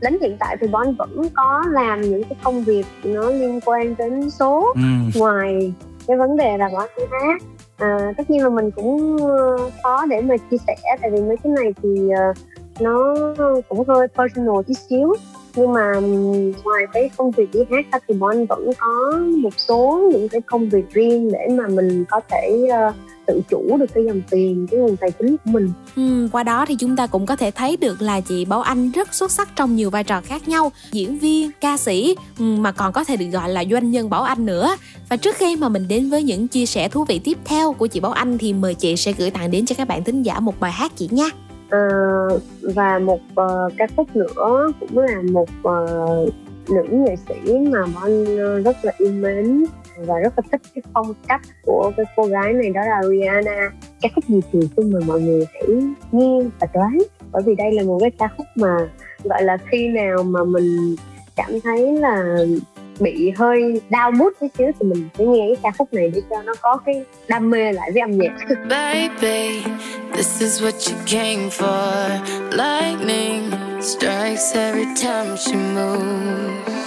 đến 0.00 0.18
hiện 0.20 0.36
tại 0.40 0.56
thì 0.60 0.66
bọn 0.66 0.94
vẫn 0.94 1.28
có 1.34 1.64
làm 1.70 2.00
những 2.00 2.24
cái 2.24 2.36
công 2.42 2.64
việc 2.64 2.86
nó 3.04 3.30
liên 3.30 3.60
quan 3.64 3.94
đến 3.98 4.30
số 4.30 4.57
ừ. 4.74 4.80
ngoài 5.14 5.72
cái 6.06 6.16
vấn 6.16 6.36
đề 6.36 6.58
là 6.58 6.68
bỏ 6.72 6.86
tiếng 6.96 7.08
hát 7.10 7.42
à, 7.76 8.12
tất 8.16 8.30
nhiên 8.30 8.42
là 8.42 8.48
mình 8.48 8.70
cũng 8.70 9.16
ờ, 9.26 9.70
khó 9.82 10.06
để 10.06 10.20
mà 10.20 10.36
chia 10.50 10.56
sẻ 10.66 10.76
tại 11.00 11.10
vì 11.10 11.20
mấy 11.20 11.36
cái 11.44 11.52
này 11.52 11.72
thì 11.82 11.88
uh, 11.90 12.36
nó 12.80 13.14
cũng 13.68 13.88
hơi 13.88 14.08
personal 14.08 14.56
chút 14.66 14.74
xíu 14.88 15.14
nhưng 15.56 15.72
mà 15.72 15.92
ngoài 16.64 16.84
cái 16.92 17.10
công 17.16 17.30
việc 17.30 17.48
đi 17.52 17.60
hát 17.70 17.86
ra 17.92 17.98
thì 18.08 18.14
bọn 18.14 18.30
anh 18.30 18.46
vẫn 18.46 18.70
có 18.78 19.18
một 19.42 19.54
số 19.56 20.10
những 20.12 20.28
cái 20.28 20.40
công 20.40 20.68
việc 20.68 20.90
riêng 20.90 21.32
để 21.32 21.48
mà 21.50 21.66
mình 21.68 22.04
có 22.10 22.20
thể 22.30 22.68
uh, 22.88 22.94
tự 23.28 23.40
chủ 23.48 23.76
được 23.76 23.86
cái 23.94 24.04
dòng 24.04 24.20
tiền 24.30 24.66
cái 24.70 24.80
nguồn 24.80 24.96
tài 24.96 25.10
chính 25.10 25.36
của 25.36 25.50
mình. 25.50 25.72
Ừ, 25.96 26.28
qua 26.32 26.42
đó 26.42 26.64
thì 26.68 26.74
chúng 26.78 26.96
ta 26.96 27.06
cũng 27.06 27.26
có 27.26 27.36
thể 27.36 27.50
thấy 27.50 27.76
được 27.76 28.02
là 28.02 28.20
chị 28.20 28.44
Bảo 28.44 28.60
Anh 28.60 28.90
rất 28.90 29.14
xuất 29.14 29.30
sắc 29.30 29.48
trong 29.56 29.76
nhiều 29.76 29.90
vai 29.90 30.04
trò 30.04 30.20
khác 30.20 30.48
nhau 30.48 30.72
diễn 30.92 31.18
viên 31.18 31.50
ca 31.60 31.76
sĩ 31.76 32.16
ừ, 32.38 32.44
mà 32.44 32.72
còn 32.72 32.92
có 32.92 33.04
thể 33.04 33.16
được 33.16 33.26
gọi 33.32 33.48
là 33.48 33.64
doanh 33.70 33.90
nhân 33.90 34.10
Bảo 34.10 34.22
Anh 34.22 34.46
nữa. 34.46 34.76
Và 35.08 35.16
trước 35.16 35.36
khi 35.36 35.56
mà 35.56 35.68
mình 35.68 35.88
đến 35.88 36.10
với 36.10 36.22
những 36.22 36.48
chia 36.48 36.66
sẻ 36.66 36.88
thú 36.88 37.04
vị 37.04 37.20
tiếp 37.24 37.38
theo 37.44 37.72
của 37.72 37.86
chị 37.86 38.00
Bảo 38.00 38.12
Anh 38.12 38.38
thì 38.38 38.52
mời 38.52 38.74
chị 38.74 38.96
sẽ 38.96 39.12
gửi 39.12 39.30
tặng 39.30 39.50
đến 39.50 39.66
cho 39.66 39.74
các 39.78 39.88
bạn 39.88 40.04
thính 40.04 40.22
giả 40.22 40.40
một 40.40 40.60
bài 40.60 40.72
hát 40.72 40.92
chị 40.96 41.08
nha. 41.10 41.28
À, 41.70 41.88
và 42.62 42.98
một 42.98 43.20
uh, 43.30 43.72
ca 43.76 43.86
khúc 43.96 44.16
nữa 44.16 44.72
cũng 44.80 44.98
là 44.98 45.22
một 45.32 45.48
uh, 45.68 46.34
nữ 46.70 46.82
nghệ 46.90 47.16
sĩ 47.28 47.58
mà 47.58 47.78
Bảo 47.94 48.08
rất 48.64 48.76
là 48.82 48.92
yêu 48.98 49.12
mến 49.12 49.64
và 50.06 50.18
rất 50.18 50.32
là 50.36 50.42
thích 50.52 50.60
cái 50.74 50.82
phong 50.94 51.14
cách 51.28 51.40
của 51.64 51.92
cái 51.96 52.06
cô 52.16 52.24
gái 52.24 52.52
này 52.52 52.70
đó 52.70 52.80
là 52.80 53.02
Rihanna. 53.10 53.70
Ca 54.00 54.08
khúc 54.14 54.24
gì 54.28 54.40
thì 54.52 54.60
xin 54.76 54.92
mời 54.92 55.02
mọi 55.06 55.20
người 55.20 55.46
hãy 55.54 55.68
nghe 56.12 56.40
và 56.60 56.66
đoán. 56.74 56.98
Bởi 57.32 57.42
vì 57.42 57.54
đây 57.54 57.72
là 57.72 57.82
một 57.82 57.98
cái 58.00 58.10
ca 58.10 58.28
khúc 58.36 58.46
mà, 58.54 58.76
gọi 59.24 59.42
là, 59.42 59.58
khi 59.70 59.88
nào 59.88 60.22
mà 60.22 60.44
mình 60.44 60.96
cảm 61.36 61.60
thấy 61.64 61.92
là 61.92 62.36
bị 63.00 63.32
hơi 63.36 63.80
đau 63.90 64.10
mút 64.10 64.32
tí 64.40 64.46
xíu 64.58 64.66
thì 64.80 64.88
mình 64.88 65.08
sẽ 65.18 65.24
nghe 65.24 65.46
cái 65.48 65.56
ca 65.62 65.70
khúc 65.78 65.94
này 65.94 66.10
để 66.14 66.22
cho 66.30 66.42
nó 66.42 66.54
có 66.60 66.78
cái 66.86 67.04
đam 67.28 67.50
mê 67.50 67.72
lại 67.72 67.90
với 67.92 68.00
âm 68.00 68.18
nhạc. 68.18 68.32
Baby, 68.68 69.62
this 70.12 70.40
is 70.40 70.62
what 70.62 70.92
you 70.92 70.98
came 71.06 71.48
for. 71.50 72.20
Lightning 72.50 73.50
strikes 73.80 74.56
every 74.56 74.86
time 75.02 75.36
she 75.36 75.54
moves. 75.54 76.78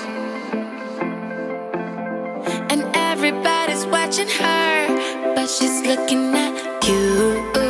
And 2.69 2.81
Everybody's 3.21 3.85
watching 3.85 4.27
her, 4.27 4.87
but 5.35 5.47
she's 5.47 5.85
looking 5.85 6.33
at 6.33 6.53
you. 6.87 7.60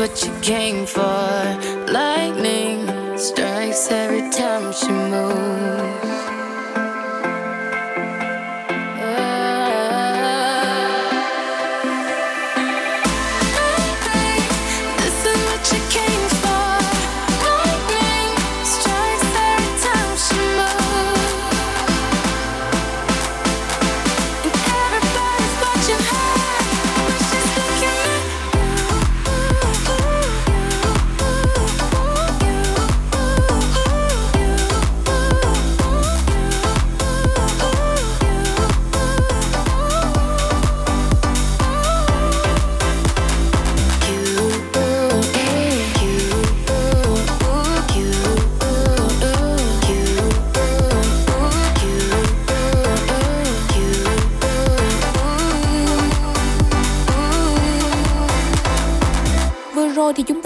What 0.00 0.24
you 0.24 0.32
came 0.40 0.59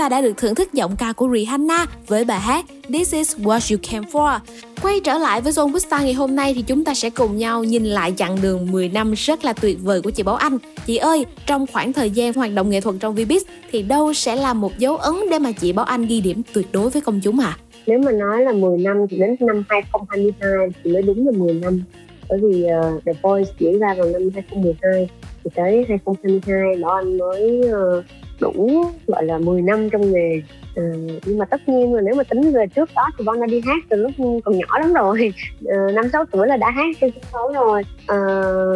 ta 0.04 0.08
đã 0.08 0.20
được 0.20 0.36
thưởng 0.36 0.54
thức 0.54 0.72
giọng 0.72 0.96
ca 0.98 1.12
của 1.12 1.28
Rihanna 1.32 1.86
với 2.06 2.24
bài 2.24 2.40
hát 2.40 2.64
This 2.88 3.14
is 3.14 3.36
what 3.36 3.74
you 3.74 3.80
came 3.90 4.06
for. 4.12 4.38
Quay 4.82 5.00
trở 5.04 5.18
lại 5.18 5.40
với 5.40 5.52
Zone 5.52 5.72
Busta 5.72 6.00
ngày 6.00 6.12
hôm 6.12 6.36
nay 6.36 6.54
thì 6.54 6.62
chúng 6.62 6.84
ta 6.84 6.94
sẽ 6.94 7.10
cùng 7.10 7.36
nhau 7.36 7.64
nhìn 7.64 7.84
lại 7.84 8.12
chặng 8.16 8.36
đường 8.42 8.72
10 8.72 8.88
năm 8.88 9.12
rất 9.12 9.44
là 9.44 9.52
tuyệt 9.52 9.78
vời 9.82 10.02
của 10.02 10.10
chị 10.10 10.22
Bảo 10.22 10.34
Anh. 10.34 10.58
Chị 10.86 10.96
ơi, 10.96 11.26
trong 11.46 11.66
khoảng 11.66 11.92
thời 11.92 12.10
gian 12.10 12.32
hoạt 12.32 12.54
động 12.54 12.70
nghệ 12.70 12.80
thuật 12.80 12.96
trong 13.00 13.14
Vbiz 13.14 13.40
thì 13.70 13.82
đâu 13.82 14.12
sẽ 14.12 14.36
là 14.36 14.54
một 14.54 14.78
dấu 14.78 14.96
ấn 14.96 15.14
để 15.30 15.38
mà 15.38 15.52
chị 15.52 15.72
Bảo 15.72 15.84
Anh 15.84 16.06
ghi 16.06 16.20
điểm 16.20 16.42
tuyệt 16.52 16.66
đối 16.72 16.90
với 16.90 17.02
công 17.02 17.20
chúng 17.20 17.40
à? 17.40 17.56
nếu 17.86 17.98
mà 17.98 18.12
nói 18.12 18.42
là 18.44 18.52
10 18.52 18.78
năm 18.78 18.96
thì 19.10 19.16
đến 19.16 19.36
năm 19.40 19.64
2022 19.68 20.68
thì 20.84 20.92
mới 20.92 21.02
đúng 21.02 21.26
là 21.26 21.32
10 21.38 21.54
năm 21.54 21.82
bởi 22.28 22.38
vì 22.42 22.64
uh, 22.64 23.04
The 23.04 23.12
Voice 23.22 23.50
diễn 23.58 23.78
ra 23.78 23.94
vào 23.98 24.06
năm 24.06 24.22
2012 24.34 25.08
thì 25.44 25.50
tới 25.54 25.84
2022 25.88 26.76
Bảo 26.82 26.92
Anh 26.92 27.18
mới 27.18 27.60
uh, 27.60 28.04
đủ 28.40 28.84
gọi 29.06 29.24
là 29.24 29.38
10 29.38 29.62
năm 29.62 29.90
trong 29.90 30.12
nghề. 30.12 30.42
Ờ, 30.76 30.82
nhưng 31.26 31.38
mà 31.38 31.44
tất 31.44 31.68
nhiên 31.68 31.94
là 31.94 32.00
nếu 32.00 32.14
mà 32.14 32.24
tính 32.24 32.52
về 32.52 32.66
trước 32.66 32.90
đó 32.96 33.10
thì 33.18 33.24
Bon 33.24 33.40
đã 33.40 33.46
đi 33.46 33.60
hát 33.64 33.84
từ 33.88 33.96
lúc 33.96 34.12
còn 34.44 34.58
nhỏ 34.58 34.78
lắm 34.78 34.92
rồi. 34.92 35.32
Năm 35.60 35.94
năm 35.94 36.08
sáu 36.12 36.24
tuổi 36.24 36.46
là 36.46 36.56
đã 36.56 36.70
hát 36.70 36.96
trên 37.00 37.10
sân 37.10 37.22
khấu 37.32 37.52
rồi. 37.52 37.82
Ờ, 38.06 38.18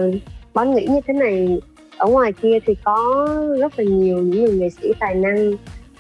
uh, 0.09 0.15
Bon 0.55 0.75
nghĩ 0.75 0.87
như 0.87 1.01
thế 1.07 1.15
này 1.15 1.61
ở 1.99 2.07
ngoài 2.07 2.33
kia 2.33 2.59
thì 2.67 2.75
có 2.85 3.29
rất 3.61 3.79
là 3.79 3.85
nhiều 3.85 4.19
những 4.19 4.45
người 4.45 4.55
nghệ 4.55 4.71
sĩ 4.71 4.93
tài 4.99 5.15
năng 5.15 5.53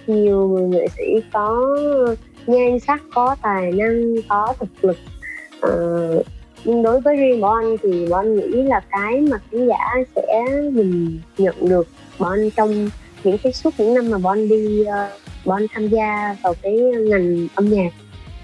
nhiều 0.06 0.48
người 0.48 0.68
nghệ 0.68 0.86
sĩ 0.96 1.02
có 1.32 1.76
nhan 2.46 2.80
sắc 2.80 3.02
có 3.14 3.36
tài 3.42 3.72
năng 3.72 4.14
có 4.28 4.54
thực 4.60 4.84
lực. 4.84 4.96
Ờ, 5.60 6.22
nhưng 6.64 6.82
đối 6.82 7.00
với 7.00 7.16
riêng 7.16 7.40
bọn 7.40 7.64
anh 7.64 7.76
thì 7.82 8.06
bọn 8.10 8.20
anh 8.20 8.36
nghĩ 8.36 8.62
là 8.62 8.80
cái 8.90 9.20
mà 9.20 9.38
khán 9.50 9.68
giả 9.68 9.94
sẽ 10.16 10.44
mình 10.72 11.20
nhận 11.38 11.54
được 11.68 11.88
bọn 12.18 12.30
anh 12.30 12.50
trong 12.50 12.90
những 13.24 13.38
cái 13.38 13.52
suốt 13.52 13.74
những 13.78 13.94
năm 13.94 14.10
mà 14.10 14.18
bọn 14.18 14.48
đi 14.48 14.84
ờ, 14.84 15.04
uh, 15.04 15.10
bọn 15.44 15.66
tham 15.74 15.88
gia 15.88 16.36
vào 16.42 16.54
cái 16.62 16.72
ngành 17.08 17.48
âm 17.54 17.70
nhạc. 17.70 17.92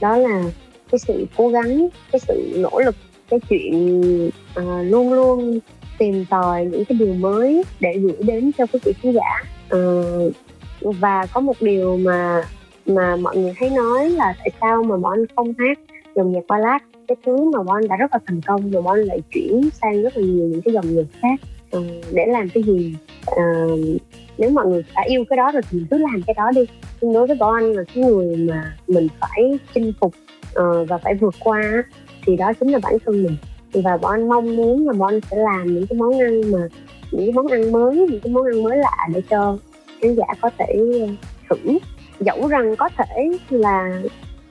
Đó 0.01 0.17
là 0.17 0.43
cái 0.91 0.99
sự 0.99 1.27
cố 1.37 1.49
gắng 1.49 1.89
cái 2.13 2.21
sự 2.21 2.53
nỗ 2.57 2.81
lực 2.81 2.95
cái 3.29 3.41
chuyện 3.49 4.27
uh, 4.61 4.65
luôn 4.91 5.13
luôn 5.13 5.59
tìm 5.99 6.25
tòi 6.31 6.65
những 6.65 6.85
cái 6.85 6.99
điều 6.99 7.15
mới 7.15 7.63
để 7.81 7.99
gửi 7.99 8.17
đến 8.21 8.51
cho 8.59 8.67
quý 8.67 8.79
vị 8.85 8.93
khán 9.03 9.13
giả. 9.13 9.45
Uh, 9.77 10.33
và 10.81 11.27
có 11.33 11.41
một 11.41 11.57
điều 11.61 11.97
mà 11.97 12.43
mà 12.87 13.17
mọi 13.17 13.37
người 13.37 13.53
thấy 13.59 13.71
nói 13.71 14.11
là 14.11 14.35
tại 14.39 14.51
sao 14.61 14.83
mà 14.83 14.97
bọn 14.97 15.19
không 15.37 15.53
hát 15.59 15.79
dòng 16.17 16.33
nhạc 16.33 16.47
ballad? 16.49 16.83
Cái 17.09 17.17
thứ 17.27 17.51
mà 17.51 17.63
bọn 17.63 17.89
đã 17.89 17.97
rất 17.97 18.13
là 18.13 18.19
thành 18.27 18.41
công 18.41 18.71
rồi 18.71 18.83
bọn 18.83 18.99
lại 18.99 19.21
chuyển 19.31 19.69
sang 19.83 20.03
rất 20.03 20.17
là 20.17 20.23
nhiều 20.23 20.47
những 20.47 20.63
cái 20.63 20.75
dòng 20.75 20.95
nhạc 20.97 21.07
khác 21.23 21.41
uh, 21.77 21.85
để 22.13 22.27
làm 22.27 22.49
cái 22.49 22.63
gì 22.63 22.95
uh, 23.31 24.01
nếu 24.39 24.51
mọi 24.51 24.67
người 24.67 24.85
đã 24.95 25.03
yêu 25.09 25.25
cái 25.31 25.37
đó 25.37 25.51
rồi 25.53 25.63
thì 25.71 25.79
mình 25.79 25.87
cứ 25.91 25.99
làm 25.99 26.23
cái 26.27 26.35
đó 26.35 26.51
đi. 26.55 26.61
Nhưng 27.01 27.13
đối 27.13 27.27
với 27.27 27.37
bọn 27.37 27.55
anh 27.55 27.73
là 27.73 27.83
cái 27.95 28.05
người 28.05 28.37
mà 28.37 28.77
mình 28.89 29.09
phải 29.21 29.59
chinh 29.75 29.93
phục 30.01 30.15
uh, 30.61 30.89
và 30.89 30.99
phải 30.99 31.15
vượt 31.15 31.35
qua 31.41 31.63
thì 32.27 32.37
đó 32.37 32.53
chính 32.61 32.69
là 32.69 32.79
bản 32.83 32.95
thân 33.05 33.23
mình. 33.23 33.37
Và 33.73 33.97
bọn 33.97 34.13
anh 34.13 34.29
mong 34.29 34.57
muốn 34.57 34.87
là 34.87 34.93
bọn 34.93 35.15
anh 35.15 35.21
sẽ 35.31 35.37
làm 35.37 35.75
những 35.75 35.87
cái 35.87 35.99
món 35.99 36.21
ăn 36.21 36.51
mà 36.53 36.59
những 37.13 37.27
cái 37.27 37.33
món 37.33 37.47
ăn 37.47 37.73
mới 37.73 37.97
những 37.97 38.21
cái 38.21 38.33
món 38.33 38.45
ăn 38.45 38.63
mới 38.63 38.79
lạ 38.79 39.09
để 39.15 39.23
cho 39.31 39.59
khán 40.01 40.15
giả 40.15 40.27
có 40.41 40.51
thể 40.59 40.75
ờ, 41.01 41.07
thử. 41.51 41.79
Dẫu 42.21 42.49
rằng 42.49 42.77
có 42.77 42.89
thể 42.97 43.39
là 43.51 44.03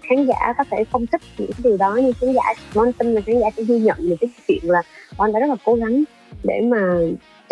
khán 0.03 0.25
giả 0.25 0.53
có 0.57 0.63
thể 0.71 0.83
không 0.91 1.07
thích 1.07 1.21
những 1.37 1.51
cái 1.51 1.61
điều 1.63 1.77
đó 1.77 1.99
nhưng 2.01 2.13
khán 2.13 2.33
giả 2.33 2.53
bọn 2.75 2.87
anh 2.87 2.93
tin 2.93 3.13
là 3.13 3.21
khán 3.21 3.39
giả 3.39 3.49
sẽ 3.57 3.63
ghi 3.63 3.79
nhận 3.79 4.09
được 4.09 4.15
cái 4.21 4.29
chuyện 4.47 4.61
là 4.63 4.81
bọn 5.17 5.27
anh 5.27 5.33
đã 5.33 5.39
rất 5.39 5.47
là 5.49 5.55
cố 5.65 5.75
gắng 5.75 6.03
để 6.43 6.61
mà 6.61 6.77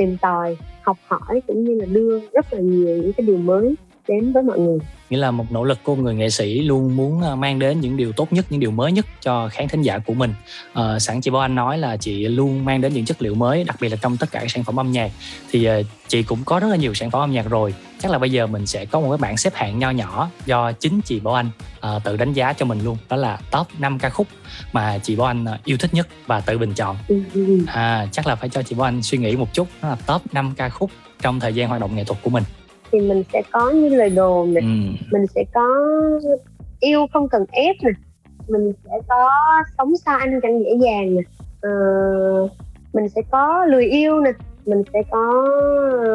tìm 0.02 0.18
tòi, 0.22 0.58
học 0.82 0.98
hỏi 1.08 1.42
cũng 1.48 1.64
như 1.64 1.76
là 1.76 1.86
đưa 1.86 2.20
rất 2.20 2.54
là 2.54 2.60
nhiều 2.60 2.98
những 2.98 3.14
cái 3.14 3.26
điều 3.26 3.38
mới 3.38 3.76
đến 4.12 4.34
với 4.34 4.44
mọi 4.44 4.60
người. 4.60 4.78
Nghĩa 5.10 5.18
là 5.18 5.32
một 5.32 5.52
nỗ 5.52 5.64
lực 5.64 5.80
của 5.84 5.96
người 5.96 6.16
nghệ 6.16 6.30
sĩ 6.30 6.60
luôn 6.62 6.96
muốn 6.96 7.22
ờ, 7.22 7.36
mang 7.36 7.60
đến 7.60 7.80
những 7.80 7.98
điều 7.98 8.12
tốt 8.12 8.34
nhất 8.34 8.46
những 8.50 8.60
điều 8.60 8.72
mới 8.72 8.92
nhất 8.92 9.06
cho 9.22 9.50
khán 9.52 9.68
thính 9.68 9.82
giả 9.82 9.98
của 9.98 10.14
mình. 10.14 10.34
Ờ, 10.74 11.00
sẵn 11.00 11.22
chị 11.22 11.32
Bảo 11.32 11.42
Anh 11.42 11.56
nói 11.56 11.78
là 11.78 11.98
chị 11.98 12.28
luôn 12.28 12.66
mang 12.66 12.82
đến 12.82 12.94
những 12.94 13.06
chất 13.06 13.22
liệu 13.22 13.36
mới 13.36 13.64
đặc 13.64 13.76
biệt 13.82 13.90
là 13.90 13.98
trong 14.02 14.18
tất 14.18 14.32
cả 14.32 14.40
các 14.40 14.52
sản 14.52 14.64
phẩm 14.64 14.80
âm 14.80 14.92
nhạc. 14.92 15.12
Thì 15.52 15.66
ờ, 15.66 15.84
chị 16.08 16.24
cũng 16.24 16.40
có 16.46 16.60
rất 16.60 16.68
là 16.68 16.76
nhiều 16.76 16.94
sản 16.94 17.12
phẩm 17.12 17.22
âm 17.22 17.32
nhạc 17.32 17.50
rồi. 17.50 17.74
Chắc 18.00 18.12
là 18.12 18.18
bây 18.18 18.32
giờ 18.32 18.48
mình 18.48 18.66
sẽ 18.66 18.86
có 18.86 19.00
một 19.00 19.10
cái 19.10 19.18
bảng 19.18 19.38
xếp 19.38 19.54
hạng 19.56 19.80
nho 19.80 19.90
nhỏ 19.90 20.30
do 20.46 20.72
chính 20.72 21.02
chị 21.02 21.20
Bảo 21.20 21.34
Anh 21.34 21.50
ờ, 21.80 22.00
tự 22.04 22.18
đánh 22.18 22.34
giá 22.34 22.54
cho 22.54 22.66
mình 22.66 22.84
luôn. 22.84 22.98
Đó 23.10 23.18
là 23.18 23.40
top 23.52 23.68
5 23.80 24.00
ca 24.00 24.10
khúc 24.10 24.28
mà 24.74 24.98
chị 24.98 25.16
Bảo 25.16 25.28
Anh 25.28 25.46
yêu 25.66 25.78
thích 25.78 25.94
nhất 25.94 26.08
và 26.28 26.40
tự 26.42 26.58
bình 26.58 26.74
chọn. 26.74 26.98
Ừ, 27.08 27.22
ừ, 27.34 27.46
ừ. 27.48 27.60
à 27.68 28.08
chắc 28.12 28.28
là 28.28 28.36
phải 28.36 28.50
cho 28.50 28.64
chị 28.64 28.76
Bảo 28.76 28.88
Anh 28.88 29.04
suy 29.04 29.18
nghĩ 29.18 29.36
một 29.36 29.54
chút. 29.54 29.68
Đó 29.82 29.90
là 29.90 29.96
top 29.96 30.34
5 30.34 30.54
ca 30.58 30.70
khúc 30.70 30.92
trong 31.22 31.40
thời 31.40 31.54
gian 31.54 31.70
hoạt 31.70 31.82
động 31.82 31.96
nghệ 31.96 32.04
thuật 32.04 32.20
của 32.24 32.30
mình 32.30 32.44
thì 32.92 33.00
mình 33.00 33.24
sẽ 33.34 33.42
có 33.52 33.70
như 33.70 33.90
lời 33.90 34.10
đồn 34.10 34.54
này. 34.54 34.64
Ừ. 34.64 35.06
mình 35.12 35.28
sẽ 35.36 35.44
có 35.54 35.68
yêu 36.80 37.08
không 37.14 37.30
cần 37.30 37.46
ép 37.52 37.76
nè 37.84 37.92
mình 38.48 38.74
sẽ 38.84 38.92
có 39.10 39.30
sống 39.78 39.98
xa 39.98 40.18
anh 40.18 40.40
chẳng 40.44 40.60
dễ 40.64 40.72
dàng 40.82 41.16
nè 41.16 41.22
Ờ, 41.62 41.70
mình 42.94 43.10
sẽ 43.10 43.22
có 43.32 43.66
lười 43.66 43.86
yêu 43.86 44.20
nè 44.20 44.32
mình 44.66 44.84
sẽ 44.94 45.00
có 45.12 45.44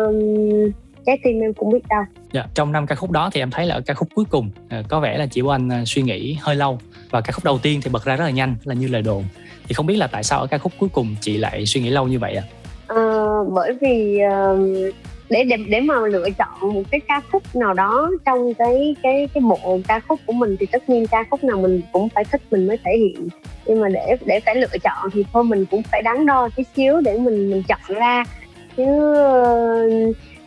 um, 0.07 0.71
trái 1.07 1.19
tim 1.25 1.41
em 1.41 1.55
cũng 1.55 1.71
biết 1.73 1.81
đâu 1.91 2.03
Dạ, 2.33 2.47
trong 2.55 2.73
năm 2.73 2.87
ca 2.87 2.95
khúc 2.95 3.11
đó 3.11 3.31
thì 3.33 3.41
em 3.41 3.51
thấy 3.51 3.67
là 3.67 3.75
ở 3.75 3.81
ca 3.87 3.95
khúc 3.95 4.09
cuối 4.15 4.25
cùng 4.31 4.51
ờ, 4.71 4.83
có 4.89 5.01
vẻ 5.01 5.19
là 5.19 5.27
chị 5.27 5.43
Bảo 5.43 5.51
Anh 5.55 5.69
ờ, 5.69 5.77
suy 5.87 6.03
nghĩ 6.03 6.37
hơi 6.41 6.57
lâu 6.57 6.79
và 7.11 7.21
ca 7.21 7.33
khúc 7.33 7.45
đầu 7.45 7.59
tiên 7.63 7.81
thì 7.85 7.91
bật 7.93 8.05
ra 8.05 8.17
rất 8.17 8.25
là 8.25 8.31
nhanh 8.31 8.55
là 8.65 8.75
như 8.75 8.89
lời 8.89 9.03
đồn. 9.03 9.25
Thì 9.69 9.75
không 9.75 9.87
biết 9.87 9.97
là 9.97 10.07
tại 10.07 10.23
sao 10.23 10.41
ở 10.41 10.47
ca 10.47 10.59
khúc 10.59 10.73
cuối 10.81 10.89
cùng 10.93 11.17
chị 11.21 11.37
lại 11.39 11.67
suy 11.67 11.81
nghĩ 11.81 11.91
lâu 11.91 12.09
như 12.09 12.19
vậy 12.19 12.35
ạ? 12.37 12.43
Ờ, 12.87 13.45
bởi 13.45 13.73
vì 13.81 14.21
um, 14.21 14.75
để 15.31 15.45
để 15.45 15.57
để 15.69 15.81
mà 15.81 15.95
lựa 16.07 16.29
chọn 16.39 16.75
một 16.75 16.83
cái 16.91 17.01
ca 17.09 17.21
khúc 17.33 17.43
nào 17.57 17.75
đó 17.75 18.11
trong 18.25 18.55
cái 18.55 18.97
cái 19.03 19.29
cái 19.35 19.41
bộ 19.41 19.79
ca 19.89 20.01
khúc 20.01 20.21
của 20.27 20.33
mình 20.33 20.57
thì 20.61 20.67
tất 20.67 20.89
nhiên 20.91 21.07
ca 21.07 21.25
khúc 21.31 21.45
nào 21.45 21.57
mình 21.57 21.81
cũng 21.93 22.09
phải 22.09 22.25
thích 22.25 22.43
mình 22.51 22.67
mới 22.67 22.79
thể 22.85 22.91
hiện. 22.99 23.29
Nhưng 23.67 23.81
mà 23.81 23.89
để 23.89 24.17
để 24.27 24.41
phải 24.41 24.57
lựa 24.57 24.79
chọn 24.83 25.11
thì 25.13 25.25
thôi 25.33 25.45
mình 25.45 25.67
cũng 25.71 25.83
phải 25.83 26.03
đắn 26.03 26.27
đo 26.27 26.49
tí 26.57 26.63
xíu 26.77 27.01
để 27.01 27.19
mình 27.19 27.51
mình 27.51 27.63
chọn 27.69 27.99
ra. 27.99 28.25
Chứ 28.77 28.85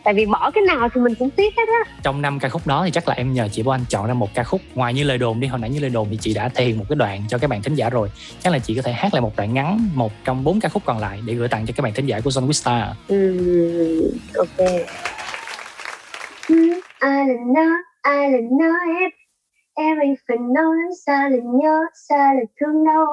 tại 0.04 0.14
vì 0.14 0.26
bỏ 0.26 0.50
cái 0.50 0.64
nào 0.64 0.88
thì 0.94 1.00
mình 1.00 1.14
cũng 1.18 1.30
tiếc 1.30 1.56
hết 1.56 1.68
á. 1.68 1.92
Trong 2.02 2.22
năm 2.22 2.38
ca 2.38 2.48
khúc 2.48 2.66
đó 2.66 2.82
thì 2.84 2.90
chắc 2.90 3.08
là 3.08 3.14
em 3.14 3.32
nhờ 3.32 3.48
chị 3.52 3.62
Bảo 3.62 3.74
Anh 3.74 3.84
chọn 3.88 4.06
ra 4.06 4.14
một 4.14 4.28
ca 4.34 4.44
khúc 4.44 4.60
ngoài 4.74 4.94
như 4.94 5.04
lời 5.04 5.18
đồn 5.18 5.40
đi. 5.40 5.46
Hồi 5.46 5.60
nãy 5.60 5.70
như 5.70 5.80
lời 5.80 5.90
đồn 5.90 6.08
thì 6.10 6.18
chị 6.20 6.34
đã 6.34 6.48
thể 6.48 6.64
hiện 6.64 6.78
một 6.78 6.84
cái 6.88 6.96
đoạn 6.96 7.22
cho 7.28 7.38
các 7.38 7.50
bạn 7.50 7.62
thính 7.62 7.74
giả 7.74 7.90
rồi. 7.90 8.10
Chắc 8.40 8.52
là 8.52 8.58
chị 8.58 8.74
có 8.74 8.82
thể 8.82 8.92
hát 8.92 9.14
lại 9.14 9.20
một 9.20 9.36
đoạn 9.36 9.54
ngắn 9.54 9.88
một 9.94 10.12
trong 10.24 10.44
bốn 10.44 10.60
ca 10.60 10.68
khúc 10.68 10.82
còn 10.86 10.98
lại 10.98 11.20
để 11.26 11.34
gửi 11.34 11.48
tặng 11.48 11.66
cho 11.66 11.74
các 11.76 11.82
bạn 11.82 11.92
thính 11.94 12.06
giả 12.06 12.20
của 12.20 12.30
with 12.30 12.52
Star. 12.52 12.84
Ừ, 13.08 14.12
ok. 14.36 14.68
Ừ, 16.48 16.80
ai 16.98 17.28
là 17.28 17.34
nó, 17.54 17.76
ai 18.02 18.30
là 18.30 18.38
nó 18.60 18.74
em? 19.00 19.10
Em 19.74 19.98
anh 19.98 20.14
phải 20.28 20.36
nói 20.54 20.76
sao 21.06 21.30
là 21.30 21.36
nhớ, 21.44 21.84
sao 22.08 22.34
là 22.34 22.40
thương 22.60 22.84
đâu 22.84 23.06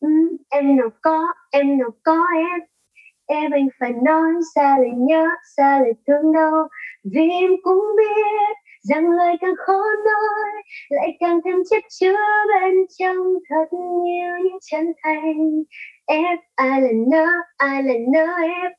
ừ, 0.00 0.08
Em 0.48 0.76
nào 0.76 0.88
có, 1.02 1.26
em 1.50 1.78
nào 1.78 1.90
có 2.02 2.26
em 2.34 2.60
Em 3.32 3.50
anh 3.50 3.68
phải 3.80 3.92
nói 3.92 4.30
xa 4.54 4.78
lời 4.78 4.90
nhớ, 4.96 5.28
xa 5.56 5.80
lời 5.80 5.92
thương 6.06 6.32
đâu 6.32 6.68
Vì 7.04 7.28
em 7.30 7.50
cũng 7.62 7.84
biết 7.96 8.56
rằng 8.82 9.10
lời 9.10 9.36
càng 9.40 9.54
khó 9.66 9.82
nói 10.04 10.62
Lại 10.88 11.16
càng 11.20 11.40
thêm 11.44 11.56
chất 11.70 11.84
chứa 12.00 12.16
bên 12.48 12.74
trong 12.98 13.16
thật 13.48 13.76
nhiều 14.04 14.32
những 14.44 14.58
chân 14.70 14.92
thành. 15.02 15.62
Em 16.06 16.38
ai 16.54 16.80
là 16.80 16.88
nó, 17.10 17.26
ai 17.56 17.82
là 17.82 17.94
nó 18.12 18.36
em 18.42 18.72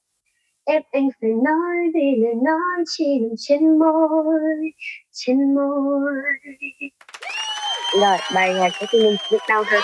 ép 0.65 0.83
anh 0.91 1.09
phải 1.21 1.29
nói 1.43 1.75
vì 1.93 2.15
lời 2.23 2.33
nói 2.43 2.83
chỉ 2.97 3.19
nằm 3.19 3.31
trên 3.37 3.79
môi 3.79 4.71
trên 5.11 5.55
môi. 5.55 6.11
Rồi 8.01 8.17
bài 8.35 8.53
nhạc 8.53 8.69
của 8.79 8.85
tôi 8.91 9.17
biết 9.31 9.37
đau 9.49 9.63
hơn 9.67 9.81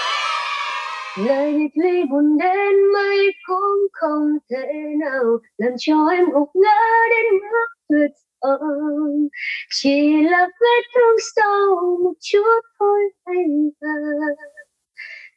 lời 1.26 1.54
biệt 1.54 1.82
ly 1.84 2.04
buồn 2.12 2.38
đến 2.38 2.76
mấy 2.94 3.32
cũng 3.48 3.88
không 3.94 4.38
thể 4.50 4.68
nào 5.00 5.24
làm 5.58 5.74
cho 5.78 6.08
em 6.08 6.26
gục 6.30 6.50
ngã 6.54 6.80
đến 7.10 7.42
mức 7.42 7.68
tuyệt 7.90 8.12
vọng. 8.42 9.28
Chỉ 9.70 10.24
là 10.24 10.48
vết 10.62 10.82
thương 10.96 11.18
sâu 11.36 11.98
một 12.04 12.14
chút 12.20 12.62
thôi 12.80 13.00
anh 13.24 13.70
à 13.80 13.94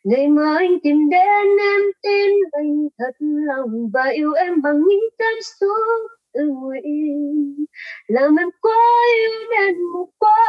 ngày 0.04 0.28
mà 0.28 0.56
anh 0.58 0.80
tìm 0.82 1.08
đến 1.10 1.46
em, 1.60 1.80
tin 2.02 2.30
anh 2.52 2.88
thật 2.98 3.14
lòng 3.20 3.90
và 3.92 4.04
yêu 4.04 4.32
em 4.32 4.62
bằng 4.62 4.80
những 4.88 5.08
cảm 5.18 5.34
xúc 5.42 6.10
tự 6.32 6.40
nguyện. 6.46 7.66
Làm 8.08 8.36
em 8.36 8.48
quá 8.60 9.04
yêu 9.16 9.50
đến 9.50 9.82
một 9.94 10.08
quá 10.18 10.46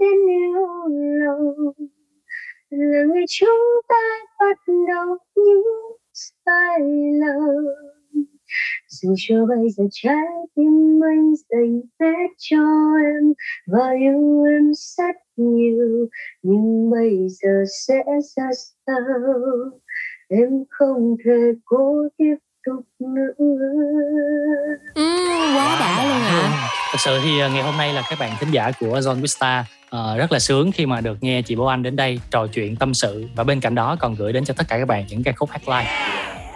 đến 0.00 0.26
yêu 0.28 0.66
lòng 1.24 1.74
là 2.70 3.04
ngày 3.14 3.24
chúng 3.28 3.82
ta 3.88 3.94
bắt 4.40 4.58
đầu 4.66 5.16
những 5.36 5.62
sai 6.12 6.80
lầm. 7.20 7.64
Dù 8.88 9.14
cho 9.18 9.46
bây 9.46 9.70
giờ 9.70 9.84
trái 9.90 10.26
tim 10.56 11.00
anh 11.04 11.34
dành 11.50 11.80
hết 12.00 12.26
cho 12.38 12.64
em 13.04 13.32
và 13.66 13.90
yêu 14.00 14.44
em 14.44 14.72
rất 14.74 15.16
nhiều 15.36 16.08
nhưng 16.42 16.90
bây 16.90 17.28
giờ 17.28 17.64
sẽ 17.86 18.04
ra 18.36 18.50
sao? 18.86 18.96
Em 20.28 20.64
không 20.70 21.16
thể 21.24 21.52
cố 21.64 22.08
tiếp 22.16 22.36
tục 22.66 22.84
nữa. 22.98 23.32
Ừ, 24.94 25.02
quá 25.54 25.76
đã 25.80 26.04
luôn 26.04 26.22
ạ 26.22 26.77
thật 26.92 26.98
sự 27.00 27.20
thì 27.24 27.38
ờ, 27.38 27.48
ngày 27.48 27.62
hôm 27.62 27.76
nay 27.76 27.92
là 27.92 28.02
các 28.10 28.18
bạn 28.18 28.36
thính 28.40 28.50
giả 28.50 28.70
của 28.80 28.98
John 28.98 29.14
Vista 29.14 29.64
uh, 29.86 30.18
rất 30.18 30.32
là 30.32 30.38
sướng 30.38 30.72
khi 30.72 30.86
mà 30.86 31.00
được 31.00 31.22
nghe 31.22 31.42
chị 31.42 31.56
Bố 31.56 31.64
Anh 31.66 31.82
đến 31.82 31.96
đây 31.96 32.20
trò 32.30 32.46
chuyện 32.46 32.76
tâm 32.76 32.94
sự. 32.94 33.28
Và 33.34 33.44
bên 33.44 33.60
cạnh 33.60 33.74
đó 33.74 33.96
còn 34.00 34.14
gửi 34.14 34.32
đến 34.32 34.44
cho 34.44 34.54
tất 34.54 34.68
cả 34.68 34.78
các 34.78 34.88
bạn 34.88 35.04
những 35.08 35.22
ca 35.22 35.32
khúc 35.32 35.50
hát 35.50 35.68
live. 35.68 35.90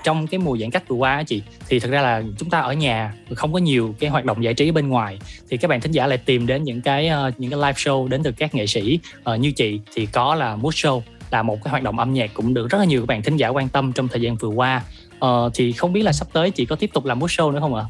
Trong 0.05 0.27
cái 0.27 0.39
mùa 0.39 0.57
giãn 0.57 0.71
cách 0.71 0.89
vừa 0.89 0.97
qua 0.97 1.17
á 1.17 1.23
chị 1.23 1.43
thì 1.69 1.81
thực 1.81 1.91
ra 1.91 2.01
là 2.01 2.23
chúng 2.39 2.51
ta 2.51 2.61
ở 2.61 2.73
nhà 2.73 3.15
không 3.35 3.53
có 3.53 3.59
nhiều 3.59 3.95
cái 3.99 4.11
hoạt 4.11 4.25
động 4.25 4.45
giải 4.45 4.55
trí 4.55 4.71
bên 4.71 4.89
ngoài. 4.89 5.19
Thì 5.51 5.57
các 5.57 5.69
bạn 5.69 5.81
thính 5.81 5.93
giả 5.93 6.07
lại 6.07 6.19
tìm 6.19 6.47
đến 6.47 6.65
những 6.65 6.81
cái 6.81 7.11
uh, 7.29 7.41
những 7.41 7.51
cái 7.51 7.61
live 7.61 7.73
show 7.73 8.09
đến 8.09 8.23
từ 8.23 8.33
các 8.33 8.55
nghệ 8.55 8.67
sĩ 8.67 8.99
uh, 9.33 9.41
như 9.41 9.53
chị. 9.53 9.81
Thì 9.95 10.07
có 10.07 10.35
là 10.35 10.57
mood 10.57 10.75
show 10.75 11.01
là 11.31 11.43
một 11.43 11.65
cái 11.65 11.71
hoạt 11.71 11.83
động 11.83 11.99
âm 11.99 12.13
nhạc 12.13 12.31
cũng 12.35 12.55
được 12.55 12.71
rất 12.71 12.79
là 12.79 12.85
nhiều 12.85 13.01
các 13.01 13.07
bạn 13.07 13.23
thính 13.23 13.37
giả 13.37 13.49
quan 13.49 13.69
tâm 13.69 13.93
trong 13.93 14.09
thời 14.09 14.21
gian 14.21 14.37
vừa 14.37 14.49
qua. 14.49 14.83
Uh, 15.25 15.53
thì 15.55 15.73
không 15.73 15.93
biết 15.93 16.03
là 16.03 16.13
sắp 16.13 16.29
tới 16.33 16.51
chị 16.51 16.65
có 16.65 16.77
tiếp 16.77 16.91
tục 16.93 17.05
làm 17.05 17.19
mood 17.19 17.31
show 17.31 17.53
nữa 17.53 17.61
không 17.61 17.75
ạ? 17.75 17.85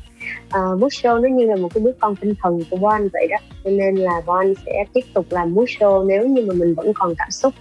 Uh, 0.46 0.80
mood 0.80 0.92
show 0.92 1.20
nó 1.20 1.28
như 1.28 1.46
là 1.46 1.56
một 1.56 1.74
cái 1.74 1.84
đứa 1.84 1.92
con 2.00 2.16
tinh 2.16 2.34
thần 2.42 2.64
của 2.70 2.76
Bon 2.76 3.08
vậy 3.12 3.26
đó. 3.30 3.36
Cho 3.64 3.70
nên 3.70 3.96
là 3.96 4.22
Bon 4.26 4.54
sẽ 4.66 4.84
tiếp 4.92 5.04
tục 5.14 5.26
làm 5.30 5.54
mood 5.54 5.68
show 5.68 6.06
nếu 6.06 6.28
như 6.28 6.44
mà 6.46 6.54
mình 6.54 6.74
vẫn 6.74 6.92
còn 6.94 7.14
cảm 7.14 7.30
xúc. 7.30 7.54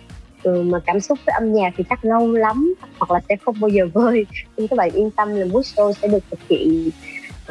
Ừ, 0.44 0.62
mà 0.62 0.80
cảm 0.86 1.00
xúc 1.00 1.20
với 1.26 1.34
âm 1.34 1.54
nhạc 1.54 1.74
thì 1.78 1.84
chắc 1.90 2.06
lâu 2.06 2.32
lắm 2.32 2.74
hoặc 3.00 3.12
là 3.12 3.20
sẽ 3.30 3.36
không 3.36 3.56
bao 3.60 3.70
giờ 3.70 3.88
vơi. 3.94 4.26
Nhưng 4.58 4.68
các 4.68 4.76
bạn 4.76 4.90
yên 4.94 5.12
tâm 5.12 5.36
là 5.36 5.46
mood 5.46 5.66
show 5.66 5.92
sẽ 5.92 6.08
được 6.08 6.24
thực 6.32 6.40
hiện 6.50 6.90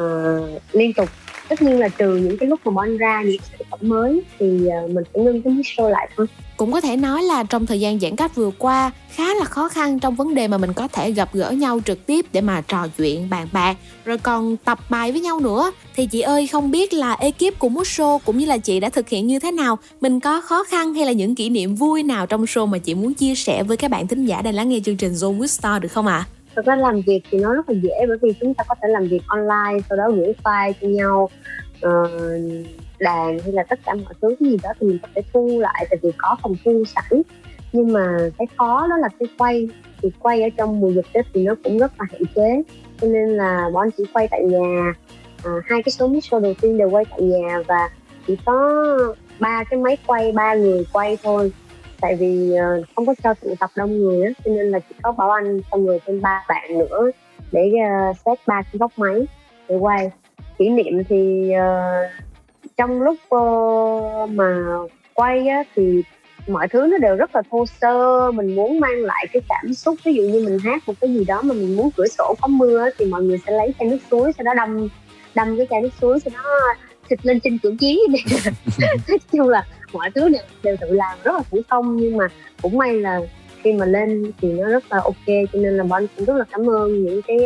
uh, 0.00 0.62
liên 0.72 0.92
tục 0.92 1.08
tất 1.50 1.62
nhiên 1.62 1.78
là 1.78 1.88
trừ 1.88 2.16
những 2.16 2.38
cái 2.38 2.48
lúc 2.48 2.60
mà 2.64 2.72
Bon 2.72 2.96
ra, 2.96 3.22
những 3.22 3.40
sản 3.50 3.60
phẩm 3.70 3.80
mới 3.82 4.22
thì 4.38 4.66
ờ, 4.66 4.86
mình 4.86 5.04
phải 5.12 5.22
ngưng 5.22 5.42
cái 5.42 5.52
show 5.52 5.88
lại 5.88 6.10
thôi 6.16 6.26
cũng 6.60 6.72
có 6.72 6.80
thể 6.80 6.96
nói 6.96 7.22
là 7.22 7.42
trong 7.42 7.66
thời 7.66 7.80
gian 7.80 8.00
giãn 8.00 8.16
cách 8.16 8.34
vừa 8.34 8.50
qua, 8.58 8.90
khá 9.10 9.34
là 9.34 9.44
khó 9.44 9.68
khăn 9.68 9.98
trong 9.98 10.14
vấn 10.14 10.34
đề 10.34 10.48
mà 10.48 10.58
mình 10.58 10.72
có 10.72 10.88
thể 10.88 11.10
gặp 11.10 11.34
gỡ 11.34 11.50
nhau 11.50 11.80
trực 11.84 12.06
tiếp 12.06 12.26
để 12.32 12.40
mà 12.40 12.60
trò 12.60 12.86
chuyện, 12.96 13.30
bàn 13.30 13.48
bạc, 13.52 13.76
rồi 14.04 14.18
còn 14.18 14.56
tập 14.56 14.78
bài 14.90 15.12
với 15.12 15.20
nhau 15.20 15.40
nữa 15.40 15.72
thì 15.96 16.06
chị 16.06 16.20
ơi, 16.20 16.46
không 16.46 16.70
biết 16.70 16.92
là 16.92 17.12
ekip 17.12 17.58
của 17.58 17.68
Mút 17.68 17.86
Show 17.86 18.18
cũng 18.18 18.38
như 18.38 18.46
là 18.46 18.58
chị 18.58 18.80
đã 18.80 18.88
thực 18.88 19.08
hiện 19.08 19.26
như 19.26 19.38
thế 19.38 19.50
nào 19.50 19.78
mình 20.00 20.20
có 20.20 20.40
khó 20.40 20.64
khăn 20.64 20.94
hay 20.94 21.06
là 21.06 21.12
những 21.12 21.34
kỷ 21.34 21.48
niệm 21.48 21.74
vui 21.74 22.02
nào 22.02 22.26
trong 22.26 22.44
show 22.44 22.66
mà 22.66 22.78
chị 22.78 22.94
muốn 22.94 23.14
chia 23.14 23.34
sẻ 23.34 23.62
với 23.62 23.76
các 23.76 23.90
bạn 23.90 24.06
thính 24.06 24.26
giả 24.26 24.42
đang 24.42 24.54
lắng 24.54 24.68
nghe 24.68 24.78
chương 24.84 24.96
trình 24.96 25.12
Zone 25.12 25.38
with 25.38 25.46
Star 25.46 25.82
được 25.82 25.92
không 25.92 26.06
ạ? 26.06 26.26
À? 26.28 26.39
Thực 26.56 26.64
ra 26.64 26.76
làm 26.76 27.00
việc 27.06 27.20
thì 27.30 27.38
nó 27.38 27.54
rất 27.54 27.70
là 27.70 27.74
dễ 27.82 28.06
bởi 28.08 28.18
vì 28.22 28.32
chúng 28.40 28.54
ta 28.54 28.64
có 28.68 28.74
thể 28.82 28.88
làm 28.88 29.06
việc 29.06 29.22
online 29.26 29.82
sau 29.88 29.98
đó 29.98 30.10
gửi 30.10 30.32
file 30.44 30.72
cho 30.80 30.88
nhau 30.88 31.28
uh, 31.86 32.66
đàn 32.98 33.38
hay 33.38 33.52
là 33.52 33.62
tất 33.62 33.78
cả 33.84 33.94
mọi 33.94 34.14
thứ 34.22 34.28
cái 34.40 34.50
gì 34.50 34.56
đó 34.62 34.70
thì 34.80 34.86
mình 34.86 34.98
có 35.02 35.08
thể 35.14 35.22
thu 35.32 35.60
lại 35.60 35.86
tại 35.90 35.98
vì 36.02 36.10
có 36.18 36.36
phòng 36.42 36.54
thu 36.64 36.84
sẵn. 36.84 37.22
Nhưng 37.72 37.92
mà 37.92 38.16
cái 38.38 38.46
khó 38.58 38.86
đó 38.90 38.96
là 38.96 39.08
cái 39.18 39.28
quay 39.38 39.68
thì 40.02 40.10
quay 40.18 40.42
ở 40.42 40.48
trong 40.56 40.80
mùa 40.80 40.90
dịch 40.92 41.06
tết 41.12 41.26
thì 41.34 41.44
nó 41.44 41.54
cũng 41.64 41.78
rất 41.78 41.92
là 41.98 42.06
hạn 42.10 42.22
chế. 42.34 42.62
Cho 43.00 43.08
nên 43.08 43.28
là 43.28 43.70
bọn 43.72 43.90
chỉ 43.98 44.04
quay 44.12 44.28
tại 44.30 44.42
nhà 44.42 44.94
à, 45.44 45.50
hai 45.64 45.82
cái 45.82 45.92
số 45.92 46.08
mixer 46.08 46.42
đầu 46.42 46.54
tiên 46.60 46.78
đều 46.78 46.90
quay 46.90 47.04
tại 47.10 47.20
nhà 47.22 47.58
và 47.68 47.90
chỉ 48.26 48.36
có 48.44 48.84
ba 49.40 49.64
cái 49.70 49.80
máy 49.80 49.96
quay 50.06 50.32
ba 50.32 50.54
người 50.54 50.86
quay 50.92 51.18
thôi 51.22 51.52
tại 52.00 52.16
vì 52.16 52.54
ờ, 52.54 52.82
không 52.96 53.06
có 53.06 53.14
cho 53.22 53.34
tụ 53.34 53.54
tập 53.60 53.70
đông 53.76 53.98
người 53.98 54.24
á 54.24 54.30
cho 54.44 54.50
nên 54.50 54.70
là 54.70 54.78
chỉ 54.78 54.94
có 55.02 55.12
bảo 55.12 55.30
anh 55.30 55.60
xong 55.70 55.84
người 55.84 55.98
thêm 56.06 56.20
ba 56.20 56.44
bạn 56.48 56.78
nữa 56.78 57.10
để 57.52 57.72
uh, 58.10 58.38
ba 58.46 58.62
cái 58.62 58.78
góc 58.78 58.92
máy 58.96 59.26
để 59.68 59.76
quay 59.76 60.10
kỷ 60.58 60.68
niệm 60.68 61.04
thì 61.08 61.50
uh, 61.54 62.10
trong 62.76 63.02
lúc 63.02 63.16
uh, 63.34 64.30
mà 64.30 64.64
quay 65.14 65.48
á, 65.48 65.62
thì 65.74 66.02
mọi 66.48 66.68
thứ 66.68 66.86
nó 66.86 66.98
đều 66.98 67.16
rất 67.16 67.34
là 67.34 67.42
thô 67.50 67.66
sơ 67.66 68.30
mình 68.30 68.54
muốn 68.54 68.80
mang 68.80 69.04
lại 69.04 69.26
cái 69.32 69.42
cảm 69.48 69.74
xúc 69.74 69.98
ví 70.04 70.14
dụ 70.14 70.22
như 70.22 70.44
mình 70.44 70.58
hát 70.58 70.82
một 70.86 70.94
cái 71.00 71.14
gì 71.14 71.24
đó 71.24 71.42
mà 71.42 71.54
mình 71.54 71.76
muốn 71.76 71.90
cửa 71.96 72.06
sổ 72.06 72.34
có 72.40 72.48
mưa 72.48 72.88
thì 72.98 73.04
mọi 73.04 73.22
người 73.22 73.38
sẽ 73.46 73.52
lấy 73.52 73.74
chai 73.78 73.88
nước 73.88 73.98
suối 74.10 74.32
sau 74.38 74.44
đó 74.44 74.54
đâm 74.54 74.88
đâm 75.34 75.56
cái 75.56 75.66
chai 75.70 75.80
nước 75.80 75.90
suối 76.00 76.20
sau 76.20 76.32
đó 76.34 76.50
xịt 77.10 77.26
lên 77.26 77.40
trên 77.40 77.58
cửa 77.58 77.70
kiến 77.80 77.98
chung 79.32 79.48
là 79.48 79.66
mọi 79.92 80.10
thứ 80.14 80.28
đều, 80.28 80.42
đều 80.62 80.76
tự 80.80 80.92
làm 80.92 81.18
rất 81.24 81.32
là 81.34 81.42
thủ 81.50 81.60
công 81.68 81.96
nhưng 81.96 82.16
mà 82.16 82.28
cũng 82.62 82.78
may 82.78 82.94
là 82.94 83.20
khi 83.62 83.72
mà 83.72 83.86
lên 83.86 84.32
thì 84.40 84.52
nó 84.52 84.68
rất 84.68 84.92
là 84.92 85.00
ok 85.04 85.26
cho 85.26 85.58
nên 85.58 85.76
là 85.76 85.84
bọn 85.84 86.06
cũng 86.16 86.24
rất 86.24 86.36
là 86.36 86.44
cảm 86.50 86.70
ơn 86.70 87.04
những 87.04 87.22
cái 87.22 87.38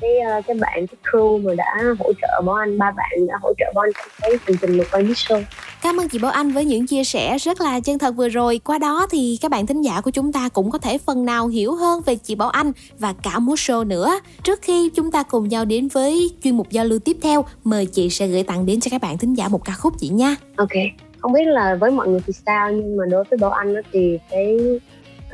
cái 0.00 0.18
ờ, 0.18 0.40
cái 0.46 0.56
bạn 0.56 0.86
cái 0.86 0.96
crew 1.04 1.42
mà 1.42 1.54
đã 1.54 1.76
hỗ 1.98 2.12
trợ 2.22 2.40
Bảo 2.44 2.54
Anh 2.54 2.78
ba 2.78 2.90
bạn 2.90 3.26
đã 3.26 3.34
hỗ 3.42 3.52
trợ 3.58 3.64
Bảo 3.74 3.84
Anh 3.84 3.92
cái 4.20 4.30
hành 4.46 4.56
trình 4.60 4.76
một 4.76 4.84
show 4.92 5.42
Cảm 5.82 6.00
ơn 6.00 6.08
chị 6.08 6.18
Bảo 6.18 6.32
Anh 6.32 6.50
với 6.50 6.64
những 6.64 6.86
chia 6.86 7.04
sẻ 7.04 7.38
rất 7.38 7.60
là 7.60 7.80
chân 7.80 7.98
thật 7.98 8.14
vừa 8.16 8.28
rồi. 8.28 8.60
Qua 8.64 8.78
đó 8.78 9.06
thì 9.10 9.38
các 9.40 9.50
bạn 9.50 9.66
thính 9.66 9.82
giả 9.82 10.00
của 10.00 10.10
chúng 10.10 10.32
ta 10.32 10.48
cũng 10.48 10.70
có 10.70 10.78
thể 10.78 10.98
phần 10.98 11.24
nào 11.24 11.48
hiểu 11.48 11.74
hơn 11.74 12.02
về 12.06 12.16
chị 12.16 12.34
Bảo 12.34 12.48
Anh 12.48 12.72
và 12.98 13.14
cả 13.22 13.38
múa 13.38 13.54
show 13.54 13.86
nữa. 13.86 14.20
Trước 14.42 14.62
khi 14.62 14.90
chúng 14.94 15.10
ta 15.10 15.22
cùng 15.22 15.48
nhau 15.48 15.64
đến 15.64 15.88
với 15.88 16.30
chuyên 16.44 16.56
mục 16.56 16.70
giao 16.70 16.84
lưu 16.84 16.98
tiếp 16.98 17.16
theo, 17.22 17.44
mời 17.64 17.86
chị 17.86 18.10
sẽ 18.10 18.26
gửi 18.26 18.42
tặng 18.42 18.66
đến 18.66 18.80
cho 18.80 18.88
các 18.90 19.00
bạn 19.02 19.18
thính 19.18 19.34
giả 19.34 19.48
một 19.48 19.64
ca 19.64 19.72
khúc 19.72 19.94
chị 19.98 20.08
nha. 20.08 20.36
Ok. 20.56 20.72
Không 21.20 21.32
biết 21.32 21.44
là 21.46 21.74
với 21.74 21.90
mọi 21.90 22.08
người 22.08 22.20
thì 22.26 22.32
sao 22.32 22.72
nhưng 22.72 22.96
mà 22.96 23.04
đối 23.10 23.24
với 23.24 23.38
Bảo 23.38 23.50
Anh 23.50 23.74
thì 23.92 24.18
cái 24.30 24.58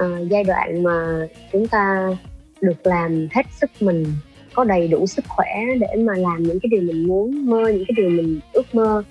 uh, 0.03 0.29
giai 0.31 0.45
đoạn 0.45 0.83
mà 0.83 1.27
chúng 1.53 1.69
ta 1.69 2.17
được 2.61 2.87
làm 2.87 3.29
hết 3.31 3.47
sức 3.61 3.71
mình 3.81 4.05
có 4.55 4.65
đầy 4.65 4.89
đủ 4.89 5.07
sức 5.07 5.25
khỏe 5.29 5.65
để 5.81 6.03
mà 6.03 6.13
làm 6.17 6.43
những 6.43 6.61
cái 6.61 6.69
điều 6.71 6.83
mình 6.83 7.07
muốn 7.07 7.47
mơ 7.47 7.69
những 7.69 7.85
cái 7.89 7.95
điều 7.97 8.11
mình 8.11 8.41
ước 8.53 8.75
mơ 8.75 9.03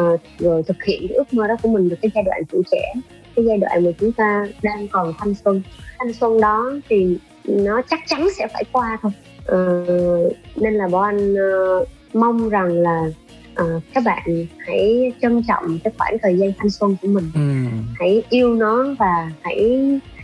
uh, 0.00 0.20
rồi 0.38 0.62
thực 0.62 0.82
hiện 0.82 1.06
cái 1.08 1.16
ước 1.16 1.34
mơ 1.34 1.46
đó 1.46 1.56
của 1.62 1.68
mình 1.68 1.88
được 1.88 1.96
cái 2.02 2.10
giai 2.14 2.24
đoạn 2.24 2.42
tuổi 2.50 2.62
trẻ 2.70 2.94
cái 3.36 3.44
giai 3.44 3.58
đoạn 3.58 3.84
mà 3.84 3.90
chúng 4.00 4.12
ta 4.12 4.46
đang 4.62 4.88
còn 4.88 5.12
thanh 5.18 5.34
xuân. 5.34 5.62
Thanh 5.98 6.12
xuân 6.12 6.40
đó 6.40 6.72
thì 6.88 7.18
nó 7.44 7.82
chắc 7.90 8.00
chắn 8.06 8.28
sẽ 8.38 8.46
phải 8.52 8.64
qua 8.72 8.98
thôi. 9.02 9.12
Uh, 9.52 10.36
nên 10.56 10.74
là 10.74 10.88
bọn 10.88 11.04
anh 11.04 11.34
uh, 11.34 11.88
mong 12.14 12.48
rằng 12.48 12.68
là 12.68 13.04
uh, 13.62 13.82
các 13.94 14.04
bạn 14.04 14.46
hãy 14.58 15.12
trân 15.22 15.42
trọng 15.48 15.78
cái 15.84 15.92
khoảng 15.98 16.16
thời 16.22 16.38
gian 16.38 16.52
thanh 16.58 16.70
xuân 16.70 16.96
của 17.02 17.08
mình 17.08 17.30
ừ. 17.34 17.40
hãy 17.98 18.22
yêu 18.30 18.54
nó 18.54 18.84
và 18.98 19.30
hãy 19.42 19.80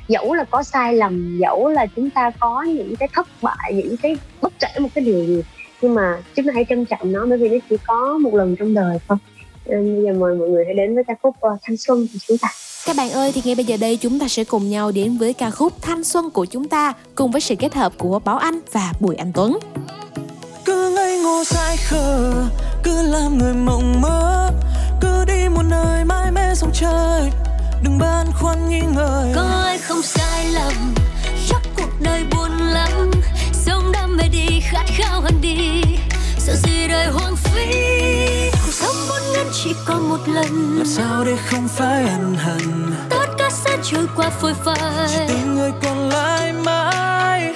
dẫu 0.09 0.35
là 0.35 0.45
có 0.45 0.63
sai 0.63 0.95
lầm 0.95 1.39
dẫu 1.41 1.69
là 1.69 1.87
chúng 1.97 2.11
ta 2.11 2.31
có 2.31 2.63
những 2.63 2.97
cái 2.97 3.09
thất 3.13 3.27
bại 3.43 3.73
những 3.75 3.97
cái 3.97 4.17
bất 4.41 4.53
kể 4.61 4.81
một 4.81 4.89
cái 4.95 5.05
điều 5.05 5.25
gì 5.25 5.43
nhưng 5.83 5.95
mà 5.95 6.19
chúng 6.35 6.47
ta 6.47 6.53
hãy 6.55 6.65
trân 6.69 6.85
trọng 6.85 7.13
nó 7.13 7.27
bởi 7.27 7.39
vì 7.39 7.49
nó 7.49 7.57
chỉ 7.71 7.77
có 7.87 8.19
một 8.19 8.35
lần 8.35 8.57
trong 8.57 8.75
đời 8.75 8.99
thôi 9.09 9.19
nên 9.67 9.95
bây 9.95 10.05
giờ 10.05 10.21
mời 10.21 10.35
mọi 10.35 10.49
người 10.49 10.65
hãy 10.65 10.75
đến 10.75 10.95
với 10.95 11.05
ca 11.05 11.15
khúc 11.23 11.35
uh, 11.47 11.61
thanh 11.63 11.77
xuân 11.77 12.07
của 12.13 12.19
chúng 12.29 12.39
ta 12.39 12.49
các 12.87 12.97
bạn 12.97 13.11
ơi 13.11 13.33
thì 13.35 13.43
ngay 13.45 13.55
bây 13.55 13.65
giờ 13.65 13.77
đây 13.77 13.97
chúng 13.97 14.19
ta 14.19 14.29
sẽ 14.29 14.45
cùng 14.45 14.71
nhau 14.71 14.91
đến 14.91 15.17
với 15.17 15.33
ca 15.33 15.51
khúc 15.51 15.83
Thanh 15.83 16.05
Xuân 16.05 16.31
của 16.31 16.45
chúng 16.45 16.69
ta 16.69 16.93
cùng 17.15 17.31
với 17.31 17.41
sự 17.41 17.55
kết 17.59 17.75
hợp 17.75 17.93
của 17.99 18.19
Bảo 18.19 18.39
Anh 18.39 18.61
và 18.73 18.93
Bùi 19.01 19.17
Anh 19.17 19.33
Tuấn. 19.35 19.59
Cứ 20.65 20.95
ngây 20.95 21.16
ngô 21.27 21.45
dại 21.45 21.77
khờ, 21.77 22.33
cứ 22.83 23.03
làm 23.03 23.39
người 23.39 23.55
mộng 23.55 24.01
mơ, 24.01 24.51
cứ 25.01 25.25
đi 25.25 25.49
một 25.49 25.63
nơi 25.63 26.05
mãi 26.05 26.31
mê 26.31 26.55
sông 26.55 26.71
trời, 26.75 27.31
đừng 27.83 27.99
băn 27.99 28.27
khoăn 28.41 28.69
nghi 28.69 28.81
ngờ. 28.81 29.33
Có 29.35 29.43
ai 29.65 29.79
không 29.79 30.03
sai 30.03 30.47
lầm 30.47 30.95
chắc 31.49 31.61
cuộc 31.77 32.01
đời 32.01 32.25
buồn 32.31 32.51
lắm. 32.59 33.11
Sống 33.53 33.93
đam 33.93 34.17
mê 34.17 34.29
đi 34.29 34.61
khát 34.61 34.85
khao 34.97 35.21
hơn 35.21 35.41
đi. 35.41 35.83
Sợ 36.39 36.55
gì 36.57 36.89
đời 36.89 37.07
hoang 37.07 37.37
phí 37.37 37.67
cuộc 38.53 38.73
sống 38.73 38.97
vốn 39.09 39.23
ngắn 39.33 39.47
chỉ 39.53 39.75
có 39.87 39.95
một 39.95 40.29
lần. 40.29 40.79
Làm 40.79 40.87
sao 40.87 41.25
để 41.25 41.37
không 41.51 41.69
phải 41.69 42.09
ân 42.09 42.37
hận? 42.39 42.95
Tất 43.11 43.27
cả 43.39 43.51
sẽ 43.65 43.77
trôi 43.83 44.07
qua 44.17 44.31
phôi 44.31 44.55
phai. 44.65 45.09
Chỉ 45.09 45.25
tình 45.29 45.55
người 45.55 45.73
còn 45.83 46.09
lại 46.09 46.53
mãi. 46.53 47.55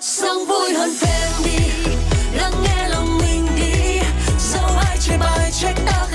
Sống 0.00 0.46
vui 0.48 0.74
hơn 0.74 0.90
thêm 1.00 1.32
đi 1.44 1.67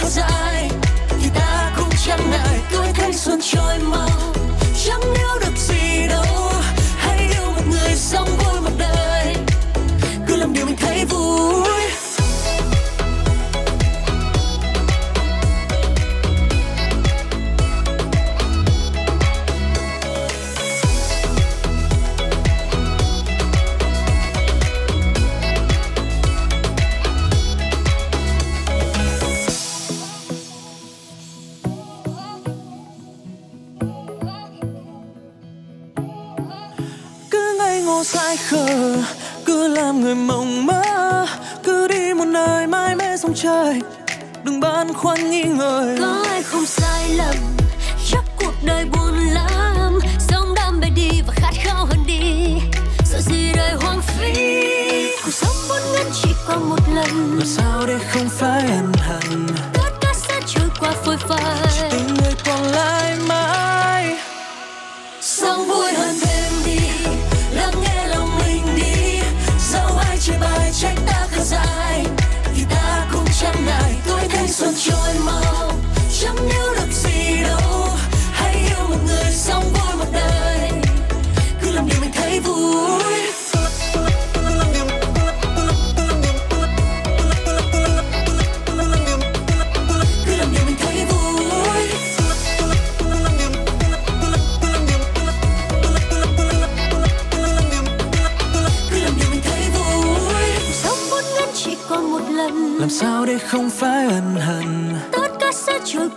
có 0.03 0.09
dài 0.09 0.69
thì 1.09 1.29
ta 1.35 1.73
cũng 1.77 1.89
chẳng 2.05 2.31
ngại 2.31 2.59
tuổi 2.71 2.87
thanh 2.93 3.13
xuân 3.13 3.39
trôi 3.41 3.79
mau. 3.79 4.09
Chẳng 4.85 5.01
nếu 5.13 5.39
được 5.41 5.52
sai 38.03 38.37
khờ 38.37 38.95
cứ 39.45 39.67
làm 39.67 40.01
người 40.01 40.15
mộng 40.15 40.65
mơ 40.65 41.25
cứ 41.63 41.87
đi 41.87 42.13
một 42.13 42.25
nơi 42.25 42.67
mãi 42.67 42.95
mê 42.95 43.17
sông 43.17 43.33
trời. 43.35 43.81
Đừng 44.43 44.59
băn 44.59 44.93
khoăn 44.93 45.31
nghi 45.31 45.43
ngờ. 45.43 45.95
Có 45.99 46.23
ai 46.29 46.43
không 46.43 46.65
sai 46.65 47.09
lầm 47.09 47.35
chắc 48.11 48.23
cuộc 48.39 48.53
đời 48.65 48.85
buồn 48.85 49.13
lắm. 49.31 49.99
Sống 50.19 50.53
đam 50.55 50.79
mê 50.79 50.87
đi 50.95 51.21
và 51.27 51.33
khát 51.35 51.53
khao 51.53 51.85
hơn 51.85 52.03
đi. 52.07 52.55
Sợ 53.05 53.21
gì 53.21 53.51
đời 53.55 53.73
hoang 53.81 54.01
phí 54.01 54.33
cuộc 55.25 55.33
sống 55.33 55.55
vốn 55.69 55.81
ngắn 55.93 56.11
chỉ 56.23 56.29
có 56.47 56.55
một 56.55 56.79
lần. 56.95 57.37
Làm 57.37 57.47
sao 57.47 57.83
để 57.87 57.95
không 58.11 58.29
phải 58.29 58.61
ân 58.61 58.91
hận 58.93 59.47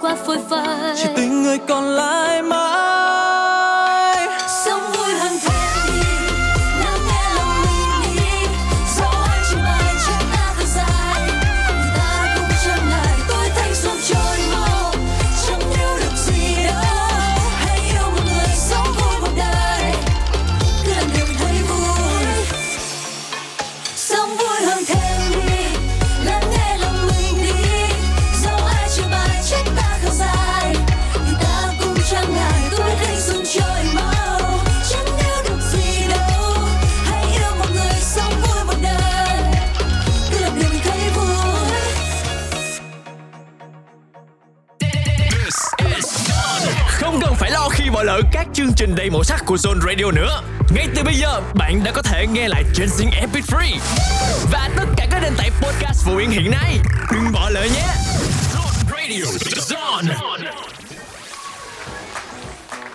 quá 0.06 0.16
phôi 0.26 0.38
phai. 0.50 0.94
Chỉ 0.96 1.08
tình 1.16 1.42
người 1.42 1.58
còn 1.58 1.84
lại 1.84 2.42
mãi 2.42 2.65
trình 48.86 48.94
đầy 48.94 49.10
màu 49.10 49.24
sắc 49.24 49.42
của 49.46 49.56
Zone 49.56 49.80
Radio 49.80 50.10
nữa. 50.10 50.42
Ngay 50.74 50.88
từ 50.96 51.02
bây 51.02 51.14
giờ, 51.14 51.40
bạn 51.54 51.80
đã 51.84 51.92
có 51.92 52.02
thể 52.02 52.26
nghe 52.26 52.48
lại 52.48 52.64
trên 52.74 52.88
Zing 52.88 53.10
MP3 53.10 53.78
và 54.52 54.70
tất 54.76 54.84
cả 54.96 55.06
các 55.10 55.20
nền 55.22 55.32
tảng 55.36 55.50
podcast 55.62 56.06
phổ 56.06 56.16
biến 56.16 56.30
hiện 56.30 56.50
nay. 56.50 56.78
Đừng 57.12 57.32
bỏ 57.32 57.50
lỡ 57.50 57.62
nhé. 57.62 57.86
Zone 58.54 58.96
Radio, 58.96 59.24
Zone. 59.50 60.14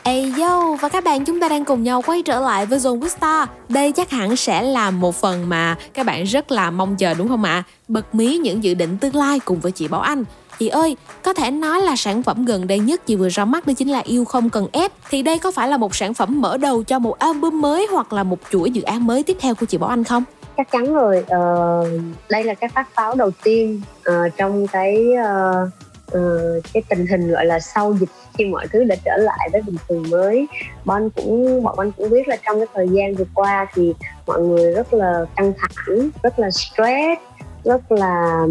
Ê 0.04 0.32
yo, 0.40 0.76
và 0.82 0.90
các 0.90 1.04
bạn 1.04 1.26
chúng 1.26 1.40
ta 1.40 1.50
đang 1.50 1.66
cùng 1.66 1.84
nhau 1.84 2.02
quay 2.02 2.22
trở 2.26 2.40
lại 2.40 2.66
với 2.66 2.80
Zone 2.80 3.08
Star. 3.08 3.50
Đây 3.70 3.92
chắc 3.92 4.12
hẳn 4.12 4.36
sẽ 4.36 4.62
là 4.62 4.92
một 4.92 5.16
phần 5.22 5.50
mà 5.50 5.76
các 5.94 6.06
bạn 6.06 6.24
rất 6.24 6.52
là 6.52 6.72
mong 6.72 6.96
chờ 6.96 7.14
đúng 7.14 7.28
không 7.28 7.44
ạ? 7.44 7.64
Bật 7.88 8.16
mí 8.16 8.38
những 8.38 8.64
dự 8.64 8.74
định 8.74 8.98
tương 8.98 9.16
lai 9.16 9.40
cùng 9.40 9.60
với 9.60 9.72
chị 9.72 9.88
Bảo 9.88 10.02
Anh. 10.02 10.24
Chị 10.62 10.68
ơi, 10.68 10.98
có 11.24 11.34
thể 11.34 11.52
nói 11.52 11.82
là 11.82 11.96
sản 11.96 12.24
phẩm 12.24 12.46
gần 12.46 12.68
đây 12.68 12.80
nhất 12.80 13.02
chị 13.06 13.16
vừa 13.16 13.30
ra 13.30 13.46
mắt 13.46 13.68
đó 13.68 13.74
chính 13.78 13.90
là 13.90 14.00
Yêu 14.00 14.26
Không 14.26 14.50
Cần 14.50 14.68
Ép. 14.72 14.92
Thì 15.10 15.22
đây 15.22 15.40
có 15.40 15.52
phải 15.52 15.68
là 15.68 15.78
một 15.78 15.96
sản 15.96 16.14
phẩm 16.14 16.42
mở 16.42 16.58
đầu 16.58 16.84
cho 16.84 17.00
một 17.00 17.20
album 17.20 17.62
mới 17.62 17.88
hoặc 17.92 18.14
là 18.14 18.24
một 18.24 18.38
chuỗi 18.52 18.72
dự 18.72 18.82
án 18.82 19.08
mới 19.08 19.24
tiếp 19.24 19.38
theo 19.40 19.56
của 19.56 19.66
chị 19.66 19.78
Bảo 19.78 19.90
Anh 19.90 20.04
không? 20.04 20.24
chắc 20.58 20.72
chắn 20.72 20.94
rồi 20.94 21.20
uh, 21.20 22.02
đây 22.30 22.44
là 22.44 22.54
cái 22.54 22.70
phát 22.70 22.88
pháo 22.96 23.16
đầu 23.16 23.32
tiên 23.44 23.82
uh, 24.10 24.32
trong 24.38 24.68
cái 24.68 25.06
uh, 25.14 25.70
uh, 26.18 26.64
cái 26.74 26.84
tình 26.90 27.08
hình 27.08 27.32
gọi 27.32 27.46
là 27.46 27.60
sau 27.60 27.94
dịch 28.00 28.10
khi 28.34 28.46
mọi 28.46 28.68
thứ 28.68 28.84
đã 28.84 28.96
trở 29.06 29.18
lại 29.18 29.50
với 29.52 29.62
bình 29.62 29.76
thường 29.90 30.04
mới 30.10 30.48
bon 30.86 31.10
cũng 31.10 31.64
bọn 31.64 31.80
anh 31.80 31.92
cũng 31.92 32.10
biết 32.10 32.28
là 32.28 32.38
trong 32.46 32.58
cái 32.58 32.68
thời 32.74 32.88
gian 32.90 33.16
vừa 33.16 33.26
qua 33.34 33.68
thì 33.74 33.94
mọi 34.28 34.42
người 34.42 34.74
rất 34.74 34.94
là 34.94 35.26
căng 35.36 35.54
thẳng 35.58 36.10
rất 36.24 36.40
là 36.40 36.52
stress 36.52 37.22
rất 37.64 37.92
là 37.92 38.46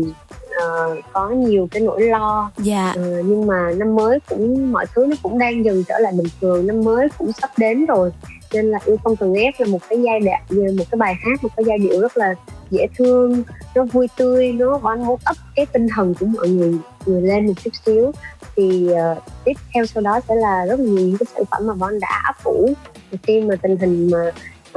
ờ, 0.60 0.96
có 1.12 1.30
nhiều 1.30 1.68
cái 1.70 1.82
nỗi 1.82 2.02
lo. 2.02 2.50
Dạ. 2.58 2.92
Ờ, 2.96 3.22
nhưng 3.24 3.46
mà 3.46 3.72
năm 3.76 3.94
mới 3.94 4.18
cũng 4.28 4.72
mọi 4.72 4.86
thứ 4.94 5.06
nó 5.06 5.16
cũng 5.22 5.38
đang 5.38 5.64
dần 5.64 5.84
trở 5.88 5.98
lại 5.98 6.12
bình 6.16 6.26
thường. 6.40 6.66
Năm 6.66 6.84
mới 6.84 7.08
cũng 7.18 7.32
sắp 7.32 7.50
đến 7.56 7.86
rồi. 7.86 8.12
Nên 8.52 8.70
là 8.70 8.78
yêu 8.84 8.96
không 9.04 9.16
cần 9.16 9.34
ép 9.34 9.54
là 9.58 9.66
một 9.66 9.78
cái 9.88 10.02
giai 10.02 10.20
đoạn 10.20 10.42
một 10.50 10.84
cái 10.90 10.98
bài 10.98 11.14
hát 11.14 11.44
một 11.44 11.48
cái 11.56 11.64
giai 11.64 11.78
điệu 11.78 12.00
rất 12.00 12.16
là 12.16 12.34
dễ 12.70 12.86
thương 12.98 13.42
nó 13.74 13.84
vui 13.84 14.08
tươi 14.16 14.52
nó 14.52 14.78
bọn 14.78 15.04
muốn 15.04 15.20
ấp 15.24 15.36
cái 15.56 15.66
tinh 15.66 15.86
thần 15.96 16.14
của 16.20 16.26
mọi 16.26 16.48
người 16.48 16.74
người 17.06 17.22
lên 17.22 17.46
một 17.46 17.52
chút 17.64 17.70
xíu. 17.86 18.12
Thì 18.56 18.88
uh, 18.92 19.22
tiếp 19.44 19.52
theo 19.74 19.86
sau 19.86 20.02
đó 20.02 20.20
sẽ 20.28 20.34
là 20.34 20.66
rất 20.66 20.80
là 20.80 20.84
nhiều 20.84 21.06
những 21.06 21.18
cái 21.18 21.26
sản 21.34 21.44
phẩm 21.50 21.66
mà 21.66 21.74
bọn 21.74 22.00
đã 22.00 22.22
ấp 22.26 22.44
ủ 22.44 22.72
khi 23.22 23.40
mà 23.40 23.54
tình 23.62 23.76
hình 23.76 24.10
mà 24.10 24.30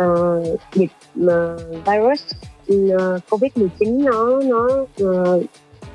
uh, 0.04 0.60
dịch 0.74 0.92
mà 1.16 1.56
virus 1.86 2.22
uh, 2.32 2.53
Ừ, 2.68 2.90
ờ, 3.00 3.20
covid 3.30 3.52
19 3.56 4.06
nó 4.06 4.42
nó 4.44 4.68
uh, 5.04 5.44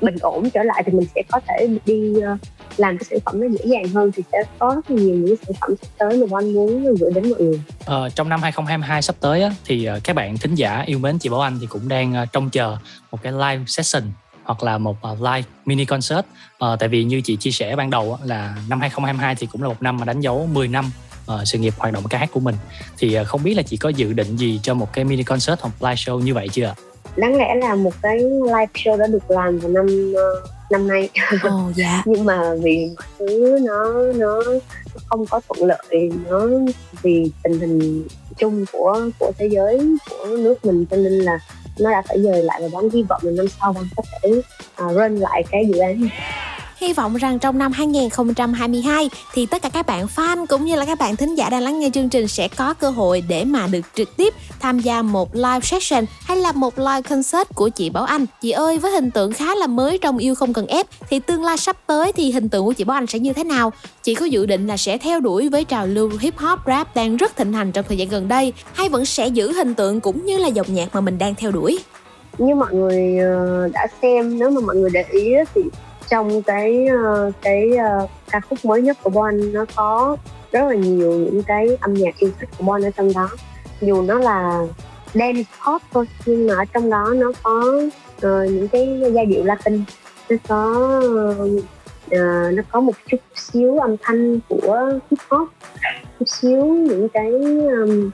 bình 0.01 0.15
ổn 0.21 0.49
trở 0.49 0.63
lại 0.63 0.83
thì 0.85 0.91
mình 0.91 1.07
sẽ 1.15 1.21
có 1.31 1.39
thể 1.47 1.67
đi 1.85 2.13
uh, 2.17 2.39
làm 2.77 2.97
cái 2.97 3.05
sản 3.09 3.19
phẩm 3.25 3.41
nó 3.41 3.47
dễ 3.47 3.65
dàng 3.65 3.87
hơn 3.93 4.11
thì 4.15 4.23
sẽ 4.31 4.37
có 4.59 4.75
rất 4.75 4.91
nhiều 4.91 5.15
những 5.15 5.35
sản 5.35 5.55
phẩm 5.61 5.75
sắp 5.81 5.87
tới 5.97 6.17
mà 6.17 6.37
anh 6.39 6.53
muốn 6.53 6.95
gửi 6.95 7.11
đến 7.15 7.29
mọi 7.29 7.41
người. 7.41 7.61
Ờ, 7.85 8.09
trong 8.09 8.29
năm 8.29 8.41
2022 8.41 9.01
sắp 9.01 9.15
tới 9.19 9.41
á, 9.41 9.51
thì 9.65 9.89
các 10.03 10.15
bạn 10.15 10.37
thính 10.37 10.55
giả 10.55 10.83
yêu 10.85 10.99
mến 10.99 11.19
chị 11.19 11.29
Bảo 11.29 11.41
Anh 11.41 11.57
thì 11.61 11.67
cũng 11.67 11.89
đang 11.89 12.25
trông 12.33 12.49
chờ 12.49 12.77
một 13.11 13.23
cái 13.23 13.33
live 13.33 13.63
session 13.67 14.03
hoặc 14.49 14.63
là 14.63 14.77
một 14.77 14.97
live 15.19 15.43
mini 15.65 15.85
concert 15.85 16.25
à, 16.59 16.67
tại 16.79 16.89
vì 16.89 17.03
như 17.03 17.21
chị 17.21 17.35
chia 17.35 17.51
sẻ 17.51 17.75
ban 17.75 17.89
đầu 17.89 18.17
là 18.23 18.55
năm 18.69 18.79
2022 18.79 19.35
thì 19.35 19.47
cũng 19.51 19.61
là 19.61 19.67
một 19.67 19.81
năm 19.81 19.97
mà 19.97 20.05
đánh 20.05 20.21
dấu 20.21 20.49
10 20.53 20.67
năm 20.67 20.91
ờ, 21.29 21.45
sự 21.45 21.57
nghiệp 21.57 21.73
hoạt 21.77 21.93
động 21.93 22.03
ca 22.09 22.17
hát 22.17 22.29
của 22.33 22.39
mình. 22.39 22.55
Thì 22.97 23.13
ờ, 23.13 23.23
không 23.23 23.43
biết 23.43 23.53
là 23.53 23.63
chị 23.63 23.77
có 23.77 23.89
dự 23.89 24.13
định 24.13 24.37
gì 24.37 24.59
cho 24.63 24.73
một 24.73 24.93
cái 24.93 25.05
mini 25.05 25.23
concert 25.23 25.59
hoặc 25.61 25.73
live 25.79 25.95
show 25.95 26.19
như 26.19 26.33
vậy 26.33 26.47
chưa? 26.51 26.73
Đáng 27.15 27.35
lẽ 27.35 27.55
là 27.55 27.75
một 27.75 27.93
cái 28.01 28.19
live 28.19 28.73
show 28.73 28.97
đã 28.97 29.07
được 29.07 29.31
làm 29.31 29.59
vào 29.59 29.71
năm 29.71 30.13
uh, 30.13 30.49
năm 30.71 30.87
nay. 30.87 31.09
Oh, 31.47 31.51
dạ. 31.75 32.03
Nhưng 32.05 32.25
mà 32.25 32.55
vì 32.63 32.89
mọi 32.95 33.05
thứ 33.19 33.59
nó 33.61 34.03
nó 34.15 34.43
không 35.05 35.25
có 35.25 35.41
thuận 35.47 35.69
lợi 35.69 36.11
nó 36.29 36.47
vì 37.01 37.31
tình 37.43 37.59
hình 37.59 38.07
chung 38.37 38.65
của 38.71 39.01
của 39.19 39.31
thế 39.37 39.49
giới 39.51 39.97
của 40.09 40.25
nước 40.25 40.65
mình 40.65 40.85
cho 40.85 40.97
nên 40.97 41.13
là 41.13 41.39
nó 41.79 41.91
đã 41.91 42.03
phải 42.07 42.21
dời 42.21 42.43
lại 42.43 42.61
và 42.61 42.67
bán 42.73 42.89
hy 42.89 43.03
vọng 43.03 43.21
là 43.23 43.31
năm 43.31 43.45
sau 43.61 43.73
bạn 43.73 43.83
có 43.95 44.03
thể 44.11 44.29
uh, 44.83 44.95
run 44.95 45.15
lại 45.15 45.43
cái 45.51 45.65
dự 45.73 45.79
án. 45.79 46.01
này 46.01 46.38
Hy 46.79 46.93
vọng 46.93 47.15
rằng 47.15 47.39
trong 47.39 47.57
năm 47.57 47.71
2022 47.71 49.09
thì 49.33 49.45
tất 49.45 49.61
cả 49.61 49.69
các 49.69 49.85
bạn 49.85 50.05
fan 50.15 50.45
cũng 50.45 50.65
như 50.65 50.75
là 50.75 50.85
các 50.85 50.99
bạn 50.99 51.15
thính 51.15 51.35
giả 51.35 51.49
đang 51.49 51.61
lắng 51.61 51.79
nghe 51.79 51.89
chương 51.93 52.09
trình 52.09 52.27
sẽ 52.27 52.47
có 52.47 52.73
cơ 52.73 52.89
hội 52.89 53.23
để 53.29 53.43
mà 53.45 53.67
được 53.67 53.81
trực 53.95 54.17
tiếp 54.17 54.33
tham 54.59 54.79
gia 54.79 55.01
một 55.01 55.35
live 55.35 55.59
session 55.63 56.05
hay 56.21 56.37
là 56.37 56.51
một 56.51 56.79
live 56.79 57.01
concert 57.01 57.47
của 57.55 57.69
chị 57.69 57.89
Bảo 57.89 58.03
Anh. 58.03 58.25
Chị 58.41 58.51
ơi, 58.51 58.77
với 58.77 58.91
hình 58.91 59.11
tượng 59.11 59.33
khá 59.33 59.55
là 59.55 59.67
mới 59.67 59.97
trong 59.97 60.17
yêu 60.17 60.35
không 60.35 60.53
cần 60.53 60.67
ép 60.67 60.85
thì 61.09 61.19
tương 61.19 61.43
lai 61.43 61.57
sắp 61.57 61.77
tới 61.87 62.11
thì 62.11 62.31
hình 62.31 62.49
tượng 62.49 62.65
của 62.65 62.73
chị 62.73 62.83
Bảo 62.83 62.97
Anh 62.97 63.07
sẽ 63.07 63.19
như 63.19 63.33
thế 63.33 63.43
nào? 63.43 63.71
Chị 64.03 64.15
có 64.15 64.25
dự 64.25 64.45
định 64.45 64.67
là 64.67 64.77
sẽ 64.77 64.97
theo 64.97 65.19
đuổi 65.19 65.49
với 65.49 65.63
trào 65.63 65.87
lưu 65.87 66.11
hip 66.19 66.37
hop 66.37 66.59
rap 66.67 66.95
đang 66.95 67.17
rất 67.17 67.35
thịnh 67.37 67.53
hành 67.53 67.71
trong 67.71 67.85
thời 67.87 67.97
gian 67.97 68.09
gần 68.09 68.27
đây 68.27 68.53
hay 68.73 68.89
vẫn 68.89 69.05
sẽ 69.05 69.27
giữ 69.27 69.53
hình 69.53 69.73
tượng 69.73 69.99
cũng 69.99 70.25
như 70.25 70.37
là 70.37 70.47
dòng 70.47 70.73
nhạc 70.73 70.95
mà 70.95 71.01
mình 71.01 71.17
đang 71.17 71.35
theo 71.35 71.51
đuổi? 71.51 71.79
Như 72.37 72.55
mọi 72.55 72.73
người 72.73 73.17
ờ, 73.17 73.69
đã 73.73 73.87
xem 74.01 74.39
nếu 74.39 74.49
mà 74.49 74.61
mọi 74.61 74.75
người 74.75 74.89
để 74.93 75.05
ý 75.11 75.33
thì 75.55 75.61
trong 76.09 76.41
cái 76.41 76.87
uh, 76.93 77.33
cái 77.41 77.69
uh, 78.03 78.09
ca 78.31 78.39
khúc 78.39 78.65
mới 78.65 78.81
nhất 78.81 78.97
của 79.03 79.09
Bon 79.09 79.53
nó 79.53 79.65
có 79.75 80.17
rất 80.51 80.67
là 80.67 80.75
nhiều 80.75 81.11
những 81.11 81.43
cái 81.43 81.77
âm 81.81 81.93
nhạc 81.93 82.17
yêu 82.17 82.31
thích 82.39 82.49
của 82.57 82.63
Bon 82.63 82.81
ở 82.81 82.89
trong 82.89 83.13
đó. 83.13 83.29
Dù 83.81 84.01
nó 84.01 84.19
là 84.19 84.65
dance 85.13 85.43
pop 85.65 85.81
thôi 85.91 86.05
nhưng 86.25 86.47
mà 86.47 86.55
ở 86.55 86.65
trong 86.73 86.89
đó 86.89 87.13
nó 87.15 87.31
có 87.43 87.81
uh, 88.17 88.51
những 88.51 88.67
cái 88.67 89.01
giai 89.13 89.25
điệu 89.25 89.43
Latin. 89.43 89.83
Nó 90.29 90.35
có 90.47 90.99
uh, 92.05 92.53
nó 92.53 92.63
có 92.71 92.79
một 92.79 92.93
chút 93.07 93.19
xíu 93.35 93.79
âm 93.79 93.95
thanh 94.01 94.39
của 94.47 94.89
hip 95.11 95.19
hop 95.29 95.49
chút 96.19 96.25
xíu 96.29 96.65
những 96.65 97.09
cái 97.09 97.31
um, 97.31 98.09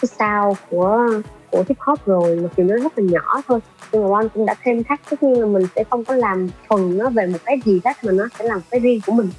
cái 0.00 0.08
sao 0.18 0.56
của 0.70 1.10
của 1.50 1.64
hip 1.68 1.78
hop 1.80 2.06
rồi 2.06 2.36
mặc 2.36 2.50
dù 2.56 2.64
nó 2.64 2.76
rất 2.76 2.98
là 2.98 3.04
nhỏ 3.10 3.42
thôi. 3.48 3.60
Nhưng 3.92 4.02
mà 4.02 4.08
Bon 4.08 4.28
cũng 4.34 4.46
đã 4.46 4.54
thêm 4.64 4.84
thắt 4.84 5.00
tất 5.10 5.22
nhiên 5.22 5.40
là 5.40 5.46
mình 5.46 5.66
sẽ 5.76 5.84
không 5.90 6.04
có 6.04 6.14
làm 6.14 6.48
thuần 6.68 6.98
nó 6.98 7.10
về 7.10 7.26
một 7.26 7.38
cái 7.44 7.60
gì 7.64 7.80
hết 7.84 8.04
mà 8.04 8.12
nó 8.12 8.24
sẽ 8.38 8.44
làm 8.44 8.60
cái 8.70 8.80
riêng 8.80 9.00
của 9.06 9.12
mình. 9.12 9.30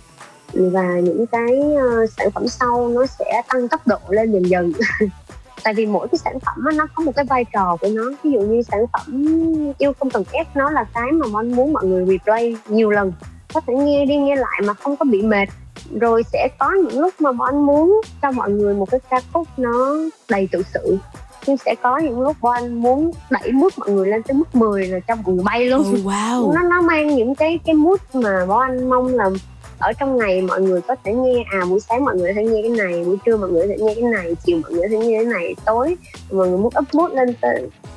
Và 0.53 0.99
những 0.99 1.28
cái 1.28 1.60
uh, 1.60 2.10
sản 2.10 2.32
phẩm 2.32 2.47
sau 2.47 2.89
nó 2.89 3.05
sẽ 3.05 3.41
tăng 3.47 3.68
tốc 3.68 3.88
độ 3.88 3.97
lên 4.10 4.32
dần 4.32 4.49
dần. 4.49 4.72
Tại 5.64 5.74
vì 5.74 5.86
mỗi 5.86 6.07
cái 6.07 6.20
sản 6.20 6.39
phẩm 6.39 6.78
nó 6.78 6.88
có 6.95 7.03
một 7.03 7.12
cái 7.16 7.26
vai 7.26 7.45
trò 7.53 7.78
của 7.82 7.88
nó. 7.95 8.03
Ví 8.24 8.32
dụ 8.32 8.39
như 8.39 8.62
sản 8.62 8.86
phẩm 8.93 9.26
yêu 9.78 9.93
không 9.99 10.10
cần 10.10 10.24
ép 10.32 10.55
nó 10.55 10.72
là 10.72 10.86
cái 10.93 11.12
mà 11.12 11.28
Bon 11.34 11.51
muốn 11.51 11.74
mọi 11.74 11.86
người 11.86 12.05
replay 12.05 12.57
nhiều 12.68 12.89
lần. 12.89 13.14
Có 13.53 13.62
thể 13.68 13.74
nghe 13.74 14.05
đi 14.05 14.18
nghe 14.18 14.36
lại 14.36 14.62
mà 14.64 14.74
không 14.74 14.95
có 14.95 15.05
bị 15.05 15.22
mệt. 15.22 15.49
Rồi 16.01 16.24
sẽ 16.24 16.47
có 16.60 16.72
những 16.72 16.99
lúc 16.99 17.14
mà 17.20 17.30
anh 17.45 17.66
muốn 17.66 18.01
cho 18.22 18.32
mọi 18.32 18.49
người 18.49 18.74
một 18.74 18.91
cái 18.91 18.99
ca 19.10 19.22
khúc 19.34 19.47
nó 19.57 19.97
đầy 20.30 20.49
tự 20.51 20.64
sự 20.74 20.97
nhưng 21.48 21.58
sẽ 21.58 21.76
có 21.82 21.98
những 21.98 22.22
lúc 22.22 22.38
Bon 22.42 22.74
muốn 22.74 23.12
đẩy 23.30 23.52
mood 23.52 23.74
mọi 23.78 23.90
người 23.90 24.08
lên 24.08 24.24
tới 24.24 24.36
mức 24.36 24.56
10 24.56 24.88
là 24.88 25.00
cho 25.00 25.16
mọi 25.16 25.34
người 25.34 25.44
bay 25.44 25.66
luôn 25.66 25.82
oh, 25.82 26.06
wow. 26.06 26.54
nó 26.54 26.62
nó 26.64 26.82
mang 26.82 27.16
những 27.16 27.36
cái 27.36 27.60
cái 27.66 27.76
mood 27.76 28.00
mà 28.14 28.46
Bon 28.46 28.90
mong 28.90 29.08
là 29.08 29.30
ở 29.80 29.94
trong 29.94 30.18
ngày 30.18 30.42
mọi 30.42 30.62
người 30.62 30.82
có 30.82 30.96
thể 31.04 31.14
nghe 31.14 31.44
à 31.52 31.66
buổi 31.70 31.80
sáng 31.80 32.06
mọi 32.06 32.16
người 32.16 32.34
có 32.34 32.34
thể 32.36 32.48
nghe 32.48 32.62
cái 32.62 32.72
này 32.88 33.04
buổi 33.04 33.18
trưa 33.26 33.38
mọi 33.38 33.50
người 33.50 33.62
có 33.62 33.68
thể 33.68 33.84
nghe 33.84 33.96
cái 33.96 34.04
này 34.04 34.36
chiều 34.46 34.60
mọi 34.64 34.72
người 34.72 34.82
có 34.82 34.88
thể 34.92 35.08
nghe 35.08 35.18
cái 35.18 35.26
này 35.26 35.56
tối 35.66 35.98
mọi 36.32 36.48
người 36.48 36.58
muốn 36.58 36.74
up 36.80 36.94
mood 36.94 37.12
lên 37.14 37.36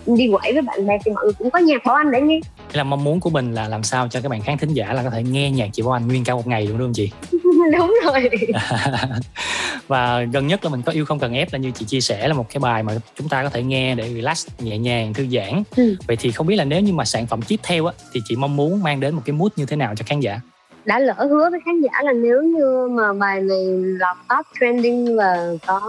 đi 0.06 0.30
quẩy 0.32 0.52
với 0.52 0.62
bạn 0.62 0.86
bè 0.86 0.98
thì 1.04 1.12
mọi 1.12 1.24
người 1.24 1.32
cũng 1.32 1.50
có 1.50 1.58
nhạc 1.58 1.84
bảo 1.84 1.94
anh 1.94 2.10
để 2.10 2.20
nghe 2.20 2.40
là 2.72 2.84
mong 2.84 3.04
muốn 3.04 3.20
của 3.20 3.30
mình 3.30 3.54
là 3.54 3.68
làm 3.68 3.82
sao 3.82 4.08
cho 4.08 4.20
các 4.20 4.28
bạn 4.28 4.42
khán 4.42 4.58
thính 4.58 4.74
giả 4.74 4.92
là 4.92 5.02
có 5.02 5.10
thể 5.10 5.22
nghe 5.22 5.50
nhạc 5.50 5.68
chị 5.72 5.82
Bảo 5.82 5.92
Anh 5.92 6.08
nguyên 6.08 6.24
cả 6.24 6.34
một 6.34 6.46
ngày 6.46 6.66
đúng 6.66 6.78
không 6.78 6.92
chị? 6.94 7.10
đúng 7.78 7.94
rồi. 8.04 8.30
Và 9.88 10.22
gần 10.22 10.46
nhất 10.46 10.64
là 10.64 10.70
mình 10.70 10.82
có 10.82 10.92
yêu 10.92 11.04
không 11.04 11.18
cần 11.18 11.32
ép 11.32 11.52
là 11.52 11.58
như 11.58 11.70
chị 11.70 11.84
chia 11.84 12.00
sẻ 12.00 12.28
là 12.28 12.34
một 12.34 12.46
cái 12.48 12.58
bài 12.58 12.82
mà 12.82 12.92
chúng 13.16 13.28
ta 13.28 13.42
có 13.42 13.48
thể 13.48 13.62
nghe 13.62 13.94
để 13.94 14.14
relax 14.14 14.46
nhẹ 14.58 14.78
nhàng 14.78 15.14
thư 15.14 15.26
giãn. 15.32 15.62
Ừ. 15.76 15.96
vậy 16.06 16.16
thì 16.16 16.32
không 16.32 16.46
biết 16.46 16.56
là 16.56 16.64
nếu 16.64 16.80
như 16.80 16.92
mà 16.92 17.04
sản 17.04 17.26
phẩm 17.26 17.42
tiếp 17.42 17.60
theo 17.62 17.86
á 17.86 17.92
thì 18.12 18.20
chị 18.24 18.36
mong 18.36 18.56
muốn 18.56 18.82
mang 18.82 19.00
đến 19.00 19.14
một 19.14 19.22
cái 19.24 19.32
mood 19.32 19.52
như 19.56 19.66
thế 19.66 19.76
nào 19.76 19.94
cho 19.96 20.04
khán 20.08 20.20
giả? 20.20 20.40
Đã 20.84 20.98
lỡ 20.98 21.26
hứa 21.30 21.50
với 21.50 21.60
khán 21.64 21.80
giả 21.80 22.02
là 22.02 22.12
nếu 22.12 22.42
như 22.42 22.88
mà 22.90 23.12
bài 23.12 23.40
này 23.40 23.66
lọt 23.98 24.16
top 24.28 24.46
trending 24.60 25.16
và 25.16 25.46
có 25.66 25.80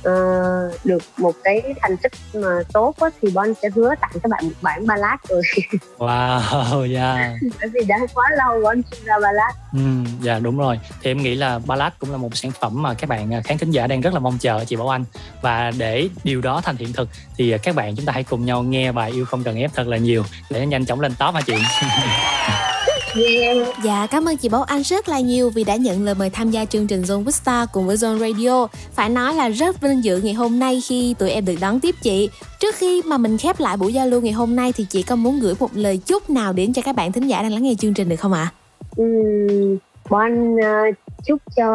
uh, 0.00 0.84
được 0.84 1.02
một 1.16 1.34
cái 1.44 1.74
thành 1.80 1.96
tích 1.96 2.12
mà 2.34 2.62
tốt 2.72 2.94
á, 3.00 3.08
thì 3.22 3.30
Bon 3.30 3.54
sẽ 3.62 3.68
hứa 3.74 3.94
tặng 4.00 4.10
các 4.22 4.30
bạn 4.30 4.44
một 4.44 4.54
bản 4.62 4.86
ballad 4.86 5.18
rồi. 5.28 5.42
Wow 5.98 6.94
yeah 6.94 7.32
bởi 7.60 7.68
vì 7.74 7.80
đã 7.84 7.98
quá 8.14 8.24
lâu 8.36 8.60
Bon 8.62 8.82
chưa 8.82 8.98
ra 9.04 9.14
ballad. 9.22 9.54
Ừ 9.72 9.80
dạ 10.22 10.38
đúng 10.38 10.58
rồi. 10.58 10.80
Thì 11.02 11.10
em 11.10 11.22
nghĩ 11.22 11.34
là 11.34 11.58
ballad 11.58 11.92
cũng 11.98 12.12
là 12.12 12.16
một 12.16 12.36
sản 12.36 12.50
phẩm 12.60 12.82
mà 12.82 12.94
các 12.94 13.10
bạn 13.10 13.34
à, 13.34 13.40
khán 13.44 13.58
thính 13.58 13.70
giả 13.70 13.86
đang 13.86 14.00
rất 14.00 14.14
là 14.14 14.20
mong 14.20 14.38
chờ 14.38 14.64
chị 14.64 14.76
Bảo 14.76 14.88
Anh. 14.88 15.04
Và 15.42 15.72
để 15.78 16.08
điều 16.24 16.40
đó 16.40 16.60
thành 16.64 16.76
hiện 16.76 16.92
thực 16.92 17.08
thì 17.36 17.58
các 17.62 17.74
bạn 17.74 17.96
chúng 17.96 18.06
ta 18.06 18.12
hãy 18.12 18.24
cùng 18.24 18.44
nhau 18.44 18.62
nghe 18.62 18.92
bài 18.92 19.10
yêu 19.10 19.24
không 19.24 19.44
cần 19.44 19.56
ép 19.56 19.70
thật 19.74 19.86
là 19.86 19.96
nhiều 19.96 20.24
để 20.50 20.66
nhanh 20.66 20.86
chóng 20.86 21.00
lên 21.00 21.12
top 21.18 21.34
hả 21.34 21.40
chị 21.46 21.54
Dạ 23.84 24.06
cảm 24.10 24.28
ơn 24.28 24.36
chị 24.36 24.48
Bảo 24.48 24.62
Anh 24.62 24.82
rất 24.82 25.08
là 25.08 25.20
nhiều 25.20 25.50
vì 25.50 25.64
đã 25.64 25.76
nhận 25.76 26.04
lời 26.04 26.14
mời 26.14 26.30
tham 26.30 26.50
gia 26.50 26.64
chương 26.64 26.86
trình 26.86 27.02
Zone 27.02 27.24
with 27.24 27.30
Star 27.30 27.68
cùng 27.72 27.86
với 27.86 27.96
Zone 27.96 28.18
Radio. 28.18 28.66
Phải 28.92 29.08
nói 29.08 29.34
là 29.34 29.48
rất 29.48 29.80
vinh 29.80 30.04
dự 30.04 30.20
ngày 30.20 30.34
hôm 30.34 30.58
nay 30.58 30.80
khi 30.88 31.14
tụi 31.18 31.30
em 31.30 31.44
được 31.44 31.54
đón 31.60 31.80
tiếp 31.80 31.94
chị. 32.02 32.30
Trước 32.60 32.74
khi 32.74 33.02
mà 33.06 33.18
mình 33.18 33.38
khép 33.38 33.60
lại 33.60 33.76
buổi 33.76 33.92
giao 33.92 34.06
lưu 34.06 34.20
ngày 34.20 34.32
hôm 34.32 34.56
nay 34.56 34.72
thì 34.72 34.86
chị 34.90 35.02
có 35.02 35.16
muốn 35.16 35.40
gửi 35.40 35.54
một 35.60 35.70
lời 35.74 36.00
chúc 36.06 36.30
nào 36.30 36.52
đến 36.52 36.72
cho 36.72 36.82
các 36.82 36.96
bạn 36.96 37.12
thính 37.12 37.28
giả 37.28 37.42
đang 37.42 37.52
lắng 37.52 37.62
nghe 37.62 37.74
chương 37.78 37.94
trình 37.94 38.08
được 38.08 38.16
không 38.16 38.32
ạ? 38.32 38.42
À? 38.42 38.54
ừ, 38.96 39.04
Bảo 40.10 40.20
Anh 40.20 40.54
uh, 40.54 40.94
chúc 41.24 41.42
cho 41.56 41.72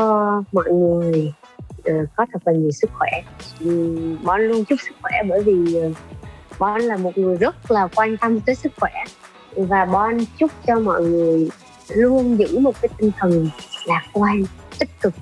mọi 0.51 0.71
người 0.71 1.33
uh, 1.77 2.09
có 2.15 2.25
thật 2.33 2.39
là 2.45 2.53
nhiều 2.53 2.71
sức 2.71 2.89
khỏe. 2.93 3.11
Um, 3.59 4.23
Bảo 4.23 4.35
Anh 4.35 4.47
luôn 4.47 4.65
chúc 4.65 4.79
sức 4.81 4.95
khỏe 5.01 5.11
bởi 5.29 5.43
vì 5.43 5.77
uh, 5.77 5.97
Bảo 6.59 6.73
Anh 6.73 6.81
là 6.81 6.97
một 6.97 7.17
người 7.17 7.37
rất 7.37 7.71
là 7.71 7.87
quan 7.95 8.17
tâm 8.17 8.39
tới 8.39 8.55
sức 8.55 8.71
khỏe 8.79 8.91
và 9.57 9.85
Bon 9.85 10.17
chúc 10.39 10.51
cho 10.67 10.79
mọi 10.79 11.01
người 11.01 11.49
luôn 11.89 12.39
giữ 12.39 12.59
một 12.59 12.81
cái 12.81 12.89
tinh 12.97 13.11
thần 13.19 13.49
lạc 13.85 14.03
quan, 14.13 14.43
tích 14.79 14.89
cực 15.01 15.13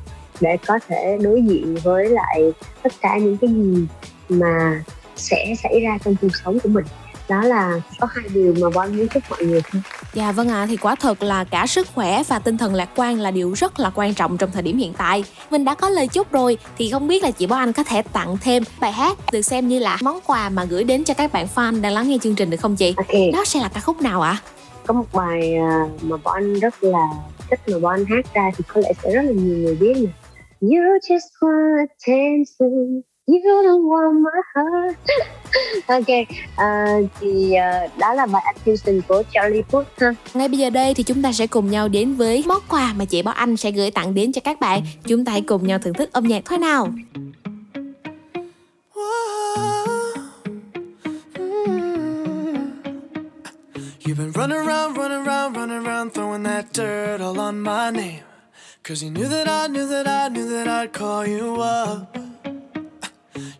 để 0.41 0.57
có 0.67 0.79
thể 0.87 1.17
đối 1.21 1.41
diện 1.41 1.77
với 1.83 2.09
lại 2.09 2.53
tất 2.83 2.93
cả 3.01 3.17
những 3.17 3.37
cái 3.37 3.49
gì 3.49 3.85
mà 4.29 4.83
sẽ 5.15 5.53
xảy 5.63 5.79
ra 5.79 5.97
trong 6.05 6.15
cuộc 6.21 6.35
sống 6.43 6.59
của 6.59 6.69
mình 6.69 6.85
đó 7.31 7.43
là 7.43 7.81
có 7.99 8.07
hai 8.11 8.25
điều 8.33 8.55
mà 8.61 8.69
Bon 8.75 8.97
muốn 8.97 9.07
chúc 9.07 9.23
mọi 9.29 9.43
người 9.43 9.61
thôi. 9.71 9.81
Dạ 10.13 10.31
vâng 10.31 10.49
ạ, 10.49 10.61
à, 10.61 10.65
thì 10.65 10.77
quả 10.77 10.95
thật 10.95 11.23
là 11.23 11.43
cả 11.43 11.67
sức 11.67 11.87
khỏe 11.95 12.23
và 12.27 12.39
tinh 12.39 12.57
thần 12.57 12.75
lạc 12.75 12.89
quan 12.95 13.19
là 13.19 13.31
điều 13.31 13.53
rất 13.53 13.79
là 13.79 13.91
quan 13.95 14.13
trọng 14.13 14.37
trong 14.37 14.51
thời 14.51 14.61
điểm 14.61 14.77
hiện 14.77 14.93
tại. 14.97 15.23
Mình 15.51 15.65
đã 15.65 15.75
có 15.75 15.89
lời 15.89 16.07
chúc 16.07 16.31
rồi 16.31 16.57
thì 16.77 16.91
không 16.91 17.07
biết 17.07 17.23
là 17.23 17.31
chị 17.31 17.47
Bảo 17.47 17.59
Anh 17.59 17.73
có 17.73 17.83
thể 17.83 18.01
tặng 18.01 18.37
thêm 18.41 18.63
bài 18.79 18.91
hát 18.91 19.17
được 19.31 19.41
xem 19.41 19.67
như 19.67 19.79
là 19.79 19.97
món 20.01 20.19
quà 20.27 20.49
mà 20.49 20.65
gửi 20.65 20.83
đến 20.83 21.03
cho 21.03 21.13
các 21.13 21.33
bạn 21.33 21.47
fan 21.55 21.81
đang 21.81 21.93
lắng 21.93 22.09
nghe 22.09 22.17
chương 22.21 22.35
trình 22.35 22.49
được 22.49 22.57
không 22.57 22.75
chị? 22.75 22.93
Okay. 22.97 23.31
Đó 23.33 23.45
sẽ 23.45 23.59
là 23.59 23.69
ca 23.73 23.79
khúc 23.79 24.01
nào 24.01 24.21
ạ? 24.21 24.31
À? 24.31 24.41
Có 24.87 24.93
một 24.93 25.05
bài 25.13 25.55
à, 25.55 25.85
mà 26.01 26.17
Bảo 26.17 26.33
Anh 26.33 26.59
rất 26.59 26.83
là 26.83 27.07
thích 27.49 27.59
mà 27.67 27.79
Bảo 27.79 27.91
Anh 27.91 28.05
hát 28.05 28.33
ra 28.33 28.51
thì 28.57 28.63
có 28.67 28.81
lẽ 28.81 28.91
sẽ 29.03 29.13
rất 29.13 29.21
là 29.21 29.31
nhiều 29.31 29.57
người 29.57 29.75
biết 29.75 29.93
nè. 29.97 30.09
You 30.61 30.81
just 31.09 31.29
want 31.41 31.87
attention 31.87 33.01
You 33.31 33.63
don't 33.63 33.87
want 33.87 34.19
my 34.19 34.41
heart 34.53 34.97
Ok, 35.87 36.07
uh, 36.07 37.09
thì 37.19 37.53
uh, 37.55 37.97
đó 37.97 38.13
là 38.13 38.25
bài 38.25 38.41
Attention 38.45 39.01
của 39.07 39.23
Charlie 39.33 39.61
Puth 39.61 39.87
ha 39.97 40.13
Ngay 40.33 40.47
bây 40.47 40.57
giờ 40.57 40.69
đây 40.69 40.93
thì 40.93 41.03
chúng 41.03 41.21
ta 41.21 41.31
sẽ 41.31 41.47
cùng 41.47 41.71
nhau 41.71 41.87
đến 41.87 42.13
với 42.13 42.43
món 42.47 42.61
quà 42.69 42.93
mà 42.93 43.05
chị 43.05 43.21
Bảo 43.21 43.33
Anh 43.33 43.57
sẽ 43.57 43.71
gửi 43.71 43.91
tặng 43.91 44.13
đến 44.13 44.31
cho 44.31 44.41
các 44.43 44.59
bạn 44.59 44.81
Chúng 45.03 45.25
ta 45.25 45.31
hãy 45.31 45.41
cùng 45.41 45.67
nhau 45.67 45.79
thưởng 45.79 45.93
thức 45.93 46.13
âm 46.13 46.23
nhạc 46.23 46.41
thôi 46.45 46.59
nào 46.59 46.87
You've 54.05 54.17
been 54.17 54.31
running 54.31 54.67
around, 54.67 54.97
running 54.97 55.27
around, 55.27 55.55
running 55.55 55.85
around, 55.85 56.13
throwing 56.13 56.43
that 56.43 56.65
dirt 56.73 57.21
all 57.21 57.39
on 57.39 57.59
my 57.59 57.91
name. 57.91 58.23
Cause 58.83 59.05
you 59.05 59.11
knew 59.11 59.29
that 59.29 59.47
I 59.47 59.67
knew 59.67 59.87
that 59.87 60.07
I 60.07 60.29
knew 60.29 60.49
that 60.49 60.67
I'd 60.67 60.91
call 60.91 61.25
you 61.27 61.61
up. 61.61 62.30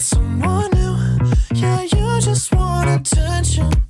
someone 0.00 0.70
new. 0.70 1.30
Yeah, 1.54 1.82
you 1.82 2.20
just 2.20 2.54
want 2.54 2.88
attention. 2.88 3.87